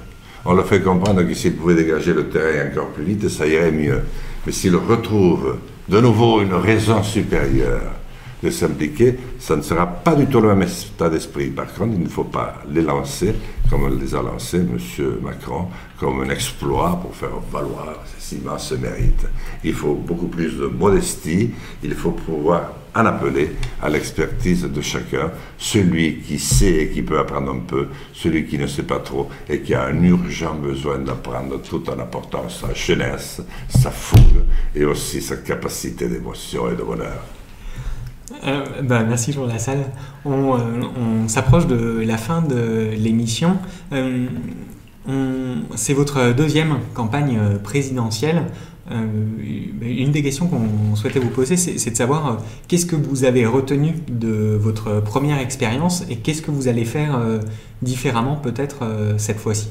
On 0.45 0.53
leur 0.53 0.67
fait 0.67 0.81
comprendre 0.81 1.23
que 1.23 1.33
s'ils 1.33 1.55
pouvaient 1.55 1.75
dégager 1.75 2.13
le 2.13 2.27
terrain 2.27 2.69
encore 2.69 2.89
plus 2.89 3.05
vite, 3.05 3.29
ça 3.29 3.47
irait 3.47 3.71
mieux. 3.71 4.01
Mais 4.45 4.51
s'ils 4.51 4.75
retrouvent 4.75 5.57
de 5.87 5.99
nouveau 6.01 6.41
une 6.41 6.53
raison 6.53 7.01
supérieure 7.01 7.93
de 8.41 8.49
s'impliquer, 8.49 9.17
ça 9.39 9.55
ne 9.55 9.61
sera 9.61 9.87
pas 9.87 10.15
du 10.15 10.25
tout 10.25 10.41
le 10.41 10.53
même 10.53 10.67
état 10.67 11.09
d'esprit. 11.09 11.47
Par 11.47 11.73
contre, 11.73 11.93
il 11.93 12.03
ne 12.03 12.09
faut 12.09 12.25
pas 12.25 12.55
les 12.69 12.81
lancer, 12.81 13.33
comme 13.69 13.97
les 13.97 14.13
a 14.13 14.21
lancés 14.21 14.57
M. 14.57 14.77
Macron, 15.21 15.67
comme 15.97 16.21
un 16.23 16.29
exploit 16.29 16.99
pour 17.01 17.15
faire 17.15 17.39
valoir 17.49 18.03
ces 18.17 18.35
immenses 18.35 18.73
mérites. 18.73 19.25
Il 19.63 19.73
faut 19.73 19.93
beaucoup 19.95 20.27
plus 20.27 20.57
de 20.57 20.65
modestie, 20.65 21.51
il 21.81 21.93
faut 21.93 22.11
pouvoir 22.11 22.73
en 22.95 23.05
appeler 23.05 23.55
à 23.81 23.89
l'expertise 23.89 24.63
de 24.63 24.81
chacun, 24.81 25.31
celui 25.57 26.19
qui 26.19 26.39
sait 26.39 26.83
et 26.83 26.89
qui 26.89 27.01
peut 27.01 27.19
apprendre 27.19 27.51
un 27.51 27.59
peu, 27.59 27.87
celui 28.13 28.45
qui 28.45 28.57
ne 28.57 28.67
sait 28.67 28.83
pas 28.83 28.99
trop 28.99 29.29
et 29.49 29.61
qui 29.61 29.73
a 29.73 29.85
un 29.85 30.03
urgent 30.03 30.55
besoin 30.55 30.99
d'apprendre 30.99 31.61
tout 31.61 31.89
en 31.89 31.99
apportant 31.99 32.47
sa 32.49 32.73
jeunesse, 32.73 33.41
sa 33.67 33.89
fougue 33.89 34.43
et 34.75 34.85
aussi 34.85 35.21
sa 35.21 35.37
capacité 35.37 36.07
d'émotion 36.07 36.69
et 36.69 36.75
de 36.75 36.83
bonheur. 36.83 37.23
Bah, 38.83 39.03
merci 39.03 39.31
Jean 39.31 39.45
Lassalle. 39.45 39.85
On, 40.25 40.55
euh, 40.55 40.59
on 40.97 41.27
s'approche 41.27 41.67
de 41.67 42.03
la 42.05 42.17
fin 42.17 42.41
de 42.41 42.89
l'émission. 42.97 43.57
Euh, 43.91 44.27
c'est 45.75 45.93
votre 45.93 46.33
deuxième 46.33 46.79
campagne 46.93 47.39
présidentielle. 47.63 48.45
Une 48.91 50.11
des 50.11 50.23
questions 50.23 50.47
qu'on 50.47 50.95
souhaitait 50.95 51.19
vous 51.19 51.29
poser, 51.29 51.55
c'est 51.57 51.89
de 51.89 51.95
savoir 51.95 52.39
qu'est-ce 52.67 52.85
que 52.85 52.95
vous 52.95 53.23
avez 53.23 53.45
retenu 53.45 53.93
de 54.09 54.57
votre 54.59 55.01
première 55.01 55.39
expérience 55.39 56.03
et 56.09 56.17
qu'est-ce 56.17 56.41
que 56.41 56.51
vous 56.51 56.67
allez 56.67 56.85
faire 56.85 57.19
différemment 57.81 58.35
peut-être 58.35 58.83
cette 59.17 59.39
fois-ci? 59.39 59.69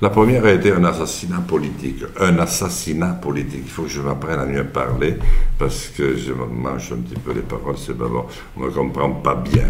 La 0.00 0.10
première 0.10 0.44
a 0.44 0.52
été 0.52 0.72
un 0.72 0.84
assassinat 0.84 1.40
politique. 1.40 2.04
Un 2.20 2.38
assassinat 2.38 3.12
politique. 3.14 3.62
Il 3.64 3.70
faut 3.70 3.82
que 3.82 3.88
je 3.88 4.00
m'apprenne 4.00 4.38
à 4.38 4.46
mieux 4.46 4.64
parler 4.64 5.16
parce 5.58 5.88
que 5.88 6.16
je 6.16 6.32
mange 6.32 6.92
un 6.92 6.96
petit 6.96 7.18
peu 7.18 7.32
les 7.32 7.40
paroles, 7.40 7.76
c'est 7.78 7.96
pas 7.96 8.08
bon. 8.08 8.24
On 8.56 8.66
ne 8.66 8.70
comprend 8.70 9.10
pas 9.10 9.34
bien. 9.36 9.64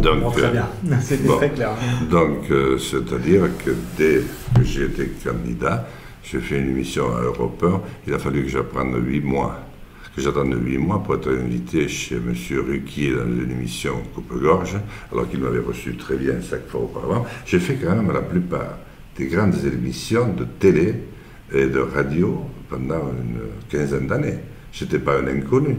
donc, 0.00 0.34
très 0.34 0.44
euh, 0.44 0.50
bien. 0.50 0.68
C'était 1.00 1.28
très 1.28 1.50
clair. 1.50 1.70
Donc, 2.10 2.50
euh, 2.50 2.78
c'est-à-dire 2.78 3.48
que 3.64 3.70
dès 3.96 4.22
que 4.54 4.64
j'ai 4.64 4.84
été 4.84 5.10
candidat, 5.24 5.86
j'ai 6.22 6.40
fait 6.40 6.58
une 6.58 6.70
émission 6.70 7.14
à 7.16 7.22
Europe 7.22 7.62
1. 7.62 7.80
Il 8.06 8.14
a 8.14 8.18
fallu 8.18 8.42
que 8.44 8.48
j'apprenne 8.48 8.94
huit 9.04 9.20
mois 9.20 9.70
que 10.14 10.20
j'attendais 10.20 10.56
huit 10.56 10.78
mois 10.78 11.02
pour 11.02 11.14
être 11.14 11.30
invité 11.30 11.88
chez 11.88 12.16
M. 12.16 12.34
Ruquier 12.66 13.12
dans 13.12 13.26
une 13.26 13.50
émission 13.50 13.94
Coupe-Gorge, 14.14 14.76
alors 15.12 15.28
qu'il 15.28 15.40
m'avait 15.40 15.60
reçu 15.60 15.96
très 15.96 16.16
bien 16.16 16.34
chaque 16.40 16.68
fois 16.68 16.80
auparavant. 16.80 17.24
J'ai 17.46 17.60
fait 17.60 17.74
quand 17.74 17.94
même 17.94 18.12
la 18.12 18.22
plupart 18.22 18.78
des 19.16 19.26
grandes 19.26 19.54
émissions 19.64 20.32
de 20.32 20.44
télé 20.44 20.94
et 21.52 21.66
de 21.66 21.80
radio 21.80 22.44
pendant 22.68 23.10
une 23.10 23.40
quinzaine 23.68 24.06
d'années. 24.06 24.38
Je 24.72 24.84
n'étais 24.84 24.98
pas 24.98 25.18
un 25.18 25.26
inconnu. 25.26 25.76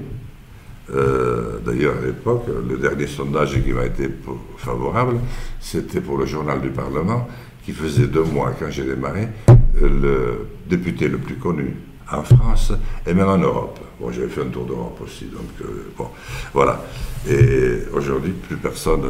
Euh, 0.94 1.60
d'ailleurs, 1.66 1.96
à 2.02 2.06
l'époque, 2.06 2.46
le 2.48 2.78
dernier 2.78 3.08
sondage 3.08 3.62
qui 3.64 3.72
m'a 3.72 3.86
été 3.86 4.10
favorable, 4.58 5.20
c'était 5.60 6.02
pour 6.02 6.18
le 6.18 6.26
journal 6.26 6.60
du 6.60 6.70
Parlement, 6.70 7.28
qui 7.64 7.72
faisait 7.72 8.08
deux 8.08 8.24
mois, 8.24 8.54
quand 8.60 8.70
j'ai 8.70 8.84
démarré, 8.84 9.28
le 9.80 10.48
député 10.68 11.08
le 11.08 11.18
plus 11.18 11.36
connu 11.36 11.76
en 12.12 12.24
France 12.24 12.74
et 13.06 13.14
même 13.14 13.28
en 13.28 13.38
Europe. 13.38 13.80
Bon, 14.00 14.12
j'avais 14.12 14.28
fait 14.28 14.42
un 14.42 14.50
tour 14.50 14.66
d'Europe 14.66 15.00
aussi, 15.04 15.26
donc 15.26 15.50
euh, 15.62 15.92
bon, 15.98 16.08
voilà. 16.54 16.84
Et 17.30 17.84
aujourd'hui, 17.94 18.32
plus 18.32 18.58
personne 18.58 19.02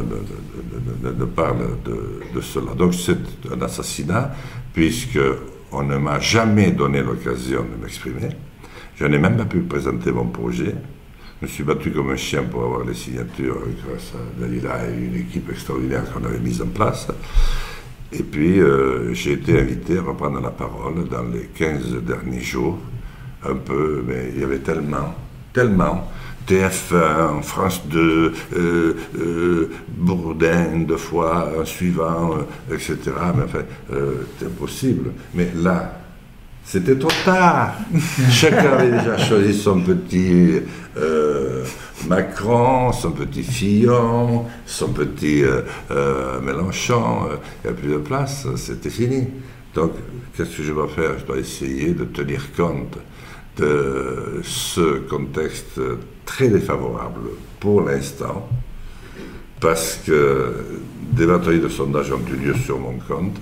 ne, 1.02 1.24
parle 1.24 1.78
de, 1.84 2.40
cela. 2.40 2.74
Donc 2.74 2.94
c'est 2.94 3.18
un 3.50 3.60
assassinat, 3.62 4.32
puisque 4.72 5.18
on 5.72 5.82
ne 5.82 5.96
m'a 5.96 6.20
jamais 6.20 6.72
donné 6.72 7.02
l'occasion 7.02 7.62
de 7.62 7.82
m'exprimer. 7.82 8.28
Je 8.96 9.06
n'ai 9.06 9.18
même 9.18 9.36
pas 9.36 9.46
pu 9.46 9.60
présenter 9.60 10.12
mon 10.12 10.26
projet. 10.26 10.74
Je 11.40 11.46
me 11.46 11.50
suis 11.50 11.64
battu 11.64 11.90
comme 11.90 12.10
un 12.10 12.16
chien 12.16 12.44
pour 12.44 12.62
avoir 12.62 12.84
les 12.84 12.94
signatures 12.94 13.62
grâce 13.84 14.12
à 14.14 14.40
Dalila 14.40 14.88
et 14.88 14.94
une 14.94 15.16
équipe 15.16 15.50
extraordinaire 15.50 16.04
qu'on 16.12 16.24
avait 16.24 16.38
mise 16.38 16.62
en 16.62 16.66
place. 16.66 17.08
Et 18.12 18.22
puis, 18.22 18.60
euh, 18.60 19.14
j'ai 19.14 19.32
été 19.32 19.58
invité 19.58 19.98
à 19.98 20.02
reprendre 20.02 20.40
la 20.40 20.50
parole 20.50 21.08
dans 21.08 21.24
les 21.32 21.46
15 21.54 22.02
derniers 22.02 22.42
jours, 22.42 22.78
un 23.44 23.54
peu, 23.54 24.04
mais 24.06 24.32
il 24.34 24.40
y 24.40 24.44
avait 24.44 24.58
tellement, 24.58 25.14
tellement. 25.52 26.08
TF1, 26.46 27.42
France 27.42 27.82
2, 27.86 28.32
euh, 28.56 28.94
euh, 29.16 29.70
Bourdin 29.96 30.80
deux 30.86 30.96
fois, 30.96 31.48
un 31.60 31.64
suivant, 31.64 32.34
etc. 32.70 32.98
Mais 33.36 33.44
enfin, 33.44 33.62
c'est 34.38 34.46
impossible. 34.46 35.12
Mais 35.34 35.50
là, 35.54 36.02
c'était 36.64 36.96
trop 36.96 37.10
tard. 37.24 37.74
Chacun 38.30 38.72
avait 38.72 38.90
déjà 38.90 39.18
choisi 39.18 39.54
son 39.54 39.80
petit 39.80 40.60
euh, 40.96 41.64
Macron, 42.08 42.92
son 42.92 43.12
petit 43.12 43.42
Fillon, 43.42 44.46
son 44.66 44.88
petit 44.88 45.44
euh, 45.44 45.62
euh, 45.90 46.40
Mélenchon. 46.40 47.28
Il 47.64 47.70
n'y 47.70 47.76
a 47.76 47.80
plus 47.80 47.92
de 47.92 47.98
place, 47.98 48.46
c'était 48.56 48.90
fini. 48.90 49.28
Donc, 49.74 49.92
qu'est-ce 50.36 50.56
que 50.56 50.62
je 50.62 50.72
dois 50.72 50.88
faire? 50.88 51.18
Je 51.18 51.24
dois 51.24 51.38
essayer 51.38 51.94
de 51.94 52.04
tenir 52.04 52.52
compte 52.54 52.98
de 53.56 54.40
ce 54.42 54.98
contexte 55.00 55.80
très 56.24 56.48
défavorable 56.48 57.30
pour 57.60 57.82
l'instant, 57.82 58.48
parce 59.60 60.00
que 60.04 60.52
des 61.12 61.26
batailles 61.26 61.60
de 61.60 61.68
sondage 61.68 62.10
ont 62.12 62.20
eu 62.30 62.36
lieu 62.36 62.54
sur 62.54 62.78
mon 62.78 62.94
compte, 62.94 63.36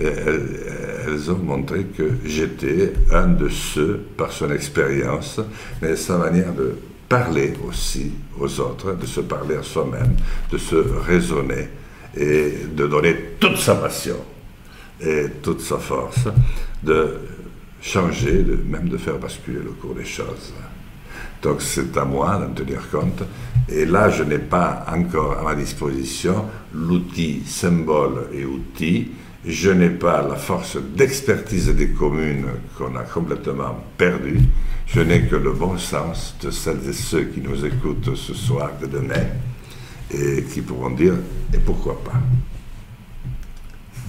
et 0.00 0.06
elles, 0.06 1.30
ont 1.30 1.38
montré 1.38 1.84
que 1.84 2.10
j'étais 2.24 2.92
un 3.12 3.28
de 3.28 3.48
ceux, 3.48 4.00
par 4.16 4.32
son 4.32 4.50
expérience, 4.50 5.40
mais 5.80 5.94
sa 5.94 6.18
manière 6.18 6.52
de 6.52 6.74
parler 7.08 7.54
aussi 7.66 8.12
aux 8.38 8.60
autres, 8.60 8.94
de 8.94 9.06
se 9.06 9.20
parler 9.20 9.56
à 9.56 9.62
soi-même, 9.62 10.16
de 10.50 10.58
se 10.58 10.76
raisonner 10.76 11.68
et 12.16 12.54
de 12.74 12.86
donner 12.86 13.16
toute 13.40 13.56
sa 13.56 13.74
passion 13.74 14.16
et 15.00 15.26
toute 15.42 15.60
sa 15.60 15.78
force, 15.78 16.28
de 16.82 17.18
changer, 17.80 18.44
même 18.66 18.88
de 18.88 18.96
faire 18.96 19.18
basculer 19.18 19.60
le 19.60 19.72
cours 19.72 19.94
des 19.94 20.04
choses. 20.04 20.54
Donc 21.42 21.60
c'est 21.60 21.96
à 21.96 22.04
moi 22.04 22.38
d'en 22.38 22.54
tenir 22.54 22.88
compte. 22.90 23.22
Et 23.68 23.84
là, 23.84 24.08
je 24.08 24.22
n'ai 24.22 24.38
pas 24.38 24.86
encore 24.90 25.38
à 25.38 25.42
ma 25.42 25.54
disposition 25.54 26.46
l'outil 26.72 27.42
symbole 27.46 28.28
et 28.32 28.44
outil. 28.44 29.10
Je 29.46 29.70
n'ai 29.70 29.90
pas 29.90 30.26
la 30.26 30.36
force 30.36 30.78
d'expertise 30.96 31.68
des 31.68 31.88
communes 31.88 32.46
qu'on 32.78 32.96
a 32.96 33.02
complètement 33.02 33.76
perdue. 33.98 34.40
Je 34.86 35.00
n'ai 35.00 35.22
que 35.22 35.36
le 35.36 35.52
bon 35.52 35.76
sens 35.76 36.34
de 36.42 36.50
celles 36.50 36.88
et 36.88 36.92
ceux 36.94 37.24
qui 37.24 37.40
nous 37.40 37.64
écoutent 37.64 38.14
ce 38.14 38.32
soir 38.32 38.70
de 38.80 38.86
demain 38.86 39.22
et 40.10 40.44
qui 40.44 40.62
pourront 40.62 40.90
dire 40.90 41.14
et 41.52 41.58
pourquoi 41.58 42.02
pas. 42.02 42.20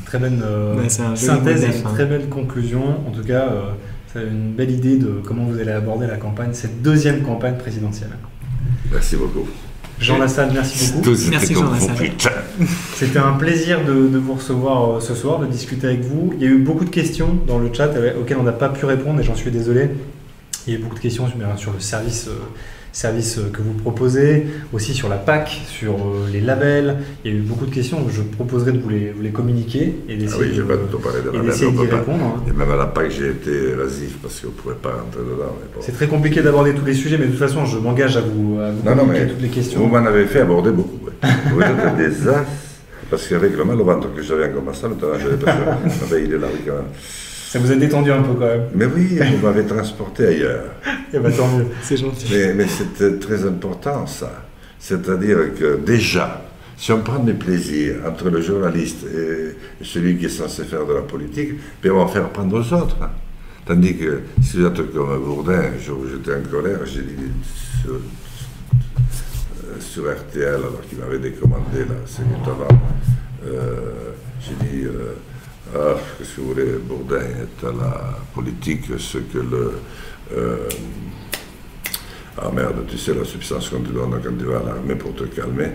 Très 0.05 0.19
belle 0.19 0.39
euh, 0.41 0.87
synthèse 0.87 1.63
et 1.63 1.77
une 1.77 1.83
très 1.83 2.05
belle 2.05 2.29
conclusion. 2.29 3.05
En 3.05 3.11
tout 3.11 3.23
cas, 3.23 3.49
euh, 3.49 3.71
c'est 4.13 4.23
une 4.23 4.53
belle 4.53 4.71
idée 4.71 4.97
de 4.97 5.21
comment 5.25 5.43
vous 5.45 5.59
allez 5.59 5.71
aborder 5.71 6.07
la 6.07 6.17
campagne, 6.17 6.53
cette 6.53 6.81
deuxième 6.81 7.23
campagne 7.23 7.57
présidentielle. 7.57 8.11
Merci 8.91 9.17
beaucoup. 9.17 9.47
Jean 9.99 10.17
Lassalle, 10.17 10.51
merci 10.53 10.93
beaucoup. 10.93 11.15
Merci 11.29 11.53
Jean 11.53 11.71
Lassalle. 11.71 12.11
C'était 12.95 13.19
un 13.19 13.33
plaisir 13.33 13.83
de, 13.85 14.17
vous 14.17 14.33
recevoir 14.33 14.97
euh, 14.97 14.99
ce 14.99 15.15
soir, 15.15 15.39
de 15.39 15.45
discuter 15.45 15.87
avec 15.87 16.01
vous. 16.01 16.33
Il 16.37 16.43
y 16.43 16.47
a 16.47 16.49
eu 16.49 16.57
beaucoup 16.57 16.85
de 16.85 16.89
questions 16.89 17.37
dans 17.47 17.59
le 17.59 17.73
chat 17.73 17.89
auxquelles 18.19 18.37
on 18.37 18.43
n'a 18.43 18.51
pas 18.51 18.69
pu 18.69 18.85
répondre 18.85 19.19
et 19.19 19.23
j'en 19.23 19.35
suis 19.35 19.51
désolé. 19.51 19.89
Il 20.67 20.73
y 20.73 20.75
a 20.75 20.79
eu 20.79 20.81
beaucoup 20.81 20.95
de 20.95 20.99
questions 20.99 21.27
sur 21.57 21.71
le 21.71 21.79
service 21.79 22.29
services 22.95 23.39
que 23.51 23.61
vous 23.61 23.73
proposez, 23.73 24.47
aussi 24.71 24.93
sur 24.93 25.09
la 25.09 25.17
PAC, 25.17 25.61
sur 25.67 25.93
euh, 25.95 26.27
les 26.31 26.39
labels. 26.39 26.95
Il 27.23 27.31
y 27.31 27.35
a 27.35 27.37
eu 27.37 27.41
beaucoup 27.41 27.65
de 27.65 27.73
questions, 27.73 27.97
je 28.09 28.21
proposerai 28.21 28.71
de 28.71 28.79
vous 28.79 28.89
les, 28.89 29.11
vous 29.11 29.21
les 29.21 29.31
communiquer 29.31 29.95
et 30.07 30.15
d'essayer 30.15 30.43
ah 30.43 30.47
oui, 30.49 30.57
de, 30.57 30.97
parler 30.97 31.19
de 31.21 31.31
d'y 31.31 31.91
répondre. 31.93 32.23
Hein. 32.23 32.43
Et 32.47 32.53
même 32.53 32.71
à 32.71 32.77
la 32.77 32.85
PAC, 32.85 33.11
j'ai 33.11 33.31
été 33.31 33.51
évasif 33.51 34.17
parce 34.21 34.39
qu'on 34.39 34.47
ne 34.47 34.53
pouvait 34.53 34.75
pas 34.75 34.91
rentrer 34.91 35.19
dedans. 35.19 35.53
C'est 35.81 35.91
très 35.91 36.07
compliqué 36.07 36.41
d'aborder 36.41 36.73
tous 36.73 36.85
les 36.85 36.93
sujets, 36.93 37.17
mais 37.17 37.25
de 37.25 37.31
toute 37.31 37.39
façon, 37.39 37.65
je 37.65 37.77
m'engage 37.77 38.15
à 38.15 38.21
vous, 38.21 38.59
à 38.61 38.71
vous 38.71 38.81
communiquer 38.81 39.27
toutes 39.27 39.41
les 39.41 39.49
questions. 39.49 39.81
Vous 39.81 39.87
m'en 39.87 40.05
avez 40.05 40.25
fait 40.25 40.39
aborder 40.39 40.71
beaucoup. 40.71 40.99
vous 41.51 41.61
êtes 41.61 41.97
des 41.97 42.29
as, 42.29 42.45
parce 43.09 43.27
qu'avec 43.27 43.57
le 43.57 43.65
mal 43.65 43.81
au 43.81 43.83
ventre 43.83 44.13
que 44.15 44.21
j'avais 44.21 44.49
en 44.49 44.53
commençant, 44.53 44.87
notamment, 44.87 45.19
j'avais 45.21 45.35
pas 45.35 45.53
il 46.17 46.33
est 46.33 46.37
là, 46.37 46.47
quand 46.65 46.73
même. 46.73 46.85
Ça 47.47 47.59
vous 47.59 47.71
a 47.71 47.75
détendu 47.75 48.11
un 48.11 48.21
peu 48.21 48.33
quand 48.33 48.47
même. 48.47 48.63
Mais 48.73 48.85
oui, 48.85 49.19
vous 49.19 49.37
m'avez 49.45 49.65
transporté 49.65 50.27
ailleurs. 50.27 50.65
Eh 51.13 51.19
bien 51.19 51.31
tant 51.31 51.47
mieux, 51.47 51.67
c'est 51.81 51.97
gentil. 51.97 52.27
Mais, 52.31 52.53
mais 52.53 52.65
c'est 52.67 53.19
très 53.19 53.45
important 53.45 54.05
ça. 54.07 54.45
C'est-à-dire 54.79 55.53
que 55.57 55.77
déjà, 55.77 56.41
si 56.75 56.91
on 56.91 57.01
prend 57.01 57.19
des 57.19 57.33
plaisirs 57.33 57.97
entre 58.07 58.29
le 58.29 58.41
journaliste 58.41 59.05
et 59.05 59.55
celui 59.83 60.17
qui 60.17 60.25
est 60.25 60.29
censé 60.29 60.63
faire 60.63 60.85
de 60.85 60.93
la 60.93 61.01
politique, 61.01 61.51
puis 61.81 61.91
on 61.91 62.03
va 62.03 62.11
faire 62.11 62.29
prendre 62.29 62.59
aux 62.59 62.73
autres. 62.73 62.97
Tandis 63.65 63.95
que 63.95 64.21
si 64.43 64.57
vous 64.57 64.65
êtes 64.65 64.93
comme 64.93 65.23
Bourdin, 65.23 65.71
un 65.75 65.79
jour 65.79 65.99
où 65.99 66.07
j'étais 66.07 66.35
en 66.35 66.43
colère, 66.49 66.79
j'ai 66.85 67.01
dit 67.01 67.31
sur, 67.81 67.99
euh, 70.03 70.13
RTL, 70.13 70.55
alors 70.55 70.81
qu'il 70.87 70.99
m'avait 70.99 71.19
décommandé 71.19 71.79
là, 71.79 71.95
c'est 72.05 72.21
avant, 72.43 72.67
euh, 73.45 74.11
j'ai 74.41 74.55
dit. 74.67 74.85
Euh, 74.85 75.15
ah, 75.73 75.95
qu'est-ce 76.17 76.35
que 76.35 76.41
vous 76.41 76.47
voulez, 76.49 76.71
Bourdin 76.81 77.21
est 77.21 77.65
à 77.65 77.71
la 77.71 78.19
politique 78.33 78.85
ce 78.97 79.17
que 79.17 79.37
le. 79.39 79.71
Euh, 80.35 80.67
ah 82.37 82.49
merde, 82.53 82.85
tu 82.87 82.97
sais 82.97 83.13
la 83.13 83.23
substance 83.23 83.69
qu'on 83.69 83.79
te 83.79 83.91
donne 83.91 84.11
quand 84.21 84.37
tu 84.37 84.45
vas 84.45 84.57
à 84.57 84.63
l'armée 84.63 84.95
pour 84.95 85.15
te 85.15 85.23
calmer. 85.23 85.69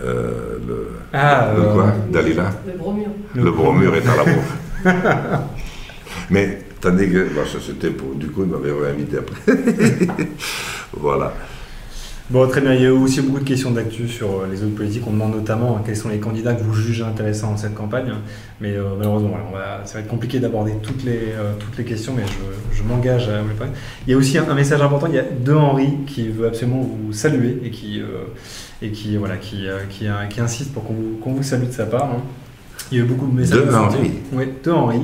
Euh, 0.00 0.58
le, 0.66 0.88
ah, 1.12 1.52
le 1.56 1.62
quoi 1.72 1.92
Dalila? 2.10 2.50
Le 2.66 2.72
bromure. 2.76 3.10
Le 3.34 3.50
bromure 3.50 3.94
est 3.96 4.06
à 4.06 4.16
l'amour. 4.16 4.42
Mais 6.30 6.62
tandis 6.80 7.10
que. 7.10 7.28
Bon, 7.34 7.44
ça 7.46 7.58
c'était 7.64 7.90
pour. 7.90 8.14
Du 8.14 8.28
coup, 8.28 8.42
il 8.44 8.50
m'avait 8.50 8.72
réinvité 8.72 9.18
après. 9.18 9.56
voilà. 10.92 11.32
Bon, 12.28 12.48
très 12.48 12.60
bien. 12.60 12.74
Il 12.74 12.82
y 12.82 12.86
a 12.86 12.92
aussi 12.92 13.20
beaucoup 13.20 13.38
de 13.38 13.44
questions 13.44 13.70
d'actu 13.70 14.08
sur 14.08 14.26
euh, 14.26 14.48
les 14.50 14.64
autres 14.64 14.74
politiques. 14.74 15.04
On 15.06 15.12
demande 15.12 15.36
notamment 15.36 15.76
hein, 15.76 15.82
quels 15.86 15.96
sont 15.96 16.08
les 16.08 16.18
candidats 16.18 16.54
que 16.54 16.62
vous 16.64 16.74
jugez 16.74 17.04
intéressants 17.04 17.52
dans 17.52 17.56
cette 17.56 17.74
campagne. 17.74 18.12
Mais 18.60 18.72
euh, 18.72 18.96
malheureusement, 18.98 19.36
ça 19.84 19.94
va 19.94 20.00
être 20.00 20.08
compliqué 20.08 20.40
d'aborder 20.40 20.72
toutes 20.82 21.04
les, 21.04 21.32
euh, 21.36 21.52
toutes 21.60 21.78
les 21.78 21.84
questions, 21.84 22.14
mais 22.16 22.24
je, 22.72 22.82
m'engage 22.82 23.28
à 23.28 23.42
vous 23.42 23.48
les. 23.48 23.70
Il 24.06 24.10
y 24.10 24.14
a 24.14 24.16
aussi 24.16 24.38
un, 24.38 24.54
message 24.54 24.82
important. 24.82 25.06
Il 25.06 25.14
y 25.14 25.20
a 25.20 25.22
deux 25.22 25.54
Henri 25.54 25.88
qui 26.06 26.28
veut 26.28 26.48
absolument 26.48 26.80
vous 26.80 27.12
saluer 27.12 27.60
et 27.62 27.70
qui, 27.70 28.02
et 28.82 28.90
qui, 28.90 29.16
voilà, 29.16 29.36
qui, 29.36 29.66
qui, 29.88 30.06
qui, 30.30 30.40
insiste 30.40 30.72
pour 30.72 30.84
qu'on 30.84 30.94
vous, 30.94 31.36
vous, 31.36 31.42
salue 31.44 31.66
de 31.66 31.72
sa 31.72 31.86
part. 31.86 32.10
Hein. 32.10 32.22
Il 32.90 32.98
y 32.98 33.00
a 33.00 33.04
eu 33.04 33.06
beaucoup 33.06 33.26
de 33.26 33.36
messages. 33.36 33.64
Deux 33.64 33.74
Henri. 33.74 34.10
Oui, 34.32 34.48
deux 34.64 34.72
Henri. 34.72 35.00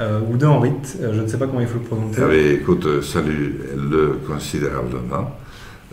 ou 0.00 0.36
deux 0.36 0.46
Henri, 0.46 0.70
je 1.00 1.20
ne 1.20 1.26
sais 1.26 1.36
pas 1.36 1.46
comment 1.46 1.60
il 1.60 1.66
faut 1.66 1.78
le 1.78 1.84
prononcer. 1.84 2.20
Ah, 2.22 2.32
écoute, 2.32 3.02
salut 3.02 3.60
le 3.76 4.20
considérablement. 4.26 5.30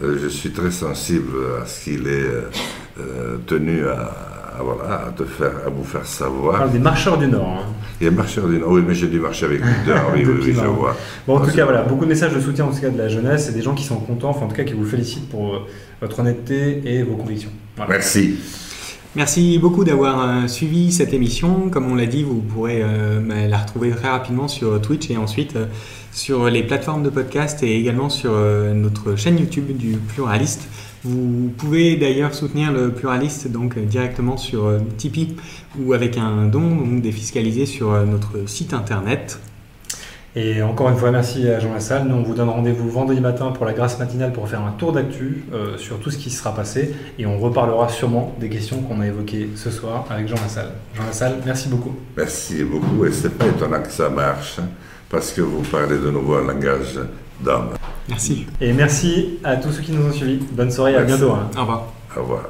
Euh, 0.04 0.18
je 0.22 0.28
suis 0.28 0.52
très 0.52 0.70
sensible 0.70 1.32
à 1.62 1.66
ce 1.66 1.86
qu'il 1.86 2.08
est 2.08 2.12
euh, 2.12 2.50
euh, 3.00 3.38
tenu 3.48 3.88
à, 3.88 4.60
voilà, 4.60 5.08
à, 5.08 5.26
faire, 5.26 5.52
à 5.66 5.70
vous 5.70 5.84
faire 5.84 6.06
savoir. 6.06 6.60
parle 6.60 6.72
des 6.72 6.80
marcheurs 6.80 7.18
du 7.18 7.28
Nord. 7.28 7.64
Hein. 7.64 7.74
Il 8.00 8.06
y 8.06 8.08
a 8.08 8.12
marcheurs 8.12 8.48
du 8.48 8.60
Nord, 8.60 8.72
oui, 8.72 8.84
mais 8.88 8.94
j'ai 8.94 9.08
dû 9.08 9.20
marcher 9.20 9.46
avec 9.46 9.60
lui 9.60 9.68
oui, 10.14 10.24
oui, 10.24 10.34
oui, 10.46 10.54
je 10.54 10.68
vois. 10.68 10.96
Bon, 11.26 11.38
en 11.38 11.42
tout 11.46 11.52
cas, 11.52 11.64
voilà, 11.64 11.82
beaucoup 11.82 12.06
de 12.06 12.10
messages 12.10 12.34
de 12.34 12.40
soutien 12.40 12.66
en 12.66 12.72
tout 12.72 12.80
cas 12.80 12.90
de 12.90 12.98
la 12.98 13.10
jeunesse 13.10 13.50
et 13.50 13.54
des 13.54 13.64
gens 13.64 13.74
qui 13.74 13.84
sont 13.84 13.98
contents, 13.98 14.30
enfin, 14.30 14.46
en 14.46 14.50
tout 14.50 14.56
cas 14.56 14.66
qui 14.66 14.74
vous 14.74 14.86
félicitent 14.86 15.30
pour 15.30 15.66
votre 16.00 16.20
honnêteté 16.20 16.82
et 16.86 17.02
vos 17.02 17.16
convictions. 17.16 17.52
Merci. 17.90 18.36
Merci 19.18 19.58
beaucoup 19.58 19.84
d'avoir 19.84 20.48
suivi 20.48 20.92
cette 20.92 21.12
émission. 21.12 21.70
Comme 21.70 21.92
on 21.92 21.96
l'a 21.96 22.06
dit, 22.06 22.24
vous 22.24 22.40
pourrez 22.40 22.84
bah, 23.22 23.48
la 23.48 23.58
retrouver 23.58 23.90
très 23.90 24.10
rapidement 24.10 24.48
sur 24.48 24.80
Twitch 24.80 25.10
et 25.10 25.18
ensuite 25.18 25.58
sur 26.18 26.50
les 26.50 26.64
plateformes 26.64 27.04
de 27.04 27.12
podcast 27.12 27.62
et 27.62 27.80
également 27.80 28.10
sur 28.10 28.32
euh, 28.34 28.74
notre 28.74 29.16
chaîne 29.16 29.38
YouTube 29.38 29.78
du 29.78 29.98
Pluraliste. 29.98 30.68
Vous 31.04 31.52
pouvez 31.56 31.96
d'ailleurs 31.96 32.34
soutenir 32.34 32.72
le 32.72 32.92
Pluraliste 32.92 33.48
donc 33.52 33.78
directement 33.78 34.36
sur 34.36 34.66
euh, 34.66 34.80
Tipeee 34.98 35.36
ou 35.80 35.94
avec 35.94 36.18
un 36.18 36.48
don 36.48 36.76
donc 36.76 37.04
défiscalisé 37.04 37.68
sur 37.68 37.92
euh, 37.92 38.04
notre 38.06 38.50
site 38.50 38.74
internet. 38.74 39.40
Et 40.40 40.62
encore 40.62 40.90
une 40.90 40.98
fois, 40.98 41.10
merci 41.10 41.50
à 41.50 41.60
Jean 41.60 41.74
Lassalle. 41.74 42.04
Nous, 42.08 42.16
on 42.16 42.22
vous 42.22 42.36
donne 42.36 42.50
rendez-vous 42.50 42.90
vendredi 42.90 43.20
matin 43.20 43.52
pour 43.52 43.66
la 43.66 43.74
grâce 43.74 43.98
matinale 43.98 44.32
pour 44.32 44.48
faire 44.48 44.62
un 44.62 44.72
tour 44.72 44.92
d'actu 44.92 45.46
sur 45.78 46.00
tout 46.00 46.12
ce 46.12 46.18
qui 46.18 46.30
sera 46.30 46.54
passé. 46.54 46.94
Et 47.18 47.26
on 47.26 47.40
reparlera 47.40 47.90
sûrement 47.90 48.36
des 48.40 48.48
questions 48.48 48.82
qu'on 48.82 49.02
a 49.02 49.08
évoquées 49.08 49.50
ce 49.56 49.72
soir 49.72 50.06
avec 50.12 50.28
Jean 50.28 50.36
Lassalle. 50.36 50.74
Jean 50.96 51.06
Lassalle, 51.06 51.38
merci 51.44 51.70
beaucoup. 51.70 51.96
Merci 52.16 52.64
beaucoup. 52.64 53.06
Et 53.06 53.12
c'est 53.12 53.36
pas 53.36 53.48
étonnant 53.48 53.82
que 53.82 53.92
ça 53.92 54.10
marche. 54.10 54.60
Hein 54.60 54.68
parce 55.10 55.32
que 55.32 55.42
vous 55.42 55.62
parlez 55.62 55.98
de 55.98 56.10
nouveau 56.10 56.36
un 56.36 56.48
langage 56.48 57.00
d'homme. 57.40 57.70
Merci. 58.10 58.46
Et 58.62 58.74
merci 58.74 59.40
à 59.44 59.58
tous 59.58 59.72
ceux 59.72 59.82
qui 59.82 59.92
nous 59.92 60.06
ont 60.06 60.12
suivis. 60.12 60.40
Bonne 60.52 60.72
soirée, 60.72 60.96
à 60.96 61.04
bientôt. 61.04 61.32
Hein. 61.32 61.50
Au 61.56 61.62
revoir. 61.62 61.88
Au 62.16 62.22
revoir. 62.22 62.50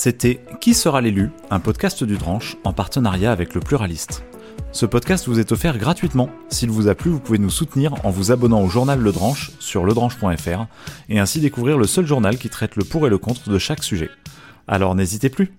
C'était 0.00 0.38
Qui 0.60 0.74
sera 0.74 1.00
l'élu 1.00 1.32
un 1.50 1.58
podcast 1.58 2.04
du 2.04 2.18
Dranche 2.18 2.56
en 2.62 2.72
partenariat 2.72 3.32
avec 3.32 3.52
le 3.52 3.60
Pluraliste. 3.60 4.22
Ce 4.70 4.86
podcast 4.86 5.26
vous 5.26 5.40
est 5.40 5.50
offert 5.50 5.76
gratuitement. 5.76 6.30
S'il 6.50 6.70
vous 6.70 6.86
a 6.86 6.94
plu, 6.94 7.10
vous 7.10 7.18
pouvez 7.18 7.40
nous 7.40 7.50
soutenir 7.50 7.94
en 8.06 8.10
vous 8.10 8.30
abonnant 8.30 8.62
au 8.62 8.68
journal 8.68 9.00
Le 9.00 9.10
Dranche 9.10 9.50
sur 9.58 9.84
ledranche.fr 9.84 10.66
et 11.08 11.18
ainsi 11.18 11.40
découvrir 11.40 11.78
le 11.78 11.88
seul 11.88 12.06
journal 12.06 12.38
qui 12.38 12.48
traite 12.48 12.76
le 12.76 12.84
pour 12.84 13.08
et 13.08 13.10
le 13.10 13.18
contre 13.18 13.50
de 13.50 13.58
chaque 13.58 13.82
sujet. 13.82 14.08
Alors 14.68 14.94
n'hésitez 14.94 15.30
plus 15.30 15.50